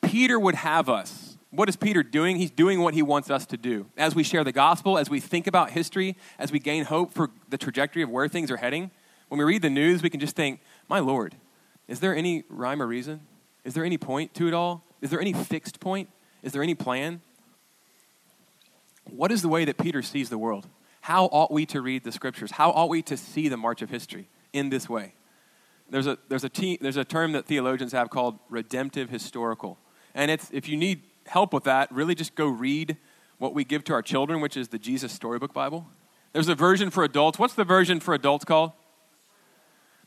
Peter 0.00 0.38
would 0.38 0.56
have 0.56 0.88
us. 0.88 1.36
What 1.50 1.68
is 1.68 1.76
Peter 1.76 2.02
doing? 2.02 2.36
He's 2.36 2.50
doing 2.50 2.80
what 2.80 2.94
he 2.94 3.02
wants 3.02 3.30
us 3.30 3.46
to 3.46 3.56
do. 3.56 3.86
As 3.96 4.14
we 4.14 4.22
share 4.22 4.44
the 4.44 4.52
gospel, 4.52 4.98
as 4.98 5.08
we 5.08 5.20
think 5.20 5.46
about 5.46 5.70
history, 5.70 6.16
as 6.38 6.52
we 6.52 6.58
gain 6.58 6.84
hope 6.84 7.12
for 7.12 7.30
the 7.48 7.56
trajectory 7.56 8.02
of 8.02 8.10
where 8.10 8.28
things 8.28 8.50
are 8.50 8.58
heading, 8.58 8.90
when 9.28 9.38
we 9.38 9.44
read 9.44 9.62
the 9.62 9.70
news, 9.70 10.02
we 10.02 10.10
can 10.10 10.20
just 10.20 10.36
think, 10.36 10.60
my 10.88 10.98
Lord, 10.98 11.36
is 11.86 12.00
there 12.00 12.14
any 12.14 12.44
rhyme 12.48 12.82
or 12.82 12.86
reason? 12.86 13.20
Is 13.68 13.74
there 13.74 13.84
any 13.84 13.98
point 13.98 14.32
to 14.32 14.48
it 14.48 14.54
all? 14.54 14.82
Is 15.02 15.10
there 15.10 15.20
any 15.20 15.34
fixed 15.34 15.78
point? 15.78 16.08
Is 16.42 16.52
there 16.52 16.62
any 16.62 16.74
plan? 16.74 17.20
What 19.10 19.30
is 19.30 19.42
the 19.42 19.48
way 19.48 19.66
that 19.66 19.76
Peter 19.76 20.00
sees 20.00 20.30
the 20.30 20.38
world? 20.38 20.66
How 21.02 21.26
ought 21.26 21.50
we 21.50 21.66
to 21.66 21.82
read 21.82 22.02
the 22.02 22.10
scriptures? 22.10 22.52
How 22.52 22.70
ought 22.70 22.88
we 22.88 23.02
to 23.02 23.16
see 23.18 23.46
the 23.50 23.58
march 23.58 23.82
of 23.82 23.90
history 23.90 24.30
in 24.54 24.70
this 24.70 24.88
way? 24.88 25.12
There's 25.90 26.06
a, 26.06 26.16
there's 26.30 26.44
a, 26.44 26.48
te- 26.48 26.78
there's 26.80 26.96
a 26.96 27.04
term 27.04 27.32
that 27.32 27.44
theologians 27.44 27.92
have 27.92 28.08
called 28.08 28.38
redemptive 28.48 29.10
historical. 29.10 29.76
And 30.14 30.30
it's, 30.30 30.48
if 30.50 30.66
you 30.66 30.78
need 30.78 31.02
help 31.26 31.52
with 31.52 31.64
that, 31.64 31.92
really 31.92 32.14
just 32.14 32.34
go 32.34 32.48
read 32.48 32.96
what 33.36 33.52
we 33.52 33.64
give 33.64 33.84
to 33.84 33.92
our 33.92 34.00
children, 34.00 34.40
which 34.40 34.56
is 34.56 34.68
the 34.68 34.78
Jesus 34.78 35.12
Storybook 35.12 35.52
Bible. 35.52 35.86
There's 36.32 36.48
a 36.48 36.54
version 36.54 36.88
for 36.88 37.04
adults. 37.04 37.38
What's 37.38 37.52
the 37.52 37.64
version 37.64 38.00
for 38.00 38.14
adults 38.14 38.46
called? 38.46 38.72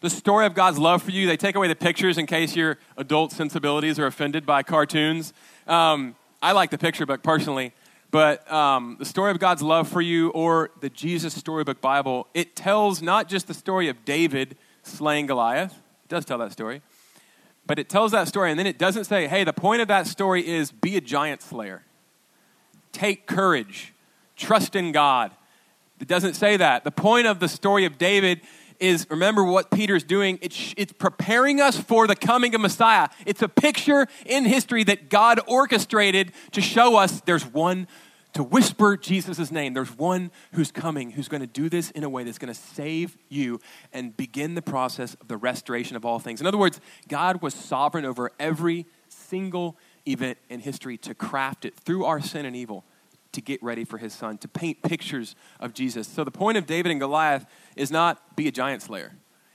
The 0.02 0.10
story 0.10 0.48
of 0.48 0.56
God's 0.56 0.80
love 0.80 1.04
for 1.04 1.12
you. 1.12 1.28
They 1.28 1.38
take 1.38 1.56
away 1.56 1.68
the 1.68 1.76
pictures 1.76 2.18
in 2.18 2.26
case 2.26 2.56
your 2.56 2.80
adult 2.98 3.32
sensibilities 3.32 4.00
are 4.00 4.08
offended 4.08 4.48
by 4.48 4.64
cartoons. 4.64 5.32
Um, 5.68 6.16
I 6.42 6.54
like 6.54 6.72
the 6.72 6.80
picture 6.80 7.06
book 7.06 7.22
personally, 7.22 7.72
but 8.10 8.52
um, 8.52 8.96
the 8.98 9.06
story 9.06 9.30
of 9.30 9.38
God's 9.38 9.62
love 9.62 9.88
for 9.88 10.02
you 10.02 10.30
or 10.32 10.72
the 10.80 10.90
Jesus 10.90 11.36
Storybook 11.36 11.82
Bible, 11.82 12.26
it 12.34 12.56
tells 12.56 13.04
not 13.04 13.30
just 13.30 13.48
the 13.48 13.54
story 13.54 13.90
of 13.90 14.04
David 14.04 14.58
slaying 14.82 15.28
Goliath, 15.28 15.74
it 15.74 16.10
does 16.10 16.26
tell 16.26 16.40
that 16.40 16.52
story, 16.52 16.82
but 17.68 17.78
it 17.78 17.88
tells 17.88 18.12
that 18.12 18.28
story 18.28 18.50
and 18.50 18.58
then 18.58 18.66
it 18.66 18.80
doesn't 18.80 19.04
say, 19.04 19.28
hey, 19.28 19.44
the 19.44 19.54
point 19.54 19.84
of 19.84 19.88
that 19.90 20.08
story 20.08 20.48
is 20.48 20.72
be 20.72 20.98
a 20.98 21.02
giant 21.02 21.44
slayer, 21.44 21.84
take 22.92 23.28
courage, 23.28 23.94
trust 24.36 24.76
in 24.76 24.92
God. 24.92 25.30
It 26.00 26.08
doesn't 26.08 26.34
say 26.34 26.58
that. 26.58 26.84
The 26.84 26.90
point 26.90 27.28
of 27.28 27.40
the 27.40 27.48
story 27.48 27.86
of 27.86 28.00
David 28.00 28.42
is 28.82 29.08
remember 29.10 29.44
what 29.44 29.72
Peter's 29.72 30.04
doing. 30.04 30.40
It's, 30.42 30.74
it's 30.76 30.92
preparing 30.92 31.62
us 31.62 31.78
for 31.78 32.08
the 32.08 32.16
coming 32.16 32.56
of 32.56 32.62
Messiah. 32.62 33.10
It's 33.26 33.42
a 33.42 33.48
picture 33.48 34.08
in 34.26 34.46
history 34.46 34.84
that 34.86 35.10
God 35.10 35.40
orchestrated 35.48 36.32
to 36.52 36.62
show 36.62 36.98
us 36.98 37.22
there's 37.22 37.46
one 37.46 37.88
to 38.34 38.44
whisper 38.44 38.98
Jesus' 38.98 39.52
name. 39.52 39.74
There's 39.74 39.98
one 39.98 40.32
who's 40.54 40.72
coming 40.72 41.12
who's 41.12 41.28
going 41.28 41.42
to 41.42 41.48
do 41.48 41.70
this 41.70 41.92
in 41.92 42.04
a 42.04 42.10
way 42.10 42.24
that's 42.24 42.38
going 42.38 42.54
to 42.54 42.60
save 42.60 43.18
you 43.30 43.60
and 43.94 44.16
begin 44.16 44.56
the 44.56 44.62
process 44.62 45.16
of 45.16 45.28
the 45.28 45.38
restoration 45.38 45.96
of 45.96 46.06
all 46.06 46.18
things. 46.20 46.42
In 46.42 46.48
other 46.48 46.58
words, 46.58 46.80
God 47.08 47.42
was 47.42 47.54
sovereign 47.54 48.06
over 48.06 48.32
every 48.40 48.86
single 49.10 49.78
event 50.08 50.38
in 50.50 50.60
history 50.60 50.98
to 50.98 51.14
craft 51.14 51.66
it 51.66 51.76
through 51.76 52.06
our 52.06 52.22
sin 52.22 52.46
and 52.46 52.56
evil 52.56 52.86
to 53.34 53.42
get 53.42 53.62
ready 53.64 53.84
for 53.84 53.98
his 53.98 54.14
son, 54.14 54.38
to 54.40 54.48
paint 54.48 54.82
pictures 54.82 55.36
of 55.60 55.74
Jesus. 55.74 56.08
So 56.08 56.24
the 56.24 56.32
point 56.32 56.58
of 56.58 56.66
David 56.66 56.92
and 56.92 57.00
Goliath 57.00 57.46
is 57.76 57.92
not 57.92 58.36
be 58.36 58.48
a 58.48 58.52
giant 58.52 58.82
slayer. 58.82 59.14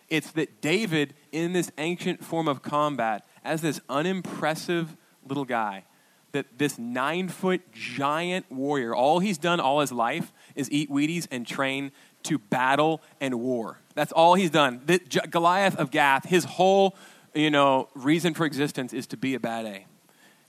It's 0.09 0.31
that 0.33 0.61
David, 0.61 1.15
in 1.33 1.53
this 1.53 1.71
ancient 1.79 2.25
form 2.25 2.49
of 2.49 2.63
combat, 2.63 3.27
as 3.45 3.61
this 3.61 3.81
unimpressive 3.89 4.97
little 5.27 5.45
guy, 5.45 5.85
that 6.33 6.59
this 6.59 6.79
nine 6.79 7.29
foot 7.29 7.61
giant 7.73 8.51
warrior, 8.51 8.95
all 8.95 9.19
he's 9.19 9.39
done 9.39 9.59
all 9.59 9.81
his 9.81 9.93
life 9.93 10.33
is 10.55 10.71
eat 10.71 10.91
Wheaties 10.91 11.27
and 11.31 11.47
train 11.47 11.93
to 12.25 12.39
battle 12.39 13.03
and 13.21 13.41
war. 13.41 13.79
That's 13.95 14.13
all 14.13 14.35
he's 14.35 14.51
done. 14.51 14.83
Goliath 15.31 15.77
of 15.77 15.91
Gath, 15.91 16.29
his 16.29 16.45
whole 16.45 16.97
you 17.35 17.51
know, 17.51 17.89
reason 17.95 18.35
for 18.35 18.47
existence 18.47 18.93
is 18.93 19.07
to 19.09 19.17
be 19.17 19.35
a 19.35 19.41
bad 19.41 19.67
A 19.67 19.87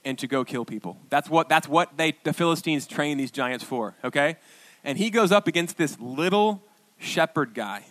and 0.08 0.18
to 0.18 0.26
go 0.26 0.42
kill 0.42 0.64
people. 0.64 0.96
That's 1.10 1.28
what, 1.28 1.50
that's 1.50 1.68
what 1.68 1.98
they, 1.98 2.16
the 2.24 2.32
Philistines 2.32 2.86
train 2.86 3.18
these 3.18 3.30
giants 3.30 3.62
for, 3.62 3.94
okay? 4.02 4.38
And 4.82 4.96
he 4.96 5.10
goes 5.10 5.30
up 5.30 5.46
against 5.46 5.76
this 5.76 6.00
little 6.00 6.62
shepherd 6.96 7.52
guy 7.52 7.84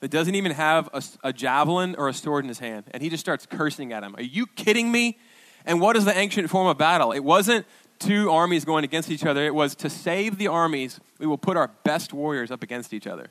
that 0.00 0.10
doesn't 0.10 0.34
even 0.34 0.52
have 0.52 0.88
a, 0.94 1.02
a, 1.24 1.32
javelin 1.34 1.96
or 1.96 2.08
a 2.08 2.14
sword 2.14 2.46
in 2.46 2.48
his 2.48 2.60
hand. 2.60 2.86
And 2.92 3.02
he 3.02 3.10
just 3.10 3.20
starts 3.20 3.44
cursing 3.44 3.92
at 3.92 4.02
him. 4.02 4.16
Are 4.16 4.22
you 4.22 4.46
kidding 4.46 4.90
me? 4.90 5.18
And 5.66 5.82
what 5.82 5.96
is 5.96 6.06
the 6.06 6.16
ancient 6.16 6.48
form 6.48 6.66
of 6.66 6.78
battle? 6.78 7.12
It 7.12 7.22
wasn't 7.22 7.66
two 7.98 8.30
armies 8.30 8.64
going 8.64 8.84
against 8.84 9.10
each 9.10 9.26
other, 9.26 9.44
it 9.44 9.54
was 9.54 9.74
to 9.74 9.90
save 9.90 10.38
the 10.38 10.48
armies, 10.48 10.98
we 11.18 11.26
will 11.26 11.36
put 11.36 11.58
our 11.58 11.68
best 11.84 12.14
warriors 12.14 12.50
up 12.50 12.62
against 12.62 12.94
each 12.94 13.06
other. 13.06 13.28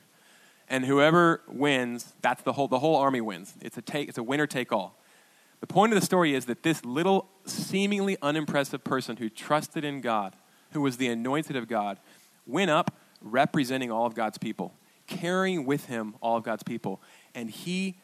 And 0.68 0.84
whoever 0.84 1.40
wins, 1.48 2.14
that's 2.20 2.42
the 2.42 2.52
whole, 2.52 2.68
the 2.68 2.78
whole 2.78 2.94
army 2.94 3.22
wins. 3.22 3.54
It's 3.60 3.76
a, 3.76 3.82
take, 3.82 4.08
it's 4.08 4.18
a 4.18 4.22
winner 4.22 4.46
take 4.46 4.70
all. 4.70 4.94
The 5.60 5.66
point 5.66 5.92
of 5.92 5.98
the 5.98 6.04
story 6.04 6.34
is 6.34 6.46
that 6.46 6.62
this 6.62 6.84
little, 6.84 7.28
seemingly 7.44 8.16
unimpressive 8.22 8.84
person 8.84 9.16
who 9.16 9.28
trusted 9.28 9.84
in 9.84 10.00
God, 10.00 10.36
who 10.70 10.80
was 10.80 10.96
the 10.96 11.08
anointed 11.08 11.56
of 11.56 11.68
God, 11.68 11.98
went 12.46 12.70
up 12.70 12.94
representing 13.20 13.90
all 13.90 14.06
of 14.06 14.14
God's 14.14 14.38
people, 14.38 14.74
carrying 15.06 15.66
with 15.66 15.86
him 15.86 16.14
all 16.20 16.36
of 16.36 16.44
God's 16.44 16.62
people. 16.62 17.00
And 17.34 17.50
he 17.50 17.96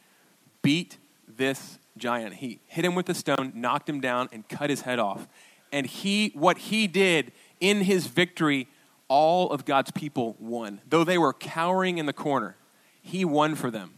beat 0.63 0.99
this 1.29 1.79
giant. 1.97 2.35
He 2.35 2.61
hit 2.67 2.85
him 2.85 2.95
with 2.95 3.09
a 3.09 3.15
stone, 3.15 3.53
knocked 3.55 3.89
him 3.89 4.01
down, 4.01 4.29
and 4.33 4.49
cut 4.49 4.71
his 4.71 4.83
head 4.83 4.99
off. 4.99 5.29
And 5.73 5.87
he, 5.87 6.33
what 6.35 6.59
he 6.59 6.87
did 6.87 7.33
in 7.61 7.83
his 7.83 8.07
victory, 8.07 8.69
all 9.09 9.51
of 9.51 9.65
God's 9.65 9.91
people 9.91 10.37
won. 10.39 10.81
Though 10.89 11.05
they 11.05 11.19
were 11.19 11.33
cowering 11.33 11.99
in 11.99 12.07
the 12.07 12.13
corner, 12.13 12.57
he 13.01 13.25
won 13.25 13.55
for 13.55 13.71
them 13.71 13.95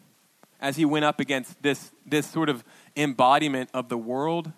as 0.61 0.77
he 0.77 0.85
went 0.85 1.05
up 1.05 1.21
against 1.21 1.63
this, 1.63 1.93
this 2.05 2.27
sort 2.27 2.49
of 2.49 2.65
embodiment 2.97 3.71
of 3.75 3.89
the 3.89 3.99
world 3.99 4.53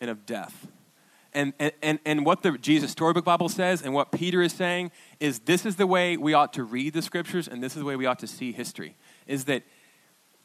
and 0.00 0.10
of 0.10 0.26
death. 0.26 0.68
And, 1.34 1.52
and, 1.82 1.98
and 2.04 2.24
what 2.24 2.42
the 2.42 2.52
Jesus 2.58 2.90
Storybook 2.90 3.24
Bible 3.24 3.48
says 3.48 3.82
and 3.82 3.92
what 3.92 4.10
Peter 4.10 4.42
is 4.42 4.52
saying 4.52 4.90
is 5.20 5.40
this 5.40 5.66
is 5.66 5.76
the 5.76 5.86
way 5.86 6.16
we 6.16 6.32
ought 6.32 6.52
to 6.54 6.64
read 6.64 6.94
the 6.94 7.02
scriptures 7.02 7.46
and 7.46 7.62
this 7.62 7.74
is 7.74 7.80
the 7.80 7.84
way 7.84 7.96
we 7.96 8.06
ought 8.06 8.18
to 8.20 8.26
see 8.26 8.50
history. 8.50 8.96
Is 9.26 9.44
that 9.44 9.62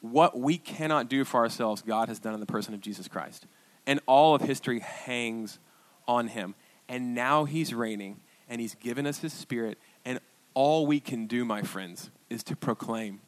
what 0.02 0.38
we 0.38 0.58
cannot 0.58 1.10
do 1.10 1.24
for 1.24 1.40
ourselves, 1.40 1.82
God 1.82 2.10
has 2.10 2.20
done 2.20 2.34
in 2.34 2.42
the 2.42 2.46
person 2.46 2.74
of 2.74 2.82
Jesus 2.82 3.08
Christ. 3.08 3.48
And 3.88 4.02
all 4.06 4.36
of 4.36 4.42
history 4.42 4.80
hangs 4.82 5.60
on 6.08 6.28
him. 6.28 6.56
And 6.90 7.16
now 7.16 7.46
he's 7.46 7.74
reigning 7.74 8.20
and 8.50 8.60
he's 8.60 8.76
given 8.76 9.08
us 9.08 9.20
his 9.20 9.32
spirit. 9.32 9.78
And 10.04 10.20
all 10.54 10.86
we 10.86 11.00
can 11.00 11.28
do, 11.28 11.46
my 11.46 11.62
friends, 11.62 12.12
is 12.30 12.44
to 12.44 12.56
proclaim 12.56 13.22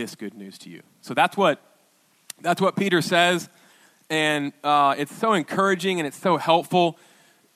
this 0.00 0.14
good 0.14 0.32
news 0.32 0.56
to 0.56 0.70
you. 0.70 0.80
So 1.02 1.12
that's 1.12 1.36
what 1.36 1.60
that's 2.40 2.58
what 2.58 2.74
Peter 2.74 3.02
says, 3.02 3.50
and 4.08 4.54
uh, 4.64 4.94
it's 4.96 5.14
so 5.14 5.34
encouraging 5.34 6.00
and 6.00 6.06
it's 6.06 6.18
so 6.18 6.38
helpful. 6.38 6.98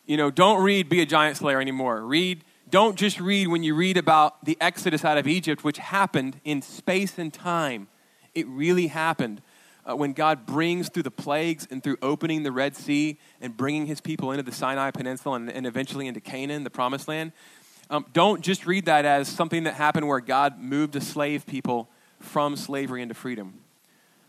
you 0.04 0.18
know, 0.18 0.30
don't 0.30 0.62
read 0.62 0.90
Be 0.90 1.00
a 1.00 1.06
Giant 1.06 1.38
Slayer 1.38 1.58
anymore. 1.58 2.02
Read, 2.02 2.44
don't 2.68 2.96
just 2.96 3.18
read 3.18 3.48
when 3.48 3.62
you 3.62 3.74
read 3.74 3.96
about 3.96 4.44
the 4.44 4.58
exodus 4.60 5.06
out 5.06 5.16
of 5.16 5.26
Egypt, 5.26 5.64
which 5.64 5.78
happened 5.78 6.38
in 6.44 6.60
space 6.60 7.18
and 7.18 7.32
time. 7.32 7.88
It 8.34 8.46
really 8.46 8.88
happened. 8.88 9.40
Uh, 9.86 9.96
when 9.96 10.12
God 10.12 10.44
brings 10.44 10.90
through 10.90 11.04
the 11.04 11.10
plagues 11.10 11.66
and 11.70 11.82
through 11.82 11.96
opening 12.02 12.42
the 12.42 12.52
Red 12.52 12.76
Sea 12.76 13.18
and 13.40 13.56
bringing 13.56 13.86
his 13.86 14.02
people 14.02 14.32
into 14.32 14.42
the 14.42 14.52
Sinai 14.52 14.90
Peninsula 14.90 15.36
and, 15.36 15.50
and 15.50 15.66
eventually 15.66 16.06
into 16.06 16.20
Canaan, 16.20 16.62
the 16.62 16.70
promised 16.70 17.08
land, 17.08 17.32
um, 17.88 18.04
don't 18.12 18.42
just 18.42 18.66
read 18.66 18.84
that 18.84 19.06
as 19.06 19.28
something 19.28 19.64
that 19.64 19.74
happened 19.74 20.08
where 20.08 20.20
God 20.20 20.58
moved 20.58 20.94
a 20.96 21.00
slave 21.00 21.46
people 21.46 21.88
from 22.24 22.56
slavery 22.56 23.02
into 23.02 23.14
freedom. 23.14 23.54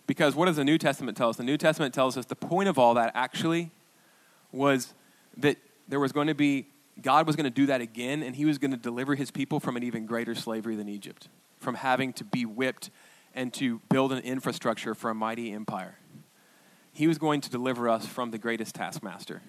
Because 0.07 0.35
what 0.35 0.45
does 0.45 0.57
the 0.57 0.63
New 0.63 0.77
Testament 0.77 1.17
tell 1.17 1.29
us? 1.29 1.37
The 1.37 1.43
New 1.43 1.57
Testament 1.57 1.93
tells 1.93 2.17
us 2.17 2.25
the 2.25 2.35
point 2.35 2.69
of 2.69 2.77
all 2.77 2.93
that 2.93 3.11
actually 3.15 3.71
was 4.51 4.93
that 5.37 5.57
there 5.87 5.99
was 5.99 6.11
going 6.11 6.27
to 6.27 6.35
be, 6.35 6.67
God 7.01 7.25
was 7.25 7.35
going 7.35 7.45
to 7.45 7.49
do 7.49 7.65
that 7.65 7.81
again, 7.81 8.21
and 8.21 8.35
he 8.35 8.45
was 8.45 8.57
going 8.57 8.71
to 8.71 8.77
deliver 8.77 9.15
his 9.15 9.31
people 9.31 9.59
from 9.59 9.75
an 9.75 9.83
even 9.83 10.05
greater 10.05 10.35
slavery 10.35 10.75
than 10.75 10.87
Egypt, 10.87 11.27
from 11.59 11.75
having 11.75 12.13
to 12.13 12.23
be 12.23 12.45
whipped 12.45 12.89
and 13.33 13.53
to 13.55 13.81
build 13.89 14.11
an 14.11 14.19
infrastructure 14.19 14.93
for 14.93 15.09
a 15.09 15.15
mighty 15.15 15.51
empire. 15.51 15.97
He 16.93 17.07
was 17.07 17.17
going 17.17 17.41
to 17.41 17.49
deliver 17.49 17.89
us 17.89 18.05
from 18.05 18.31
the 18.31 18.37
greatest 18.37 18.75
taskmaster, 18.75 19.41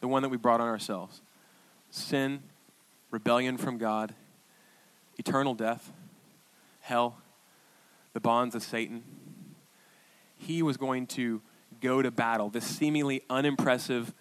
the 0.00 0.08
one 0.08 0.22
that 0.22 0.30
we 0.30 0.36
brought 0.36 0.60
on 0.60 0.68
ourselves 0.68 1.20
sin, 1.90 2.42
rebellion 3.10 3.56
from 3.56 3.78
God, 3.78 4.14
eternal 5.16 5.54
death, 5.54 5.90
hell, 6.80 7.16
the 8.12 8.20
bonds 8.20 8.54
of 8.54 8.62
Satan. 8.62 9.02
He 10.36 10.62
was 10.62 10.76
going 10.76 11.06
to 11.08 11.42
go 11.80 12.02
to 12.02 12.10
battle, 12.10 12.48
this 12.48 12.64
seemingly 12.64 13.22
unimpressive 13.28 14.12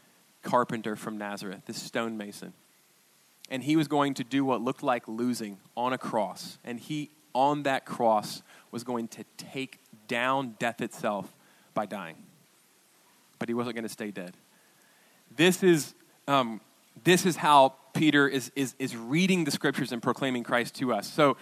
carpenter 0.43 0.95
from 0.95 1.17
Nazareth, 1.17 1.63
this 1.65 1.81
stonemason. 1.81 2.53
And 3.49 3.63
he 3.63 3.75
was 3.75 3.87
going 3.87 4.13
to 4.15 4.23
do 4.23 4.43
what 4.43 4.61
looked 4.61 4.83
like 4.83 5.07
losing 5.07 5.57
on 5.75 5.93
a 5.93 5.97
cross. 5.97 6.57
And 6.63 6.79
he, 6.79 7.11
on 7.33 7.63
that 7.63 7.85
cross, 7.85 8.41
was 8.71 8.83
going 8.83 9.07
to 9.09 9.23
take 9.37 9.79
down 10.07 10.55
death 10.59 10.81
itself 10.81 11.33
by 11.73 11.85
dying. 11.85 12.17
But 13.39 13.47
he 13.47 13.53
wasn't 13.53 13.75
going 13.75 13.83
to 13.83 13.89
stay 13.89 14.11
dead. 14.11 14.35
This 15.35 15.63
is, 15.63 15.93
um, 16.27 16.59
this 17.03 17.25
is 17.25 17.35
how 17.35 17.75
Peter 17.93 18.27
is, 18.27 18.51
is, 18.55 18.75
is 18.79 18.95
reading 18.95 19.43
the 19.43 19.51
scriptures 19.51 19.91
and 19.91 20.01
proclaiming 20.01 20.43
Christ 20.43 20.75
to 20.75 20.93
us. 20.93 21.07
So, 21.07 21.37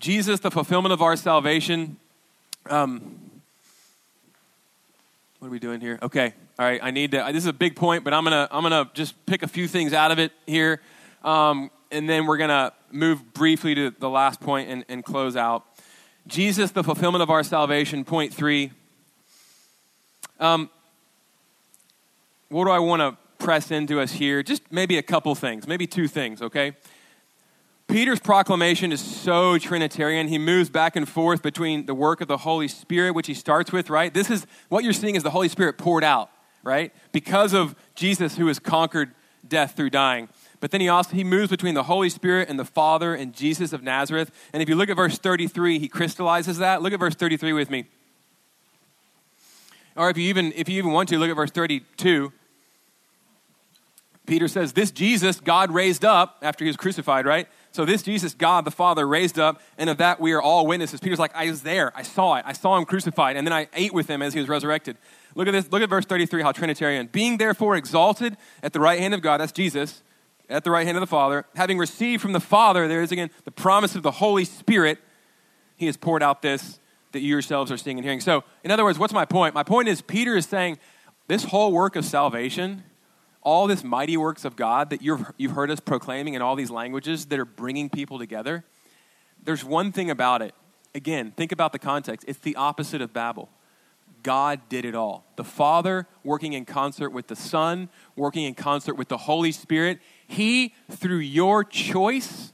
Jesus, 0.00 0.40
the 0.40 0.50
fulfillment 0.50 0.94
of 0.94 1.02
our 1.02 1.14
salvation. 1.14 1.98
Um, 2.70 3.18
what 5.38 5.48
are 5.48 5.50
we 5.50 5.58
doing 5.58 5.82
here? 5.82 5.98
Okay, 6.00 6.32
all 6.58 6.64
right. 6.64 6.80
I 6.82 6.90
need 6.90 7.10
to. 7.10 7.28
This 7.28 7.44
is 7.44 7.46
a 7.46 7.52
big 7.52 7.76
point, 7.76 8.02
but 8.02 8.14
I'm 8.14 8.24
gonna 8.24 8.48
I'm 8.50 8.62
gonna 8.62 8.90
just 8.94 9.14
pick 9.26 9.42
a 9.42 9.46
few 9.46 9.68
things 9.68 9.92
out 9.92 10.10
of 10.10 10.18
it 10.18 10.32
here, 10.46 10.80
um, 11.22 11.70
and 11.90 12.08
then 12.08 12.24
we're 12.24 12.38
gonna 12.38 12.72
move 12.90 13.34
briefly 13.34 13.74
to 13.74 13.90
the 13.90 14.08
last 14.08 14.40
point 14.40 14.70
and, 14.70 14.86
and 14.88 15.04
close 15.04 15.36
out. 15.36 15.66
Jesus, 16.26 16.70
the 16.70 16.82
fulfillment 16.82 17.20
of 17.20 17.28
our 17.28 17.42
salvation. 17.42 18.02
Point 18.02 18.32
three. 18.32 18.72
Um, 20.38 20.70
what 22.48 22.64
do 22.64 22.70
I 22.70 22.78
want 22.78 23.00
to 23.00 23.44
press 23.44 23.70
into 23.70 24.00
us 24.00 24.12
here? 24.12 24.42
Just 24.42 24.62
maybe 24.72 24.96
a 24.96 25.02
couple 25.02 25.34
things, 25.34 25.68
maybe 25.68 25.86
two 25.86 26.08
things. 26.08 26.40
Okay. 26.40 26.72
Peter's 27.90 28.20
proclamation 28.20 28.92
is 28.92 29.00
so 29.00 29.58
Trinitarian. 29.58 30.28
He 30.28 30.38
moves 30.38 30.70
back 30.70 30.94
and 30.94 31.08
forth 31.08 31.42
between 31.42 31.86
the 31.86 31.94
work 31.94 32.20
of 32.20 32.28
the 32.28 32.36
Holy 32.36 32.68
Spirit, 32.68 33.14
which 33.14 33.26
he 33.26 33.34
starts 33.34 33.72
with, 33.72 33.90
right? 33.90 34.14
This 34.14 34.30
is 34.30 34.46
what 34.68 34.84
you're 34.84 34.92
seeing 34.92 35.16
is 35.16 35.24
the 35.24 35.30
Holy 35.30 35.48
Spirit 35.48 35.76
poured 35.76 36.04
out, 36.04 36.30
right? 36.62 36.92
Because 37.10 37.52
of 37.52 37.74
Jesus 37.96 38.36
who 38.36 38.46
has 38.46 38.60
conquered 38.60 39.10
death 39.46 39.74
through 39.74 39.90
dying. 39.90 40.28
But 40.60 40.70
then 40.70 40.80
he 40.80 40.88
also 40.88 41.16
he 41.16 41.24
moves 41.24 41.50
between 41.50 41.74
the 41.74 41.82
Holy 41.82 42.10
Spirit 42.10 42.48
and 42.48 42.58
the 42.58 42.64
Father 42.64 43.14
and 43.14 43.34
Jesus 43.34 43.72
of 43.72 43.82
Nazareth. 43.82 44.30
And 44.52 44.62
if 44.62 44.68
you 44.68 44.76
look 44.76 44.88
at 44.88 44.96
verse 44.96 45.18
33, 45.18 45.80
he 45.80 45.88
crystallizes 45.88 46.58
that. 46.58 46.82
Look 46.82 46.92
at 46.92 47.00
verse 47.00 47.16
33 47.16 47.52
with 47.54 47.70
me. 47.70 47.86
Or 49.96 50.10
if 50.10 50.16
you 50.16 50.28
even 50.28 50.52
if 50.54 50.68
you 50.68 50.78
even 50.78 50.92
want 50.92 51.08
to 51.08 51.18
look 51.18 51.30
at 51.30 51.36
verse 51.36 51.50
32, 51.50 52.32
Peter 54.26 54.46
says, 54.46 54.74
This 54.74 54.92
Jesus 54.92 55.40
God 55.40 55.72
raised 55.72 56.04
up 56.04 56.38
after 56.42 56.64
he 56.64 56.68
was 56.68 56.76
crucified, 56.76 57.26
right? 57.26 57.48
So 57.72 57.84
this 57.84 58.02
Jesus, 58.02 58.34
God 58.34 58.64
the 58.64 58.70
Father, 58.70 59.06
raised 59.06 59.38
up, 59.38 59.60
and 59.78 59.88
of 59.88 59.98
that 59.98 60.20
we 60.20 60.32
are 60.32 60.42
all 60.42 60.66
witnesses. 60.66 61.00
Peter's 61.00 61.18
like, 61.18 61.34
I 61.34 61.48
was 61.48 61.62
there. 61.62 61.96
I 61.96 62.02
saw 62.02 62.34
it. 62.34 62.44
I 62.46 62.52
saw 62.52 62.76
him 62.76 62.84
crucified, 62.84 63.36
and 63.36 63.46
then 63.46 63.52
I 63.52 63.68
ate 63.74 63.94
with 63.94 64.08
him 64.08 64.22
as 64.22 64.34
he 64.34 64.40
was 64.40 64.48
resurrected. 64.48 64.96
Look 65.34 65.46
at 65.46 65.52
this. 65.52 65.70
Look 65.70 65.82
at 65.82 65.88
verse 65.88 66.04
33, 66.04 66.42
how 66.42 66.52
Trinitarian. 66.52 67.06
Being 67.06 67.36
therefore 67.36 67.76
exalted 67.76 68.36
at 68.62 68.72
the 68.72 68.80
right 68.80 68.98
hand 68.98 69.14
of 69.14 69.22
God, 69.22 69.40
that's 69.40 69.52
Jesus, 69.52 70.02
at 70.48 70.64
the 70.64 70.70
right 70.70 70.84
hand 70.84 70.96
of 70.96 71.00
the 71.00 71.06
Father, 71.06 71.46
having 71.54 71.78
received 71.78 72.20
from 72.20 72.32
the 72.32 72.40
Father, 72.40 72.88
there 72.88 73.02
is 73.02 73.12
again 73.12 73.30
the 73.44 73.52
promise 73.52 73.94
of 73.94 74.02
the 74.02 74.10
Holy 74.10 74.44
Spirit, 74.44 74.98
he 75.76 75.86
has 75.86 75.96
poured 75.96 76.22
out 76.22 76.42
this 76.42 76.80
that 77.12 77.20
you 77.20 77.28
yourselves 77.28 77.72
are 77.72 77.76
seeing 77.76 77.98
and 77.98 78.04
hearing. 78.04 78.20
So, 78.20 78.44
in 78.62 78.70
other 78.70 78.84
words, 78.84 78.98
what's 78.98 79.12
my 79.12 79.24
point? 79.24 79.54
My 79.54 79.62
point 79.62 79.88
is, 79.88 80.00
Peter 80.00 80.36
is 80.36 80.46
saying 80.46 80.78
this 81.26 81.44
whole 81.44 81.72
work 81.72 81.96
of 81.96 82.04
salvation 82.04 82.84
all 83.42 83.66
this 83.66 83.82
mighty 83.82 84.16
works 84.16 84.44
of 84.44 84.56
God 84.56 84.90
that 84.90 85.02
you've, 85.02 85.30
you've 85.36 85.52
heard 85.52 85.70
us 85.70 85.80
proclaiming 85.80 86.34
in 86.34 86.42
all 86.42 86.56
these 86.56 86.70
languages 86.70 87.26
that 87.26 87.38
are 87.38 87.44
bringing 87.44 87.88
people 87.88 88.18
together, 88.18 88.64
there's 89.42 89.64
one 89.64 89.92
thing 89.92 90.10
about 90.10 90.42
it. 90.42 90.54
Again, 90.94 91.32
think 91.36 91.52
about 91.52 91.72
the 91.72 91.78
context. 91.78 92.26
It's 92.28 92.40
the 92.40 92.56
opposite 92.56 93.00
of 93.00 93.12
Babel. 93.12 93.48
God 94.22 94.60
did 94.68 94.84
it 94.84 94.94
all. 94.94 95.24
The 95.36 95.44
Father 95.44 96.06
working 96.24 96.52
in 96.52 96.64
concert 96.66 97.10
with 97.10 97.28
the 97.28 97.36
Son, 97.36 97.88
working 98.16 98.44
in 98.44 98.54
concert 98.54 98.94
with 98.94 99.08
the 99.08 99.16
Holy 99.16 99.52
Spirit. 99.52 100.00
He, 100.26 100.74
through 100.90 101.18
your 101.18 101.64
choice 101.64 102.52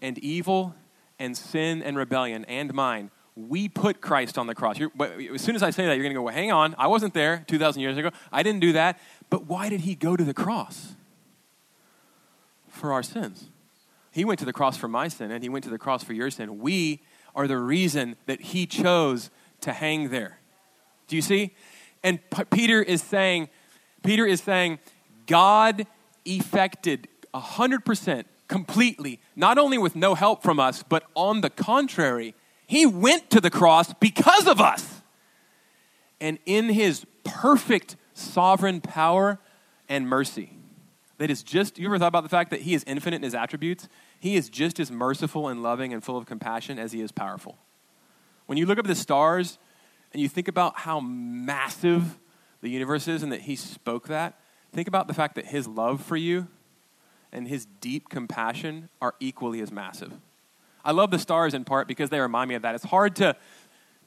and 0.00 0.16
evil 0.18 0.74
and 1.18 1.36
sin 1.36 1.82
and 1.82 1.98
rebellion 1.98 2.46
and 2.46 2.72
mine, 2.72 3.10
we 3.48 3.68
put 3.68 4.00
Christ 4.00 4.38
on 4.38 4.46
the 4.46 4.54
cross. 4.54 4.78
You're, 4.78 4.90
as 5.34 5.40
soon 5.40 5.54
as 5.54 5.62
I 5.62 5.70
say 5.70 5.86
that, 5.86 5.94
you're 5.94 6.02
going 6.02 6.14
to 6.14 6.18
go, 6.18 6.22
well, 6.22 6.34
hang 6.34 6.52
on. 6.52 6.74
I 6.78 6.86
wasn't 6.86 7.14
there 7.14 7.44
2,000 7.46 7.80
years 7.80 7.96
ago. 7.96 8.10
I 8.32 8.42
didn't 8.42 8.60
do 8.60 8.72
that. 8.72 8.98
But 9.28 9.46
why 9.46 9.68
did 9.68 9.80
he 9.80 9.94
go 9.94 10.16
to 10.16 10.24
the 10.24 10.34
cross? 10.34 10.94
For 12.68 12.92
our 12.92 13.02
sins. 13.02 13.48
He 14.10 14.24
went 14.24 14.38
to 14.40 14.44
the 14.44 14.52
cross 14.52 14.76
for 14.76 14.88
my 14.88 15.08
sin, 15.08 15.30
and 15.30 15.42
he 15.42 15.48
went 15.48 15.64
to 15.64 15.70
the 15.70 15.78
cross 15.78 16.02
for 16.02 16.12
your 16.12 16.30
sin. 16.30 16.58
We 16.58 17.02
are 17.34 17.46
the 17.46 17.58
reason 17.58 18.16
that 18.26 18.40
he 18.40 18.66
chose 18.66 19.30
to 19.60 19.72
hang 19.72 20.08
there. 20.08 20.38
Do 21.06 21.16
you 21.16 21.22
see? 21.22 21.54
And 22.02 22.18
P- 22.30 22.44
Peter 22.44 22.82
is 22.82 23.02
saying, 23.02 23.48
Peter 24.02 24.26
is 24.26 24.40
saying, 24.40 24.78
God 25.26 25.86
effected 26.24 27.08
100% 27.34 28.24
completely, 28.48 29.20
not 29.36 29.58
only 29.58 29.78
with 29.78 29.94
no 29.94 30.14
help 30.14 30.42
from 30.42 30.58
us, 30.58 30.82
but 30.82 31.04
on 31.14 31.40
the 31.40 31.50
contrary, 31.50 32.34
he 32.70 32.86
went 32.86 33.30
to 33.30 33.40
the 33.40 33.50
cross 33.50 33.92
because 33.94 34.46
of 34.46 34.60
us. 34.60 35.02
And 36.20 36.38
in 36.46 36.68
his 36.68 37.04
perfect 37.24 37.96
sovereign 38.14 38.80
power 38.80 39.40
and 39.88 40.08
mercy. 40.08 40.52
That 41.18 41.30
is 41.30 41.42
just, 41.42 41.80
you 41.80 41.86
ever 41.86 41.98
thought 41.98 42.06
about 42.06 42.22
the 42.22 42.28
fact 42.28 42.50
that 42.50 42.60
He 42.60 42.74
is 42.74 42.84
infinite 42.84 43.16
in 43.16 43.22
His 43.24 43.34
attributes? 43.34 43.88
He 44.20 44.36
is 44.36 44.48
just 44.48 44.78
as 44.78 44.88
merciful 44.88 45.48
and 45.48 45.64
loving 45.64 45.92
and 45.92 46.04
full 46.04 46.16
of 46.16 46.26
compassion 46.26 46.78
as 46.78 46.92
He 46.92 47.00
is 47.00 47.10
powerful. 47.10 47.58
When 48.46 48.56
you 48.56 48.66
look 48.66 48.78
up 48.78 48.84
at 48.84 48.88
the 48.88 48.94
stars 48.94 49.58
and 50.12 50.22
you 50.22 50.28
think 50.28 50.46
about 50.46 50.78
how 50.78 51.00
massive 51.00 52.20
the 52.60 52.70
universe 52.70 53.08
is 53.08 53.24
and 53.24 53.32
that 53.32 53.42
He 53.42 53.56
spoke 53.56 54.06
that, 54.06 54.38
think 54.72 54.86
about 54.86 55.08
the 55.08 55.14
fact 55.14 55.34
that 55.34 55.46
His 55.46 55.66
love 55.66 56.00
for 56.00 56.16
you 56.16 56.46
and 57.32 57.48
His 57.48 57.66
deep 57.66 58.08
compassion 58.08 58.90
are 59.02 59.16
equally 59.18 59.60
as 59.60 59.72
massive. 59.72 60.12
I 60.84 60.92
love 60.92 61.10
the 61.10 61.18
stars 61.18 61.54
in 61.54 61.64
part 61.64 61.88
because 61.88 62.10
they 62.10 62.20
remind 62.20 62.48
me 62.48 62.54
of 62.54 62.62
that. 62.62 62.74
It's 62.74 62.84
hard 62.84 63.16
to 63.16 63.36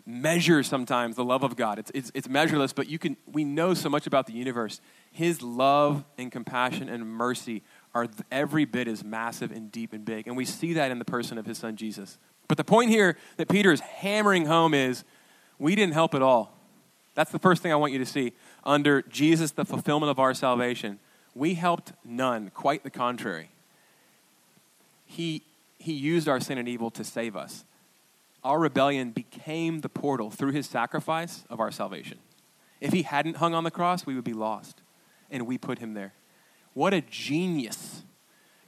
measure 0.05 0.63
sometimes 0.63 1.15
the 1.15 1.24
love 1.24 1.43
of 1.43 1.55
God. 1.55 1.80
It's, 1.80 1.91
it's, 1.93 2.11
it's 2.13 2.28
measureless, 2.28 2.74
but 2.74 2.88
you 2.88 2.99
can, 2.99 3.15
we 3.32 3.43
know 3.43 3.74
so 3.74 3.89
much 3.89 4.05
about 4.05 4.28
the 4.28 4.34
universe. 4.34 4.82
His 5.11 5.41
love 5.41 6.03
and 6.17 6.32
compassion 6.32 6.89
and 6.89 7.07
mercy 7.07 7.63
are 7.95 8.07
every 8.32 8.65
bit 8.65 8.88
as 8.88 9.03
massive 9.03 9.51
and 9.51 9.71
deep 9.71 9.93
and 9.93 10.03
big. 10.03 10.28
And 10.28 10.36
we 10.36 10.45
see 10.45 10.74
that 10.74 10.91
in 10.91 10.99
the 10.99 11.05
person 11.05 11.38
of 11.38 11.45
his 11.45 11.57
son 11.57 11.76
Jesus. 11.76 12.17
But 12.47 12.57
the 12.57 12.63
point 12.63 12.89
here 12.89 13.17
that 13.38 13.47
Peter 13.47 13.71
is 13.71 13.80
hammering 13.80 14.45
home 14.45 14.74
is 14.74 15.03
we 15.59 15.76
didn't 15.76 15.93
help 15.93 16.13
at 16.13 16.21
all. 16.21 16.57
That's 17.15 17.32
the 17.32 17.39
first 17.39 17.61
thing 17.61 17.71
I 17.71 17.76
want 17.76 17.93
you 17.93 17.99
to 17.99 18.05
see. 18.05 18.34
Under 18.63 19.03
Jesus, 19.03 19.51
the 19.51 19.65
fulfillment 19.65 20.09
of 20.09 20.19
our 20.19 20.34
salvation, 20.34 20.99
we 21.36 21.53
helped 21.53 21.93
none, 22.03 22.49
quite 22.49 22.84
the 22.84 22.89
contrary. 22.89 23.49
He, 25.05 25.43
he 25.84 25.93
used 25.93 26.27
our 26.27 26.39
sin 26.39 26.57
and 26.57 26.67
evil 26.67 26.89
to 26.91 27.03
save 27.03 27.36
us 27.36 27.65
our 28.43 28.59
rebellion 28.59 29.11
became 29.11 29.79
the 29.79 29.89
portal 29.89 30.29
through 30.29 30.51
his 30.51 30.67
sacrifice 30.67 31.45
of 31.49 31.59
our 31.59 31.71
salvation. 31.71 32.19
If 32.81 32.91
he 32.91 33.03
hadn't 33.03 33.38
hung 33.38 33.53
on 33.53 33.63
the 33.63 33.71
cross, 33.71 34.05
we 34.05 34.15
would 34.15 34.25
be 34.25 34.34
lost. 34.34 34.81
And 35.31 35.47
we 35.47 35.57
put 35.57 35.79
him 35.79 35.93
there. 35.93 36.13
What 36.73 36.93
a 36.93 37.01
genius 37.01 38.03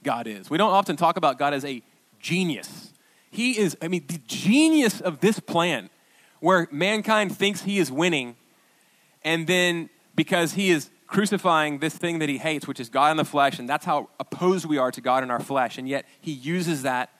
God 0.02 0.26
is. 0.26 0.48
We 0.48 0.56
don't 0.56 0.70
often 0.70 0.96
talk 0.96 1.16
about 1.16 1.38
God 1.38 1.52
as 1.52 1.64
a 1.64 1.82
genius. 2.18 2.92
He 3.30 3.58
is, 3.58 3.76
I 3.82 3.88
mean, 3.88 4.04
the 4.08 4.20
genius 4.26 5.00
of 5.00 5.20
this 5.20 5.38
plan 5.38 5.90
where 6.40 6.68
mankind 6.70 7.36
thinks 7.36 7.62
he 7.62 7.78
is 7.78 7.90
winning, 7.90 8.36
and 9.24 9.46
then 9.46 9.90
because 10.14 10.52
he 10.52 10.70
is 10.70 10.90
crucifying 11.06 11.78
this 11.78 11.96
thing 11.96 12.18
that 12.18 12.28
he 12.28 12.38
hates, 12.38 12.66
which 12.66 12.80
is 12.80 12.88
God 12.88 13.10
in 13.10 13.16
the 13.16 13.24
flesh, 13.24 13.58
and 13.58 13.68
that's 13.68 13.84
how 13.84 14.08
opposed 14.18 14.66
we 14.66 14.78
are 14.78 14.90
to 14.90 15.00
God 15.00 15.22
in 15.22 15.30
our 15.30 15.40
flesh. 15.40 15.78
And 15.78 15.88
yet 15.88 16.06
he 16.20 16.32
uses 16.32 16.82
that 16.82 17.10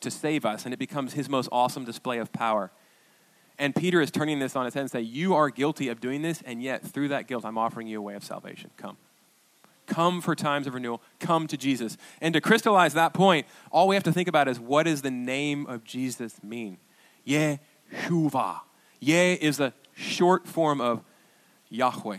to 0.00 0.10
save 0.10 0.44
us, 0.44 0.64
and 0.64 0.72
it 0.72 0.78
becomes 0.78 1.14
his 1.14 1.28
most 1.28 1.48
awesome 1.50 1.84
display 1.84 2.18
of 2.18 2.32
power. 2.32 2.70
And 3.58 3.74
Peter 3.74 4.00
is 4.00 4.10
turning 4.10 4.38
this 4.38 4.56
on 4.56 4.66
its 4.66 4.74
head 4.74 4.80
and 4.80 4.90
saying, 4.90 5.06
You 5.06 5.34
are 5.34 5.48
guilty 5.50 5.88
of 5.88 6.00
doing 6.00 6.22
this, 6.22 6.42
and 6.44 6.62
yet 6.62 6.82
through 6.82 7.08
that 7.08 7.26
guilt, 7.28 7.44
I'm 7.44 7.58
offering 7.58 7.86
you 7.86 7.98
a 7.98 8.02
way 8.02 8.14
of 8.14 8.24
salvation. 8.24 8.70
Come. 8.76 8.96
Come 9.86 10.20
for 10.20 10.34
times 10.34 10.66
of 10.66 10.74
renewal. 10.74 11.02
Come 11.20 11.46
to 11.46 11.56
Jesus. 11.56 11.96
And 12.20 12.32
to 12.34 12.40
crystallize 12.40 12.94
that 12.94 13.12
point, 13.12 13.46
all 13.70 13.86
we 13.86 13.96
have 13.96 14.04
to 14.04 14.12
think 14.12 14.28
about 14.28 14.48
is 14.48 14.58
what 14.58 14.84
does 14.84 15.02
the 15.02 15.10
name 15.10 15.66
of 15.66 15.84
Jesus 15.84 16.42
mean? 16.42 16.78
Yeshua. 17.26 18.60
Yeh 19.00 19.36
is 19.40 19.60
a 19.60 19.74
short 19.94 20.46
form 20.46 20.80
of 20.80 21.02
Yahweh, 21.68 22.18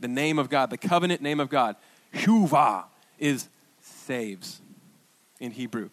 the 0.00 0.08
name 0.08 0.38
of 0.38 0.48
God, 0.48 0.70
the 0.70 0.78
covenant 0.78 1.22
name 1.22 1.40
of 1.40 1.48
God. 1.48 1.76
Shuva 2.14 2.84
is 3.18 3.48
saves 3.80 4.60
in 5.40 5.52
Hebrew. 5.52 5.90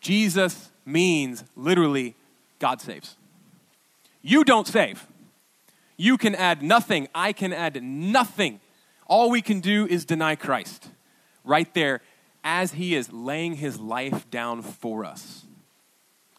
Jesus 0.00 0.70
means 0.84 1.44
literally 1.56 2.14
God 2.58 2.80
saves. 2.80 3.16
You 4.22 4.44
don't 4.44 4.66
save. 4.66 5.06
You 5.96 6.16
can 6.16 6.34
add 6.34 6.62
nothing. 6.62 7.08
I 7.14 7.32
can 7.32 7.52
add 7.52 7.82
nothing. 7.82 8.60
All 9.06 9.30
we 9.30 9.42
can 9.42 9.60
do 9.60 9.86
is 9.86 10.04
deny 10.04 10.36
Christ 10.36 10.88
right 11.44 11.72
there 11.74 12.00
as 12.42 12.72
he 12.72 12.94
is 12.94 13.12
laying 13.12 13.56
his 13.56 13.78
life 13.78 14.30
down 14.30 14.62
for 14.62 15.04
us 15.04 15.44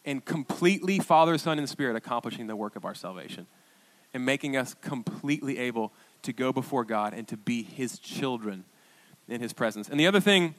and 0.05 0.23
completely 0.25 0.99
Father, 0.99 1.37
Son, 1.37 1.59
and 1.59 1.69
Spirit 1.69 1.95
accomplishing 1.95 2.47
the 2.47 2.55
work 2.55 2.75
of 2.75 2.85
our 2.85 2.95
salvation 2.95 3.45
and 4.13 4.25
making 4.25 4.57
us 4.57 4.73
completely 4.73 5.57
able 5.59 5.93
to 6.23 6.33
go 6.33 6.51
before 6.51 6.83
God 6.83 7.13
and 7.13 7.27
to 7.27 7.37
be 7.37 7.63
his 7.63 7.99
children 7.99 8.65
in 9.27 9.41
his 9.41 9.53
presence. 9.53 9.89
And 9.89 9.99
the 9.99 10.07
other 10.07 10.19
thing 10.19 10.55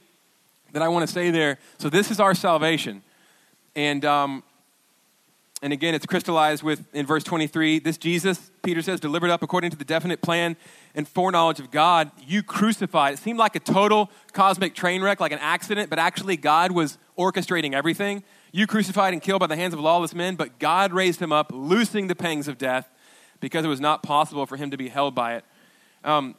that 0.72 0.82
I 0.82 0.88
want 0.88 1.06
to 1.06 1.12
say 1.12 1.30
there 1.30 1.58
so, 1.78 1.88
this 1.88 2.10
is 2.10 2.20
our 2.20 2.34
salvation. 2.34 3.02
And 3.74 4.04
um, 4.04 4.42
and 5.62 5.72
again, 5.72 5.94
it's 5.94 6.06
crystallized 6.06 6.64
with 6.64 6.84
in 6.92 7.06
verse 7.06 7.22
23. 7.22 7.78
This 7.78 7.96
Jesus, 7.96 8.50
Peter 8.64 8.82
says, 8.82 8.98
delivered 8.98 9.30
up 9.30 9.44
according 9.44 9.70
to 9.70 9.76
the 9.76 9.84
definite 9.84 10.20
plan 10.20 10.56
and 10.96 11.06
foreknowledge 11.06 11.60
of 11.60 11.70
God, 11.70 12.10
you 12.26 12.42
crucified. 12.42 13.14
It 13.14 13.18
seemed 13.18 13.38
like 13.38 13.54
a 13.54 13.60
total 13.60 14.10
cosmic 14.32 14.74
train 14.74 15.02
wreck, 15.02 15.20
like 15.20 15.30
an 15.30 15.38
accident, 15.38 15.88
but 15.88 16.00
actually 16.00 16.36
God 16.36 16.72
was 16.72 16.98
orchestrating 17.16 17.74
everything. 17.74 18.24
You 18.50 18.66
crucified 18.66 19.12
and 19.12 19.22
killed 19.22 19.38
by 19.38 19.46
the 19.46 19.56
hands 19.56 19.72
of 19.72 19.78
lawless 19.78 20.14
men, 20.14 20.34
but 20.34 20.58
God 20.58 20.92
raised 20.92 21.20
him 21.20 21.32
up, 21.32 21.52
loosing 21.54 22.08
the 22.08 22.16
pangs 22.16 22.48
of 22.48 22.58
death, 22.58 22.90
because 23.40 23.64
it 23.64 23.68
was 23.68 23.80
not 23.80 24.02
possible 24.02 24.46
for 24.46 24.56
him 24.56 24.72
to 24.72 24.76
be 24.76 24.88
held 24.88 25.14
by 25.14 25.36
it. 25.36 25.44
Um, 26.04 26.34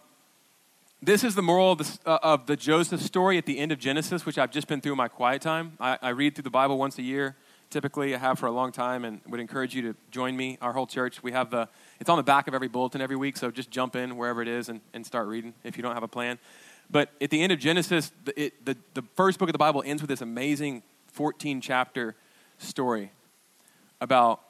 this 1.01 1.24
is 1.24 1.36
the 1.36 1.41
moral 1.41 1.74
of 1.74 1.78
the, 1.80 1.99
uh, 2.05 2.20
of 2.22 2.45
the, 2.45 2.55
Joseph 2.55 3.01
story 3.01 3.38
at 3.38 3.45
the 3.45 3.59
end 3.59 3.72
of 3.72 3.80
Genesis, 3.80 4.26
which 4.26 4.38
I've 4.38 4.51
just 4.51 4.68
been 4.68 4.82
through 4.82 4.95
my 4.95 5.07
quiet 5.07 5.41
time. 5.41 5.74
I, 5.80 5.97
I 6.01 6.09
read 6.09 6.36
through 6.36 6.43
the 6.43 6.49
Bible 6.49 6.78
once 6.78 6.97
a 6.97 7.01
year 7.01 7.36
typically 7.74 8.14
I 8.14 8.20
have 8.20 8.38
for 8.38 8.45
a 8.45 8.51
long 8.51 8.72
time 8.72 9.03
and 9.03 9.20
would 9.28 9.39
encourage 9.39 9.74
you 9.76 9.82
to 9.82 9.95
join 10.11 10.38
me. 10.38 10.59
Our 10.61 10.74
whole 10.74 10.86
church, 10.86 11.24
we 11.24 11.32
have 11.32 11.49
the, 11.49 11.68
it's 11.99 12.09
on 12.09 12.18
the 12.18 12.24
back 12.24 12.47
of 12.47 12.53
every 12.53 12.68
bulletin 12.68 13.01
every 13.01 13.16
week, 13.16 13.36
so 13.36 13.49
just 13.49 13.72
jump 13.72 13.95
in 13.95 14.16
wherever 14.16 14.43
it 14.43 14.47
is 14.47 14.70
and, 14.70 14.80
and 14.93 15.03
start 15.03 15.28
reading 15.28 15.55
if 15.64 15.76
you 15.76 15.82
don't 15.82 15.95
have 15.95 16.03
a 16.03 16.07
plan. 16.07 16.38
But 16.91 17.09
at 17.20 17.32
the 17.32 17.41
end 17.41 17.51
of 17.51 17.57
Genesis, 17.57 18.11
the, 18.26 18.39
it, 18.39 18.66
the, 18.66 18.78
the 18.93 19.01
first 19.16 19.39
book 19.39 19.49
of 19.49 19.53
the 19.53 19.59
Bible 19.59 19.82
ends 19.84 20.03
with 20.03 20.09
this 20.09 20.22
amazing 20.22 20.84
14 21.07 21.61
chapter 21.61 22.16
story 22.59 23.11
about 23.99 24.41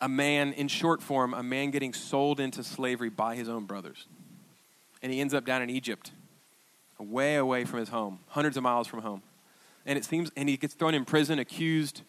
a 0.00 0.08
man, 0.08 0.52
in 0.54 0.68
short 0.68 1.02
form, 1.02 1.34
a 1.34 1.42
man 1.42 1.70
getting 1.70 1.92
sold 1.92 2.40
into 2.40 2.64
slavery 2.64 3.10
by 3.10 3.36
his 3.36 3.48
own 3.48 3.66
brothers. 3.66 4.06
And 5.02 5.12
he 5.12 5.20
ends 5.20 5.34
up 5.34 5.44
down 5.44 5.62
in 5.62 5.70
Egypt, 5.70 6.12
way 6.98 7.36
away 7.36 7.64
from 7.64 7.80
his 7.80 7.88
home, 7.88 8.20
hundreds 8.28 8.56
of 8.56 8.62
miles 8.62 8.86
from 8.86 9.00
home 9.00 9.22
and 9.86 9.98
it 9.98 10.04
seems, 10.04 10.30
and 10.36 10.48
he 10.48 10.56
gets 10.56 10.74
thrown 10.74 10.94
in 10.94 11.04
prison, 11.04 11.38
accused 11.38 12.02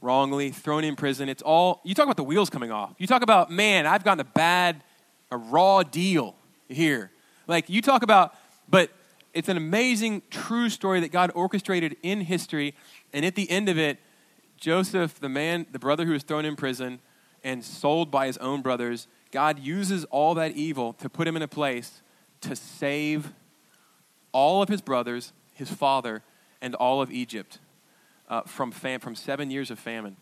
wrongly, 0.00 0.50
thrown 0.50 0.84
in 0.84 0.96
prison. 0.96 1.28
It's 1.28 1.42
all, 1.42 1.80
you 1.84 1.94
talk 1.94 2.04
about 2.04 2.16
the 2.16 2.24
wheels 2.24 2.48
coming 2.48 2.70
off. 2.70 2.94
You 2.98 3.06
talk 3.06 3.22
about, 3.22 3.50
man, 3.50 3.86
I've 3.86 4.04
gotten 4.04 4.20
a 4.20 4.24
bad, 4.24 4.82
a 5.30 5.36
raw 5.36 5.82
deal 5.82 6.36
here. 6.68 7.10
Like, 7.46 7.68
you 7.68 7.82
talk 7.82 8.02
about, 8.02 8.34
but 8.68 8.90
it's 9.34 9.48
an 9.48 9.56
amazing, 9.56 10.22
true 10.30 10.70
story 10.70 11.00
that 11.00 11.12
God 11.12 11.30
orchestrated 11.34 11.96
in 12.02 12.22
history. 12.22 12.74
And 13.12 13.26
at 13.26 13.34
the 13.34 13.50
end 13.50 13.68
of 13.68 13.78
it, 13.78 13.98
Joseph, 14.56 15.20
the 15.20 15.28
man, 15.28 15.66
the 15.70 15.78
brother 15.78 16.06
who 16.06 16.12
was 16.12 16.22
thrown 16.22 16.44
in 16.44 16.56
prison 16.56 17.00
and 17.42 17.64
sold 17.64 18.10
by 18.10 18.26
his 18.26 18.36
own 18.38 18.62
brothers, 18.62 19.06
God 19.30 19.58
uses 19.58 20.04
all 20.06 20.34
that 20.34 20.52
evil 20.52 20.92
to 20.94 21.08
put 21.08 21.26
him 21.26 21.36
in 21.36 21.42
a 21.42 21.48
place 21.48 22.02
to 22.42 22.56
save 22.56 23.32
all 24.32 24.62
of 24.62 24.68
his 24.68 24.80
brothers, 24.80 25.32
his 25.54 25.70
father, 25.70 26.22
and 26.60 26.74
all 26.74 27.00
of 27.00 27.10
Egypt 27.10 27.58
uh, 28.28 28.42
from, 28.42 28.70
fam- 28.70 29.00
from 29.00 29.14
seven 29.14 29.50
years 29.50 29.70
of 29.70 29.78
famine. 29.78 30.16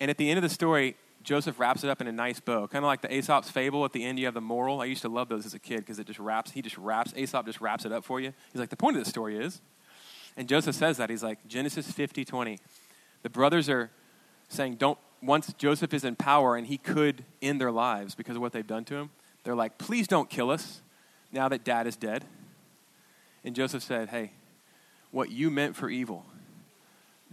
And 0.00 0.10
at 0.10 0.16
the 0.16 0.30
end 0.30 0.38
of 0.38 0.42
the 0.42 0.48
story, 0.48 0.96
Joseph 1.22 1.60
wraps 1.60 1.84
it 1.84 1.90
up 1.90 2.00
in 2.00 2.06
a 2.06 2.12
nice 2.12 2.40
bow, 2.40 2.66
kind 2.66 2.84
of 2.84 2.86
like 2.86 3.02
the 3.02 3.14
Aesop's 3.14 3.50
fable. 3.50 3.84
At 3.84 3.92
the 3.92 4.04
end, 4.04 4.18
you 4.18 4.24
have 4.24 4.34
the 4.34 4.40
moral. 4.40 4.80
I 4.80 4.86
used 4.86 5.02
to 5.02 5.08
love 5.08 5.28
those 5.28 5.44
as 5.44 5.54
a 5.54 5.58
kid 5.58 5.78
because 5.78 5.98
it 5.98 6.06
just 6.06 6.18
wraps. 6.18 6.52
He 6.52 6.62
just 6.62 6.78
wraps. 6.78 7.12
Aesop 7.16 7.46
just 7.46 7.60
wraps 7.60 7.84
it 7.84 7.92
up 7.92 8.04
for 8.04 8.20
you. 8.20 8.32
He's 8.52 8.60
like, 8.60 8.70
the 8.70 8.76
point 8.76 8.96
of 8.96 9.04
the 9.04 9.10
story 9.10 9.36
is, 9.36 9.60
and 10.36 10.48
Joseph 10.48 10.74
says 10.74 10.96
that 10.96 11.10
he's 11.10 11.22
like 11.22 11.46
Genesis 11.46 11.90
50, 11.90 12.24
20. 12.24 12.58
The 13.22 13.30
brothers 13.30 13.68
are 13.68 13.90
saying, 14.48 14.76
don't. 14.76 14.98
Once 15.22 15.52
Joseph 15.54 15.92
is 15.92 16.04
in 16.04 16.16
power 16.16 16.56
and 16.56 16.66
he 16.66 16.78
could 16.78 17.24
end 17.42 17.60
their 17.60 17.70
lives 17.70 18.14
because 18.14 18.36
of 18.36 18.42
what 18.42 18.52
they've 18.52 18.66
done 18.66 18.84
to 18.86 18.94
him, 18.94 19.10
they're 19.44 19.54
like, 19.54 19.78
please 19.78 20.08
don't 20.08 20.30
kill 20.30 20.50
us 20.50 20.80
now 21.32 21.48
that 21.48 21.64
dad 21.64 21.86
is 21.86 21.96
dead. 21.96 22.24
And 23.44 23.54
Joseph 23.54 23.82
said, 23.82 24.08
hey, 24.08 24.32
what 25.10 25.30
you 25.30 25.50
meant 25.50 25.76
for 25.76 25.88
evil, 25.88 26.24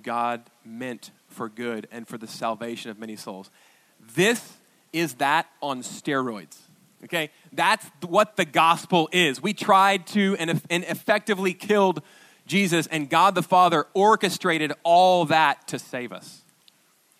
God 0.02 0.42
meant 0.64 1.12
for 1.28 1.50
good 1.50 1.88
and 1.92 2.08
for 2.08 2.18
the 2.18 2.28
salvation 2.28 2.92
of 2.92 3.00
many 3.00 3.16
souls. 3.16 3.50
This 4.16 4.58
is 4.94 5.16
that 5.16 5.48
on 5.62 5.82
steroids. 5.82 6.58
Okay? 7.04 7.30
That's 7.54 7.86
what 8.06 8.36
the 8.38 8.46
gospel 8.46 9.10
is. 9.12 9.42
We 9.42 9.54
tried 9.54 10.08
to 10.08 10.36
and, 10.40 10.62
and 10.70 10.84
effectively 10.86 11.54
killed 11.54 12.02
Jesus, 12.46 12.88
and 12.88 13.10
God 13.10 13.36
the 13.36 13.44
Father 13.44 13.86
orchestrated 13.94 14.72
all 14.84 15.26
that 15.26 15.68
to 15.68 15.78
save 15.78 16.14
us. 16.14 16.44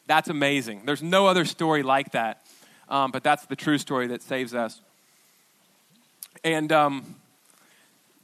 That's 0.08 0.30
amazing. 0.30 0.84
There's 0.86 1.04
no 1.04 1.28
other 1.28 1.46
story 1.46 1.84
like 1.84 2.12
that, 2.12 2.46
um, 2.90 3.12
but 3.12 3.24
that's 3.24 3.46
the 3.46 3.56
true 3.56 3.78
story 3.78 4.08
that 4.08 4.24
saves 4.24 4.54
us. 4.54 4.82
And 6.44 6.72
um, 6.72 7.16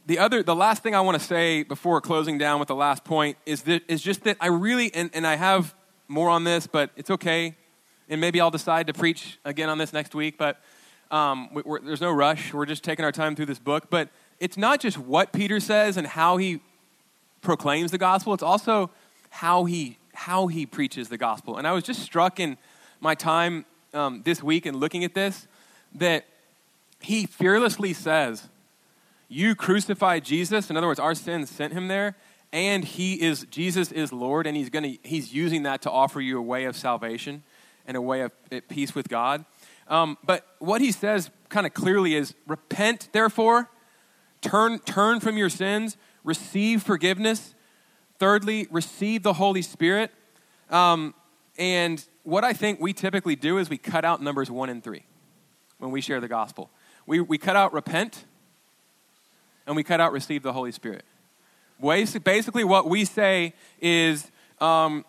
the 0.06 0.18
other 0.18 0.42
the 0.42 0.54
last 0.54 0.82
thing 0.82 0.94
i 0.94 1.00
want 1.00 1.18
to 1.18 1.24
say 1.24 1.62
before 1.62 2.00
closing 2.00 2.38
down 2.38 2.58
with 2.58 2.68
the 2.68 2.74
last 2.74 3.04
point 3.04 3.36
is 3.46 3.62
that 3.62 3.82
is 3.88 4.02
just 4.02 4.24
that 4.24 4.36
i 4.40 4.46
really 4.46 4.94
and, 4.94 5.10
and 5.14 5.26
i 5.26 5.36
have 5.36 5.74
more 6.08 6.28
on 6.28 6.44
this 6.44 6.66
but 6.66 6.90
it's 6.96 7.10
okay 7.10 7.56
and 8.08 8.20
maybe 8.20 8.40
i'll 8.40 8.50
decide 8.50 8.86
to 8.86 8.92
preach 8.92 9.38
again 9.44 9.68
on 9.68 9.78
this 9.78 9.92
next 9.92 10.14
week 10.14 10.36
but 10.38 10.60
um, 11.10 11.48
there's 11.84 12.00
no 12.00 12.10
rush 12.10 12.52
we're 12.52 12.66
just 12.66 12.82
taking 12.82 13.04
our 13.04 13.12
time 13.12 13.36
through 13.36 13.46
this 13.46 13.58
book 13.58 13.88
but 13.90 14.08
it's 14.40 14.56
not 14.56 14.80
just 14.80 14.98
what 14.98 15.32
peter 15.32 15.60
says 15.60 15.96
and 15.96 16.06
how 16.06 16.36
he 16.36 16.60
proclaims 17.40 17.90
the 17.90 17.98
gospel 17.98 18.34
it's 18.34 18.42
also 18.42 18.90
how 19.30 19.64
he 19.64 19.96
how 20.14 20.46
he 20.46 20.64
preaches 20.66 21.08
the 21.08 21.18
gospel 21.18 21.56
and 21.56 21.66
i 21.66 21.72
was 21.72 21.84
just 21.84 22.00
struck 22.00 22.38
in 22.40 22.56
my 23.00 23.14
time 23.14 23.64
um, 23.92 24.22
this 24.24 24.42
week 24.42 24.66
and 24.66 24.76
looking 24.76 25.04
at 25.04 25.14
this 25.14 25.46
that 25.94 26.24
he 27.00 27.26
fearlessly 27.26 27.92
says 27.92 28.48
you 29.28 29.54
crucified 29.54 30.24
Jesus. 30.24 30.70
In 30.70 30.76
other 30.76 30.86
words, 30.86 31.00
our 31.00 31.14
sins 31.14 31.50
sent 31.50 31.72
him 31.72 31.88
there. 31.88 32.16
And 32.52 32.84
he 32.84 33.20
is, 33.20 33.46
Jesus 33.50 33.90
is 33.90 34.12
Lord, 34.12 34.46
and 34.46 34.56
he's, 34.56 34.70
gonna, 34.70 34.94
he's 35.02 35.34
using 35.34 35.64
that 35.64 35.82
to 35.82 35.90
offer 35.90 36.20
you 36.20 36.38
a 36.38 36.42
way 36.42 36.64
of 36.64 36.76
salvation 36.76 37.42
and 37.84 37.96
a 37.96 38.00
way 38.00 38.20
of 38.20 38.30
peace 38.68 38.94
with 38.94 39.08
God. 39.08 39.44
Um, 39.88 40.18
but 40.22 40.46
what 40.60 40.80
he 40.80 40.92
says 40.92 41.30
kind 41.48 41.66
of 41.66 41.74
clearly 41.74 42.14
is 42.14 42.32
repent, 42.46 43.08
therefore, 43.10 43.70
turn, 44.40 44.78
turn 44.78 45.18
from 45.18 45.36
your 45.36 45.50
sins, 45.50 45.96
receive 46.22 46.84
forgiveness. 46.84 47.53
Thirdly, 48.18 48.68
receive 48.70 49.22
the 49.22 49.34
Holy 49.34 49.62
Spirit. 49.62 50.10
Um, 50.70 51.14
and 51.58 52.04
what 52.22 52.44
I 52.44 52.52
think 52.52 52.80
we 52.80 52.92
typically 52.92 53.36
do 53.36 53.58
is 53.58 53.68
we 53.68 53.78
cut 53.78 54.04
out 54.04 54.22
numbers 54.22 54.50
one 54.50 54.70
and 54.70 54.82
three 54.82 55.04
when 55.78 55.90
we 55.90 56.00
share 56.00 56.20
the 56.20 56.28
gospel. 56.28 56.70
We, 57.06 57.20
we 57.20 57.38
cut 57.38 57.56
out 57.56 57.72
repent, 57.72 58.24
and 59.66 59.76
we 59.76 59.82
cut 59.82 60.00
out 60.00 60.12
receive 60.12 60.42
the 60.42 60.52
Holy 60.52 60.72
Spirit. 60.72 61.04
Basically, 61.80 62.64
what 62.64 62.88
we 62.88 63.04
say 63.04 63.52
is 63.80 64.30
um, 64.60 65.04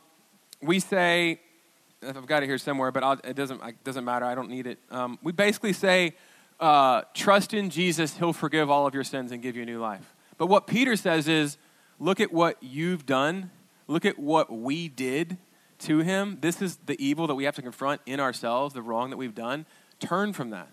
we 0.61 0.79
say, 0.79 1.39
I've 2.05 2.27
got 2.27 2.43
it 2.43 2.47
here 2.47 2.57
somewhere, 2.57 2.91
but 2.91 3.03
I'll, 3.03 3.19
it 3.23 3.35
doesn't, 3.35 3.63
it 3.63 3.83
doesn't 3.83 4.03
matter. 4.03 4.25
I 4.25 4.35
don't 4.35 4.49
need 4.49 4.67
it. 4.67 4.79
Um, 4.91 5.17
we 5.23 5.31
basically 5.31 5.73
say, 5.73 6.15
uh, 6.59 7.03
trust 7.13 7.53
in 7.53 7.69
Jesus, 7.69 8.17
He'll 8.17 8.33
forgive 8.33 8.69
all 8.69 8.87
of 8.87 8.93
your 8.93 9.03
sins 9.03 9.31
and 9.31 9.41
give 9.41 9.55
you 9.55 9.63
a 9.63 9.65
new 9.65 9.79
life. 9.79 10.13
But 10.37 10.47
what 10.47 10.67
Peter 10.67 10.95
says 10.95 11.27
is, 11.27 11.57
look 11.99 12.19
at 12.19 12.31
what 12.31 12.57
you've 12.61 13.05
done, 13.05 13.51
look 13.87 14.05
at 14.05 14.19
what 14.19 14.51
we 14.51 14.87
did 14.87 15.37
to 15.79 15.99
Him. 15.99 16.37
This 16.41 16.61
is 16.61 16.77
the 16.85 17.01
evil 17.03 17.27
that 17.27 17.35
we 17.35 17.43
have 17.43 17.55
to 17.55 17.61
confront 17.61 18.01
in 18.05 18.19
ourselves, 18.19 18.73
the 18.73 18.81
wrong 18.81 19.09
that 19.09 19.17
we've 19.17 19.35
done. 19.35 19.65
Turn 19.99 20.33
from 20.33 20.49
that. 20.51 20.69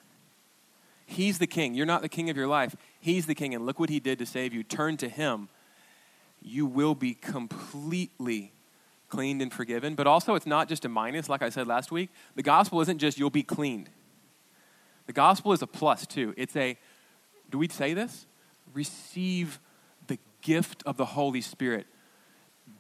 He's 1.07 1.39
the 1.39 1.47
king. 1.47 1.75
You're 1.75 1.87
not 1.87 2.03
the 2.03 2.09
king 2.09 2.31
of 2.31 2.37
your 2.37 2.47
life. 2.47 2.75
He's 3.01 3.27
the 3.27 3.35
king, 3.35 3.55
and 3.55 3.66
look 3.66 3.79
what 3.79 3.91
he 3.91 4.01
did 4.01 4.18
to 4.18 4.27
save 4.27 4.55
you. 4.55 4.62
Turn 4.62 4.97
to 4.99 5.09
him. 5.09 5.49
You 6.41 6.66
will 6.66 6.95
be 6.95 7.14
completely 7.14 8.53
cleaned 9.09 9.43
and 9.43 9.53
forgiven. 9.53 9.95
But 9.95 10.07
also, 10.07 10.35
it's 10.35 10.47
not 10.47 10.68
just 10.68 10.85
a 10.85 10.89
minus, 10.89 11.29
like 11.29 11.43
I 11.43 11.51
said 11.51 11.66
last 11.66 11.93
week. 11.93 12.11
The 12.35 12.43
gospel 12.43 12.81
isn't 12.81 12.99
just 12.99 13.18
you'll 13.18 13.31
be 13.31 13.43
cleaned, 13.43 13.91
the 15.07 15.12
gospel 15.12 15.53
is 15.53 15.62
a 15.62 15.66
plus, 15.66 16.07
too. 16.07 16.33
It's 16.37 16.57
a, 16.57 16.79
do 17.51 17.59
we 17.59 17.68
say 17.68 17.93
this? 17.93 18.27
Receive 18.73 19.59
gift 20.43 20.82
of 20.84 20.97
the 20.97 21.07
Holy 21.07 21.40
Spirit. 21.40 21.86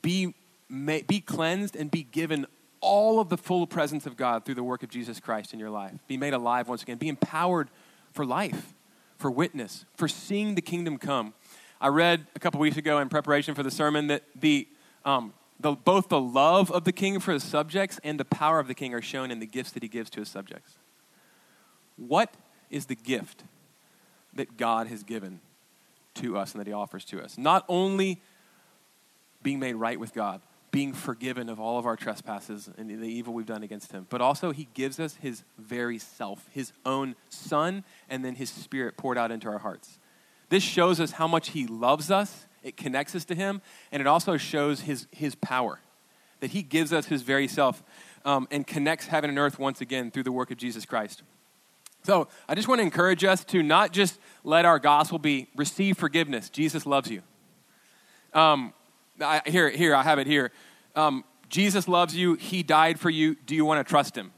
Be, 0.02 0.34
may, 0.68 1.02
be 1.02 1.20
cleansed 1.20 1.74
and 1.76 1.90
be 1.90 2.02
given 2.02 2.46
all 2.80 3.20
of 3.20 3.28
the 3.28 3.38
full 3.38 3.66
presence 3.66 4.06
of 4.06 4.16
God 4.16 4.44
through 4.44 4.56
the 4.56 4.62
work 4.62 4.82
of 4.82 4.90
Jesus 4.90 5.20
Christ 5.20 5.54
in 5.54 5.60
your 5.60 5.70
life. 5.70 5.94
Be 6.08 6.16
made 6.16 6.34
alive 6.34 6.68
once 6.68 6.82
again. 6.82 6.98
Be 6.98 7.08
empowered 7.08 7.70
for 8.10 8.26
life, 8.26 8.74
for 9.16 9.30
witness, 9.30 9.84
for 9.94 10.08
seeing 10.08 10.54
the 10.56 10.60
kingdom 10.60 10.98
come. 10.98 11.32
I 11.80 11.88
read 11.88 12.26
a 12.36 12.38
couple 12.38 12.60
weeks 12.60 12.76
ago 12.76 12.98
in 12.98 13.08
preparation 13.08 13.54
for 13.54 13.62
the 13.62 13.70
sermon 13.70 14.08
that 14.08 14.24
the, 14.38 14.68
um, 15.04 15.32
the, 15.58 15.72
both 15.72 16.08
the 16.08 16.20
love 16.20 16.70
of 16.70 16.84
the 16.84 16.92
king 16.92 17.20
for 17.20 17.32
his 17.32 17.44
subjects 17.44 17.98
and 18.04 18.20
the 18.20 18.24
power 18.24 18.58
of 18.58 18.68
the 18.68 18.74
king 18.74 18.94
are 18.94 19.02
shown 19.02 19.30
in 19.30 19.38
the 19.38 19.46
gifts 19.46 19.72
that 19.72 19.82
he 19.82 19.88
gives 19.88 20.10
to 20.10 20.20
his 20.20 20.28
subjects. 20.28 20.74
What 21.96 22.34
is 22.70 22.86
the 22.86 22.96
gift 22.96 23.44
that 24.34 24.56
God 24.56 24.88
has 24.88 25.02
given 25.02 25.40
to 26.14 26.36
us 26.36 26.52
and 26.52 26.60
that 26.60 26.66
he 26.66 26.72
offers 26.72 27.04
to 27.06 27.22
us? 27.22 27.38
Not 27.38 27.64
only 27.68 28.20
being 29.42 29.58
made 29.58 29.74
right 29.74 29.98
with 29.98 30.12
God, 30.12 30.40
being 30.72 30.94
forgiven 30.94 31.50
of 31.50 31.60
all 31.60 31.78
of 31.78 31.84
our 31.84 31.96
trespasses 31.96 32.68
and 32.78 32.88
the 32.88 33.06
evil 33.06 33.34
we've 33.34 33.46
done 33.46 33.62
against 33.62 33.92
him. 33.92 34.06
But 34.08 34.22
also, 34.22 34.52
he 34.52 34.68
gives 34.72 34.98
us 34.98 35.16
his 35.16 35.44
very 35.58 35.98
self, 35.98 36.48
his 36.50 36.72
own 36.86 37.14
son, 37.28 37.84
and 38.08 38.24
then 38.24 38.34
his 38.34 38.48
spirit 38.48 38.96
poured 38.96 39.18
out 39.18 39.30
into 39.30 39.48
our 39.48 39.58
hearts. 39.58 39.98
This 40.48 40.62
shows 40.62 40.98
us 40.98 41.12
how 41.12 41.28
much 41.28 41.50
he 41.50 41.66
loves 41.66 42.10
us, 42.10 42.46
it 42.62 42.76
connects 42.76 43.14
us 43.14 43.26
to 43.26 43.34
him, 43.34 43.60
and 43.92 44.00
it 44.00 44.06
also 44.06 44.38
shows 44.38 44.80
his, 44.80 45.06
his 45.10 45.34
power, 45.34 45.78
that 46.40 46.52
he 46.52 46.62
gives 46.62 46.92
us 46.92 47.06
his 47.06 47.20
very 47.20 47.48
self 47.48 47.82
um, 48.24 48.48
and 48.50 48.66
connects 48.66 49.06
heaven 49.06 49.28
and 49.28 49.38
earth 49.38 49.58
once 49.58 49.82
again 49.82 50.10
through 50.10 50.22
the 50.22 50.32
work 50.32 50.50
of 50.50 50.56
Jesus 50.56 50.86
Christ. 50.86 51.22
So 52.04 52.28
I 52.48 52.54
just 52.54 52.68
want 52.68 52.80
to 52.80 52.82
encourage 52.82 53.24
us 53.24 53.44
to 53.44 53.62
not 53.62 53.92
just 53.92 54.18
let 54.44 54.64
our 54.64 54.78
gospel 54.78 55.18
be 55.18 55.48
receive 55.54 55.96
forgiveness. 55.96 56.50
Jesus 56.50 56.84
loves 56.84 57.10
you. 57.10 57.22
Um, 58.34 58.72
I, 59.20 59.42
here, 59.46 59.70
here, 59.70 59.94
I 59.94 60.02
have 60.02 60.18
it 60.18 60.26
here. 60.26 60.50
Um, 60.96 61.24
Jesus 61.48 61.86
loves 61.86 62.16
you. 62.16 62.34
He 62.34 62.62
died 62.62 62.98
for 62.98 63.10
you. 63.10 63.36
Do 63.46 63.54
you 63.54 63.64
want 63.64 63.86
to 63.86 63.88
trust 63.88 64.16
him? 64.16 64.32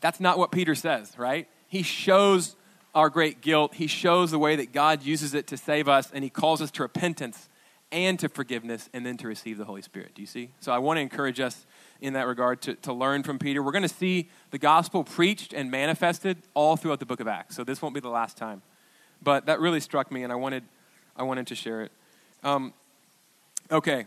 That's 0.00 0.20
not 0.20 0.36
what 0.36 0.50
Peter 0.50 0.74
says, 0.74 1.16
right? 1.16 1.48
He 1.68 1.82
shows 1.82 2.56
our 2.94 3.08
great 3.08 3.40
guilt. 3.40 3.74
He 3.74 3.86
shows 3.86 4.30
the 4.30 4.38
way 4.38 4.56
that 4.56 4.72
God 4.72 5.02
uses 5.02 5.32
it 5.32 5.46
to 5.48 5.56
save 5.56 5.88
us, 5.88 6.10
and 6.12 6.22
he 6.22 6.30
calls 6.30 6.60
us 6.60 6.70
to 6.72 6.82
repentance 6.82 7.48
and 7.90 8.18
to 8.18 8.28
forgiveness 8.28 8.90
and 8.92 9.06
then 9.06 9.16
to 9.18 9.28
receive 9.28 9.56
the 9.56 9.64
Holy 9.64 9.82
Spirit. 9.82 10.14
Do 10.14 10.20
you 10.20 10.26
see? 10.26 10.50
So 10.60 10.72
I 10.72 10.78
want 10.78 10.98
to 10.98 11.00
encourage 11.00 11.40
us 11.40 11.64
in 12.04 12.12
that 12.12 12.26
regard 12.26 12.60
to, 12.62 12.74
to 12.76 12.92
learn 12.92 13.22
from 13.22 13.38
Peter. 13.38 13.62
We're 13.62 13.72
going 13.72 13.82
to 13.82 13.88
see 13.88 14.28
the 14.50 14.58
gospel 14.58 15.04
preached 15.04 15.52
and 15.52 15.70
manifested 15.70 16.38
all 16.54 16.76
throughout 16.76 17.00
the 17.00 17.06
book 17.06 17.20
of 17.20 17.26
Acts. 17.26 17.56
So 17.56 17.64
this 17.64 17.82
won't 17.82 17.94
be 17.94 18.00
the 18.00 18.08
last 18.08 18.36
time. 18.36 18.62
But 19.22 19.46
that 19.46 19.58
really 19.58 19.80
struck 19.80 20.12
me, 20.12 20.22
and 20.22 20.32
I 20.32 20.36
wanted, 20.36 20.64
I 21.16 21.22
wanted 21.22 21.46
to 21.48 21.54
share 21.54 21.82
it. 21.82 21.92
Um, 22.42 22.74
Okay. 23.70 24.06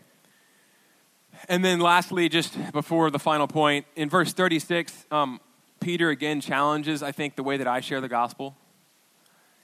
And 1.49 1.63
then 1.63 1.79
lastly, 1.79 2.29
just 2.29 2.57
before 2.71 3.09
the 3.11 3.19
final 3.19 3.47
point, 3.47 3.85
in 3.95 4.09
verse 4.09 4.33
36, 4.33 5.05
um, 5.11 5.39
Peter 5.79 6.09
again 6.09 6.41
challenges, 6.41 7.03
I 7.03 7.11
think, 7.11 7.35
the 7.35 7.43
way 7.43 7.57
that 7.57 7.67
I 7.67 7.79
share 7.79 8.01
the 8.01 8.07
gospel. 8.07 8.55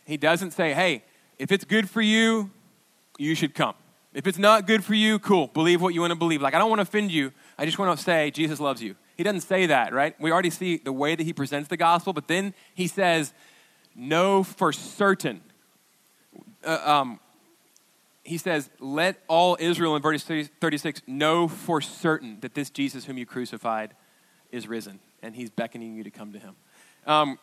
He 0.05 0.17
doesn't 0.17 0.51
say, 0.51 0.73
hey, 0.73 1.03
if 1.39 1.51
it's 1.51 1.63
good 1.63 1.89
for 1.89 2.01
you, 2.01 2.51
you 3.17 3.35
should 3.35 3.55
come. 3.55 3.75
If 4.13 4.27
it's 4.27 4.37
not 4.37 4.67
good 4.67 4.83
for 4.83 4.93
you, 4.93 5.17
cool, 5.19 5.47
believe 5.47 5.81
what 5.81 5.93
you 5.93 6.01
want 6.01 6.11
to 6.11 6.19
believe. 6.19 6.41
Like, 6.41 6.53
I 6.53 6.59
don't 6.59 6.69
want 6.69 6.79
to 6.79 6.83
offend 6.83 7.11
you. 7.11 7.31
I 7.57 7.65
just 7.65 7.77
want 7.79 7.97
to 7.97 8.03
say, 8.03 8.31
Jesus 8.31 8.59
loves 8.59 8.81
you. 8.81 8.95
He 9.15 9.23
doesn't 9.23 9.41
say 9.41 9.67
that, 9.67 9.93
right? 9.93 10.19
We 10.19 10.31
already 10.31 10.49
see 10.49 10.77
the 10.77 10.91
way 10.91 11.15
that 11.15 11.23
he 11.23 11.33
presents 11.33 11.69
the 11.69 11.77
gospel, 11.77 12.13
but 12.13 12.27
then 12.27 12.53
he 12.73 12.87
says, 12.87 13.33
know 13.95 14.43
for 14.43 14.71
certain. 14.71 15.41
Uh, 16.63 16.79
um, 16.83 17.19
he 18.23 18.37
says, 18.37 18.69
Let 18.79 19.21
all 19.27 19.57
Israel 19.59 19.95
in 19.95 20.01
verse 20.01 20.23
36 20.23 21.01
know 21.07 21.47
for 21.47 21.81
certain 21.81 22.39
that 22.39 22.55
this 22.55 22.69
Jesus 22.69 23.05
whom 23.05 23.17
you 23.17 23.25
crucified 23.25 23.93
is 24.51 24.67
risen, 24.67 24.99
and 25.21 25.35
he's 25.35 25.49
beckoning 25.49 25.95
you 25.95 26.03
to 26.03 26.11
come 26.11 26.31
to 26.33 26.39
him. 26.39 26.55
Um, 27.05 27.37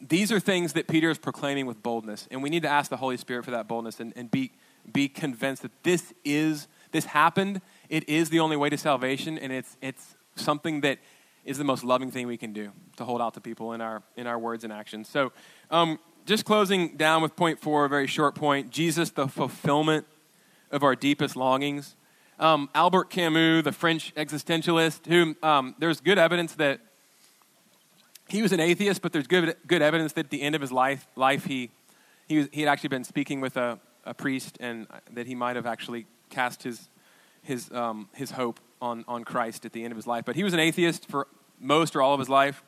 these 0.00 0.30
are 0.30 0.40
things 0.40 0.74
that 0.74 0.86
Peter 0.86 1.10
is 1.10 1.18
proclaiming 1.18 1.66
with 1.66 1.82
boldness, 1.82 2.28
and 2.30 2.42
we 2.42 2.50
need 2.50 2.62
to 2.62 2.68
ask 2.68 2.90
the 2.90 2.96
Holy 2.96 3.16
Spirit 3.16 3.44
for 3.44 3.50
that 3.52 3.66
boldness 3.66 4.00
and, 4.00 4.12
and 4.16 4.30
be, 4.30 4.52
be 4.92 5.08
convinced 5.08 5.62
that 5.62 5.82
this 5.82 6.12
is, 6.24 6.68
this 6.92 7.06
happened, 7.06 7.60
it 7.94 8.08
is 8.08 8.28
the 8.28 8.40
only 8.40 8.56
way 8.56 8.68
to 8.68 8.76
salvation, 8.76 9.38
and 9.38 9.52
it's, 9.52 9.76
it's 9.80 10.16
something 10.34 10.80
that 10.80 10.98
is 11.44 11.58
the 11.58 11.64
most 11.64 11.84
loving 11.84 12.10
thing 12.10 12.26
we 12.26 12.36
can 12.36 12.52
do 12.52 12.72
to 12.96 13.04
hold 13.04 13.20
out 13.20 13.34
to 13.34 13.40
people 13.40 13.72
in 13.72 13.80
our, 13.80 14.02
in 14.16 14.26
our 14.26 14.36
words 14.36 14.64
and 14.64 14.72
actions. 14.72 15.08
So, 15.08 15.30
um, 15.70 16.00
just 16.26 16.44
closing 16.44 16.96
down 16.96 17.22
with 17.22 17.36
point 17.36 17.60
four, 17.60 17.84
a 17.84 17.88
very 17.88 18.08
short 18.08 18.34
point 18.34 18.70
Jesus, 18.70 19.10
the 19.10 19.28
fulfillment 19.28 20.06
of 20.72 20.82
our 20.82 20.96
deepest 20.96 21.36
longings. 21.36 21.94
Um, 22.40 22.68
Albert 22.74 23.10
Camus, 23.10 23.62
the 23.62 23.70
French 23.70 24.12
existentialist, 24.16 25.06
who 25.06 25.36
um, 25.46 25.76
there's 25.78 26.00
good 26.00 26.18
evidence 26.18 26.56
that 26.56 26.80
he 28.28 28.42
was 28.42 28.50
an 28.50 28.58
atheist, 28.58 29.02
but 29.02 29.12
there's 29.12 29.28
good, 29.28 29.54
good 29.68 29.82
evidence 29.82 30.14
that 30.14 30.24
at 30.24 30.30
the 30.30 30.42
end 30.42 30.56
of 30.56 30.60
his 30.60 30.72
life, 30.72 31.06
life 31.14 31.44
he, 31.44 31.70
he, 32.26 32.38
was, 32.38 32.48
he 32.50 32.62
had 32.62 32.70
actually 32.70 32.88
been 32.88 33.04
speaking 33.04 33.40
with 33.40 33.56
a, 33.56 33.78
a 34.04 34.14
priest 34.14 34.56
and 34.58 34.88
that 35.12 35.28
he 35.28 35.36
might 35.36 35.54
have 35.54 35.66
actually 35.66 36.06
cast 36.28 36.64
his, 36.64 36.88
his, 37.44 37.70
um, 37.72 38.08
his 38.14 38.32
hope 38.32 38.60
on, 38.82 39.04
on 39.06 39.24
Christ 39.24 39.64
at 39.64 39.72
the 39.72 39.84
end 39.84 39.92
of 39.92 39.96
his 39.96 40.06
life. 40.06 40.24
But 40.24 40.36
he 40.36 40.44
was 40.44 40.52
an 40.52 40.60
atheist 40.60 41.08
for 41.08 41.28
most 41.60 41.94
or 41.94 42.02
all 42.02 42.12
of 42.12 42.18
his 42.18 42.28
life. 42.28 42.62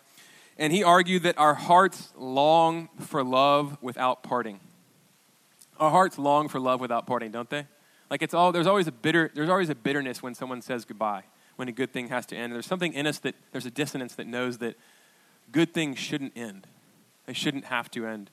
And 0.59 0.73
he 0.73 0.83
argued 0.83 1.25
that 1.25 1.37
our 1.39 1.55
hearts 1.55 2.13
long 2.17 2.89
for 3.01 3.23
love 3.23 3.77
without 3.83 4.23
parting. 4.23 4.61
Our 5.79 5.91
hearts 5.91 6.19
long 6.19 6.49
for 6.49 6.59
love 6.59 6.81
without 6.81 7.07
parting, 7.07 7.31
don't 7.31 7.51
they? 7.51 7.67
Like 8.11 8.23
it's 8.23 8.33
all 8.33 8.53
there's 8.53 8.67
always 8.67 8.87
a 8.87 8.93
bitter 8.93 9.31
there's 9.35 9.51
always 9.51 9.69
a 9.69 9.75
bitterness 9.75 10.23
when 10.23 10.35
someone 10.35 10.63
says 10.63 10.85
goodbye, 10.85 11.25
when 11.57 11.69
a 11.69 11.73
good 11.73 11.93
thing 11.93 12.09
has 12.09 12.25
to 12.27 12.37
end. 12.37 12.53
There's 12.53 12.67
something 12.67 12.93
in 12.93 13.07
us 13.07 13.19
that 13.19 13.35
there's 13.53 13.67
a 13.67 13.71
dissonance 13.71 14.15
that 14.15 14.27
knows 14.27 14.59
that 14.59 14.77
good 15.53 15.75
things 15.75 15.99
shouldn't 15.99 16.33
end. 16.37 16.67
They 17.27 17.33
shouldn't 17.33 17.67
have 17.67 17.91
to 17.91 18.07
end. 18.07 18.31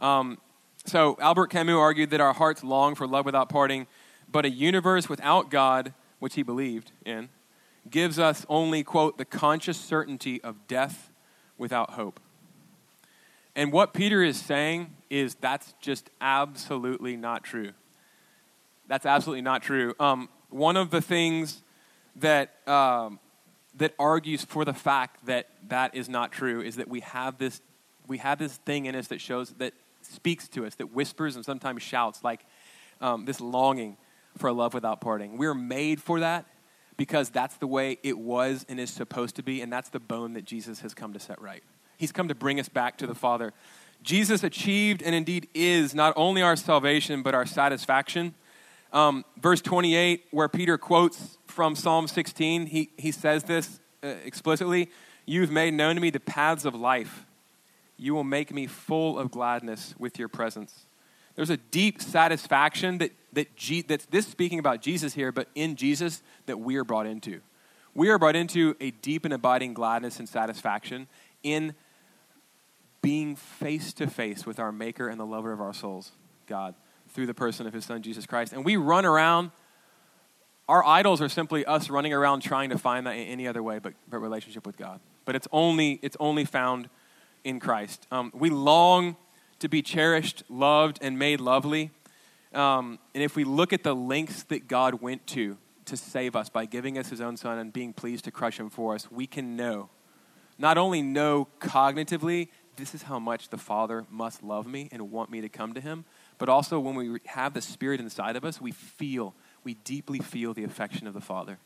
Um, 0.00 0.38
so 0.84 1.16
Albert 1.20 1.48
Camus 1.48 1.74
argued 1.74 2.10
that 2.10 2.20
our 2.20 2.34
hearts 2.34 2.62
long 2.62 2.94
for 2.94 3.06
love 3.06 3.24
without 3.24 3.48
parting, 3.48 3.86
but 4.34 4.44
a 4.44 4.50
universe 4.50 5.08
without 5.08 5.48
God, 5.48 5.94
which 6.18 6.34
he 6.34 6.42
believed 6.42 6.90
in, 7.06 7.28
gives 7.88 8.18
us 8.18 8.44
only, 8.48 8.82
quote, 8.82 9.16
the 9.16 9.24
conscious 9.24 9.78
certainty 9.78 10.42
of 10.42 10.66
death 10.66 11.12
without 11.56 11.90
hope. 11.90 12.18
And 13.54 13.70
what 13.70 13.94
Peter 13.94 14.24
is 14.24 14.36
saying 14.36 14.90
is 15.08 15.36
that's 15.36 15.72
just 15.80 16.10
absolutely 16.20 17.16
not 17.16 17.44
true. 17.44 17.70
That's 18.88 19.06
absolutely 19.06 19.42
not 19.42 19.62
true. 19.62 19.94
Um, 20.00 20.28
one 20.50 20.76
of 20.76 20.90
the 20.90 21.00
things 21.00 21.62
that, 22.16 22.56
um, 22.66 23.20
that 23.76 23.94
argues 24.00 24.44
for 24.44 24.64
the 24.64 24.74
fact 24.74 25.26
that 25.26 25.46
that 25.68 25.94
is 25.94 26.08
not 26.08 26.32
true 26.32 26.60
is 26.60 26.74
that 26.74 26.88
we 26.88 26.98
have 27.00 27.38
this, 27.38 27.60
we 28.08 28.18
have 28.18 28.40
this 28.40 28.56
thing 28.56 28.86
in 28.86 28.96
us 28.96 29.06
that 29.06 29.20
shows, 29.20 29.50
that 29.58 29.74
speaks 30.02 30.48
to 30.48 30.66
us, 30.66 30.74
that 30.74 30.92
whispers 30.92 31.36
and 31.36 31.44
sometimes 31.44 31.84
shouts, 31.84 32.24
like 32.24 32.44
um, 33.00 33.26
this 33.26 33.40
longing 33.40 33.96
for 34.36 34.48
a 34.48 34.52
love 34.52 34.74
without 34.74 35.00
parting. 35.00 35.36
We're 35.36 35.54
made 35.54 36.00
for 36.00 36.20
that 36.20 36.46
because 36.96 37.30
that's 37.30 37.56
the 37.56 37.66
way 37.66 37.98
it 38.02 38.18
was 38.18 38.64
and 38.68 38.78
is 38.78 38.90
supposed 38.90 39.36
to 39.36 39.42
be, 39.42 39.60
and 39.60 39.72
that's 39.72 39.88
the 39.88 40.00
bone 40.00 40.34
that 40.34 40.44
Jesus 40.44 40.80
has 40.80 40.94
come 40.94 41.12
to 41.12 41.20
set 41.20 41.40
right. 41.40 41.62
He's 41.96 42.12
come 42.12 42.28
to 42.28 42.34
bring 42.34 42.60
us 42.60 42.68
back 42.68 42.98
to 42.98 43.06
the 43.06 43.14
Father. 43.14 43.52
Jesus 44.02 44.44
achieved 44.44 45.02
and 45.02 45.14
indeed 45.14 45.48
is 45.54 45.94
not 45.94 46.12
only 46.16 46.42
our 46.42 46.56
salvation, 46.56 47.22
but 47.22 47.34
our 47.34 47.46
satisfaction. 47.46 48.34
Um, 48.92 49.24
verse 49.40 49.60
28, 49.60 50.26
where 50.30 50.48
Peter 50.48 50.78
quotes 50.78 51.38
from 51.46 51.74
Psalm 51.74 52.06
16, 52.06 52.66
he, 52.66 52.90
he 52.96 53.10
says 53.10 53.44
this 53.44 53.80
uh, 54.02 54.08
explicitly 54.24 54.90
You've 55.26 55.50
made 55.50 55.72
known 55.72 55.94
to 55.94 56.02
me 56.02 56.10
the 56.10 56.20
paths 56.20 56.66
of 56.66 56.74
life. 56.74 57.24
You 57.96 58.14
will 58.14 58.24
make 58.24 58.52
me 58.52 58.66
full 58.66 59.18
of 59.18 59.30
gladness 59.30 59.94
with 59.98 60.18
your 60.18 60.28
presence. 60.28 60.84
There's 61.34 61.50
a 61.50 61.56
deep 61.56 62.02
satisfaction 62.02 62.98
that, 62.98 63.12
that 63.34 63.56
G, 63.56 63.82
that's 63.82 64.06
this 64.06 64.26
speaking 64.26 64.58
about 64.58 64.80
Jesus 64.80 65.14
here, 65.14 65.32
but 65.32 65.48
in 65.54 65.76
Jesus 65.76 66.22
that 66.46 66.58
we 66.58 66.76
are 66.76 66.84
brought 66.84 67.06
into. 67.06 67.40
We 67.94 68.08
are 68.08 68.18
brought 68.18 68.36
into 68.36 68.76
a 68.80 68.90
deep 68.90 69.24
and 69.24 69.34
abiding 69.34 69.74
gladness 69.74 70.18
and 70.18 70.28
satisfaction 70.28 71.06
in 71.42 71.74
being 73.02 73.36
face 73.36 73.92
to 73.94 74.06
face 74.06 74.46
with 74.46 74.58
our 74.58 74.72
Maker 74.72 75.08
and 75.08 75.20
the 75.20 75.26
lover 75.26 75.52
of 75.52 75.60
our 75.60 75.74
souls, 75.74 76.12
God 76.46 76.74
through 77.14 77.26
the 77.26 77.34
person 77.34 77.66
of 77.66 77.72
his 77.72 77.84
son 77.84 78.02
Jesus 78.02 78.26
Christ. 78.26 78.52
And 78.52 78.64
we 78.64 78.76
run 78.76 79.04
around, 79.06 79.52
our 80.68 80.84
idols 80.84 81.22
are 81.22 81.28
simply 81.28 81.64
us 81.64 81.88
running 81.88 82.12
around 82.12 82.40
trying 82.40 82.70
to 82.70 82.78
find 82.78 83.06
that 83.06 83.12
in 83.12 83.28
any 83.28 83.46
other 83.46 83.62
way 83.62 83.78
but, 83.78 83.94
but 84.10 84.18
relationship 84.18 84.66
with 84.66 84.76
God. 84.76 85.00
But 85.24 85.36
it's 85.36 85.48
only, 85.52 86.00
it's 86.02 86.16
only 86.20 86.44
found 86.44 86.90
in 87.44 87.60
Christ. 87.60 88.06
Um, 88.10 88.32
we 88.34 88.50
long 88.50 89.16
to 89.60 89.68
be 89.68 89.80
cherished, 89.80 90.42
loved, 90.48 90.98
and 91.00 91.18
made 91.18 91.40
lovely. 91.40 91.92
Um, 92.54 92.98
and 93.14 93.22
if 93.22 93.34
we 93.36 93.44
look 93.44 93.72
at 93.72 93.82
the 93.82 93.94
lengths 93.94 94.44
that 94.44 94.68
God 94.68 95.00
went 95.00 95.26
to 95.28 95.58
to 95.86 95.96
save 95.96 96.36
us 96.36 96.48
by 96.48 96.64
giving 96.64 96.96
us 96.96 97.10
his 97.10 97.20
own 97.20 97.36
son 97.36 97.58
and 97.58 97.72
being 97.72 97.92
pleased 97.92 98.24
to 98.24 98.30
crush 98.30 98.58
him 98.58 98.70
for 98.70 98.94
us, 98.94 99.10
we 99.10 99.26
can 99.26 99.56
know, 99.56 99.90
not 100.56 100.78
only 100.78 101.02
know 101.02 101.48
cognitively, 101.60 102.48
this 102.76 102.94
is 102.94 103.02
how 103.02 103.18
much 103.18 103.50
the 103.50 103.58
Father 103.58 104.04
must 104.10 104.42
love 104.42 104.66
me 104.66 104.88
and 104.92 105.10
want 105.10 105.30
me 105.30 105.40
to 105.40 105.48
come 105.48 105.74
to 105.74 105.80
him, 105.80 106.04
but 106.38 106.48
also 106.48 106.80
when 106.80 106.94
we 106.94 107.18
have 107.26 107.54
the 107.54 107.60
Spirit 107.60 108.00
inside 108.00 108.36
of 108.36 108.44
us, 108.44 108.60
we 108.60 108.72
feel, 108.72 109.34
we 109.62 109.74
deeply 109.74 110.18
feel 110.18 110.54
the 110.54 110.64
affection 110.64 111.06
of 111.06 111.14
the 111.14 111.20
Father. 111.20 111.58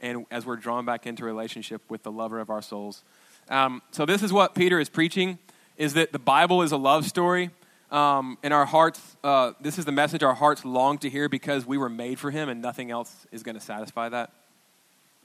And 0.00 0.26
as 0.30 0.46
we're 0.46 0.56
drawn 0.56 0.84
back 0.84 1.06
into 1.06 1.24
relationship 1.24 1.82
with 1.88 2.02
the 2.02 2.12
lover 2.12 2.40
of 2.40 2.50
our 2.50 2.62
souls. 2.62 3.04
Um, 3.48 3.82
so 3.90 4.06
this 4.06 4.22
is 4.22 4.32
what 4.32 4.54
Peter 4.54 4.78
is 4.78 4.88
preaching, 4.88 5.38
is 5.76 5.94
that 5.94 6.12
the 6.12 6.18
Bible 6.18 6.62
is 6.62 6.72
a 6.72 6.76
love 6.76 7.06
story. 7.06 7.50
Um, 7.90 8.36
and 8.42 8.52
our 8.52 8.66
hearts, 8.66 9.16
uh, 9.24 9.52
this 9.60 9.78
is 9.78 9.84
the 9.86 9.92
message 9.92 10.22
our 10.22 10.34
hearts 10.34 10.64
long 10.64 10.98
to 10.98 11.08
hear 11.08 11.28
because 11.28 11.64
we 11.64 11.78
were 11.78 11.88
made 11.88 12.18
for 12.18 12.30
him 12.30 12.48
and 12.48 12.60
nothing 12.60 12.90
else 12.90 13.26
is 13.32 13.42
going 13.42 13.54
to 13.54 13.60
satisfy 13.60 14.10
that. 14.10 14.32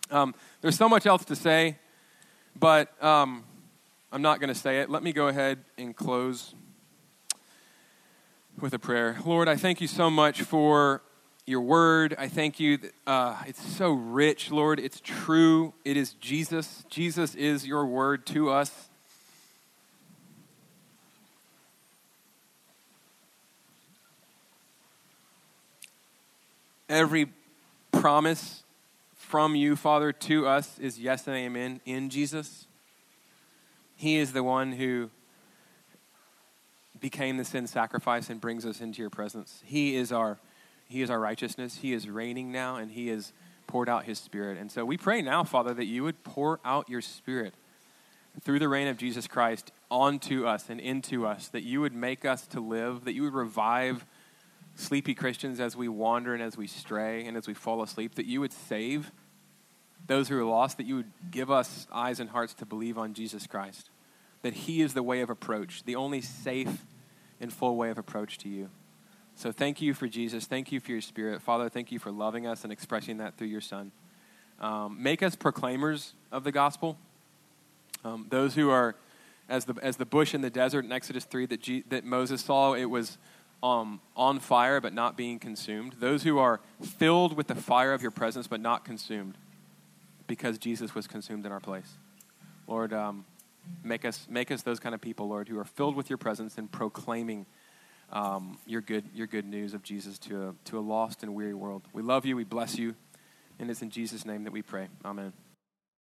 Um, 0.09 0.33
there's 0.61 0.77
so 0.77 0.87
much 0.87 1.05
else 1.05 1.25
to 1.25 1.35
say, 1.35 1.77
but 2.57 3.03
um, 3.03 3.43
I'm 4.11 4.21
not 4.21 4.39
going 4.39 4.47
to 4.49 4.55
say 4.55 4.79
it. 4.79 4.89
Let 4.89 5.03
me 5.03 5.11
go 5.11 5.27
ahead 5.27 5.59
and 5.77 5.95
close 5.95 6.55
with 8.59 8.73
a 8.73 8.79
prayer. 8.79 9.17
Lord, 9.25 9.49
I 9.49 9.55
thank 9.55 9.81
you 9.81 9.87
so 9.87 10.09
much 10.09 10.43
for 10.43 11.01
your 11.45 11.61
word. 11.61 12.15
I 12.17 12.29
thank 12.29 12.59
you. 12.59 12.77
That, 12.77 12.91
uh, 13.05 13.37
it's 13.45 13.61
so 13.75 13.91
rich, 13.91 14.51
Lord. 14.51 14.79
It's 14.79 15.01
true. 15.01 15.73
It 15.83 15.97
is 15.97 16.13
Jesus. 16.13 16.85
Jesus 16.89 17.35
is 17.35 17.67
your 17.67 17.85
word 17.85 18.25
to 18.27 18.49
us. 18.49 18.89
Every 26.89 27.31
promise 27.91 28.63
from 29.13 29.55
you, 29.55 29.75
Father, 29.75 30.11
to 30.11 30.47
us 30.47 30.77
is 30.79 30.99
yes 30.99 31.27
and 31.27 31.35
amen 31.35 31.81
in 31.85 32.09
Jesus. 32.09 32.67
He 33.95 34.17
is 34.17 34.33
the 34.33 34.43
one 34.43 34.73
who 34.73 35.09
became 36.99 37.37
the 37.37 37.45
sin 37.45 37.67
sacrifice 37.67 38.29
and 38.29 38.39
brings 38.39 38.65
us 38.65 38.81
into 38.81 39.01
your 39.01 39.09
presence. 39.09 39.61
He 39.65 39.95
is 39.95 40.11
our 40.11 40.39
he 40.87 41.01
is 41.01 41.09
our 41.09 41.19
righteousness. 41.19 41.77
He 41.77 41.93
is 41.93 42.07
reigning 42.07 42.51
now 42.51 42.75
and 42.75 42.91
he 42.91 43.07
has 43.07 43.33
poured 43.65 43.89
out 43.89 44.03
his 44.03 44.19
spirit. 44.19 44.59
And 44.59 44.71
so 44.71 44.85
we 44.85 44.97
pray 44.97 45.23
now, 45.23 45.43
Father, 45.43 45.73
that 45.73 45.85
you 45.85 46.03
would 46.03 46.23
pour 46.23 46.59
out 46.63 46.87
your 46.87 47.01
spirit 47.01 47.55
through 48.41 48.59
the 48.59 48.69
reign 48.69 48.87
of 48.87 48.97
Jesus 48.97 49.27
Christ 49.27 49.71
onto 49.89 50.45
us 50.45 50.69
and 50.69 50.79
into 50.79 51.25
us, 51.25 51.47
that 51.47 51.63
you 51.63 51.81
would 51.81 51.93
make 51.93 52.25
us 52.25 52.45
to 52.47 52.59
live, 52.59 53.05
that 53.05 53.13
you 53.13 53.23
would 53.23 53.33
revive 53.33 54.05
sleepy 54.75 55.13
Christians 55.13 55.59
as 55.59 55.75
we 55.75 55.87
wander 55.87 56.33
and 56.33 56.41
as 56.41 56.57
we 56.57 56.67
stray 56.67 57.25
and 57.25 57.37
as 57.37 57.47
we 57.47 57.53
fall 57.53 57.81
asleep, 57.81 58.15
that 58.15 58.25
you 58.25 58.41
would 58.41 58.53
save 58.53 59.11
those 60.05 60.27
who 60.27 60.37
are 60.37 60.43
lost, 60.43 60.77
that 60.77 60.85
you 60.85 60.95
would 60.95 61.11
give 61.31 61.49
us 61.49 61.87
eyes 61.91 62.19
and 62.19 62.29
hearts 62.29 62.53
to 62.55 62.65
believe 62.65 62.97
on 62.97 63.13
Jesus 63.13 63.47
Christ, 63.47 63.89
that 64.41 64.53
He 64.53 64.81
is 64.81 64.93
the 64.93 65.03
way 65.03 65.21
of 65.21 65.29
approach, 65.29 65.83
the 65.83 65.95
only 65.95 66.21
safe 66.21 66.85
and 67.39 67.51
full 67.51 67.77
way 67.77 67.89
of 67.89 67.97
approach 67.97 68.37
to 68.39 68.49
you. 68.49 68.69
So 69.35 69.51
thank 69.51 69.81
you 69.81 69.93
for 69.93 70.07
Jesus. 70.07 70.45
Thank 70.45 70.71
you 70.71 70.79
for 70.79 70.91
your 70.91 71.01
Spirit. 71.01 71.41
Father, 71.41 71.69
thank 71.69 71.91
you 71.91 71.99
for 71.99 72.11
loving 72.11 72.45
us 72.45 72.63
and 72.63 72.71
expressing 72.71 73.17
that 73.17 73.37
through 73.37 73.47
your 73.47 73.61
Son. 73.61 73.91
Um, 74.59 75.01
make 75.01 75.23
us 75.23 75.35
proclaimers 75.35 76.13
of 76.31 76.43
the 76.43 76.51
gospel. 76.51 76.97
Um, 78.05 78.27
those 78.29 78.53
who 78.53 78.69
are, 78.69 78.95
as 79.49 79.65
the, 79.65 79.73
as 79.81 79.97
the 79.97 80.05
bush 80.05 80.33
in 80.33 80.41
the 80.41 80.49
desert 80.49 80.85
in 80.85 80.91
Exodus 80.91 81.25
3 81.25 81.47
that, 81.47 81.61
G, 81.61 81.83
that 81.89 82.03
Moses 82.03 82.43
saw, 82.43 82.73
it 82.73 82.85
was 82.85 83.17
um, 83.63 84.01
on 84.15 84.39
fire 84.39 84.81
but 84.81 84.93
not 84.93 85.17
being 85.17 85.39
consumed. 85.39 85.95
Those 85.99 86.23
who 86.23 86.37
are 86.37 86.59
filled 86.81 87.35
with 87.35 87.47
the 87.47 87.55
fire 87.55 87.93
of 87.93 88.01
your 88.01 88.11
presence 88.11 88.45
but 88.45 88.59
not 88.59 88.83
consumed 88.83 89.37
because 90.27 90.57
Jesus 90.57 90.93
was 90.93 91.07
consumed 91.07 91.45
in 91.45 91.51
our 91.51 91.61
place. 91.61 91.97
Lord, 92.67 92.93
um, 92.93 93.25
make, 93.83 94.05
us, 94.05 94.27
make 94.29 94.51
us 94.51 94.61
those 94.61 94.79
kind 94.79 94.93
of 94.93 95.01
people, 95.01 95.29
Lord, 95.29 95.47
who 95.47 95.57
are 95.57 95.65
filled 95.65 95.95
with 95.95 96.09
your 96.09 96.17
presence 96.17 96.57
and 96.57 96.71
proclaiming 96.71 97.45
um, 98.11 98.57
your, 98.65 98.81
good, 98.81 99.05
your 99.13 99.27
good 99.27 99.45
news 99.45 99.73
of 99.73 99.81
Jesus 99.81 100.19
to 100.19 100.49
a, 100.49 100.55
to 100.65 100.77
a 100.77 100.81
lost 100.81 101.23
and 101.23 101.33
weary 101.33 101.53
world. 101.53 101.83
We 101.93 102.03
love 102.03 102.25
you. 102.25 102.35
We 102.35 102.43
bless 102.43 102.77
you. 102.77 102.95
And 103.59 103.69
it's 103.71 103.81
in 103.81 103.89
Jesus' 103.89 104.25
name 104.25 104.43
that 104.43 104.51
we 104.51 104.61
pray. 104.61 104.87
Amen. 105.05 105.33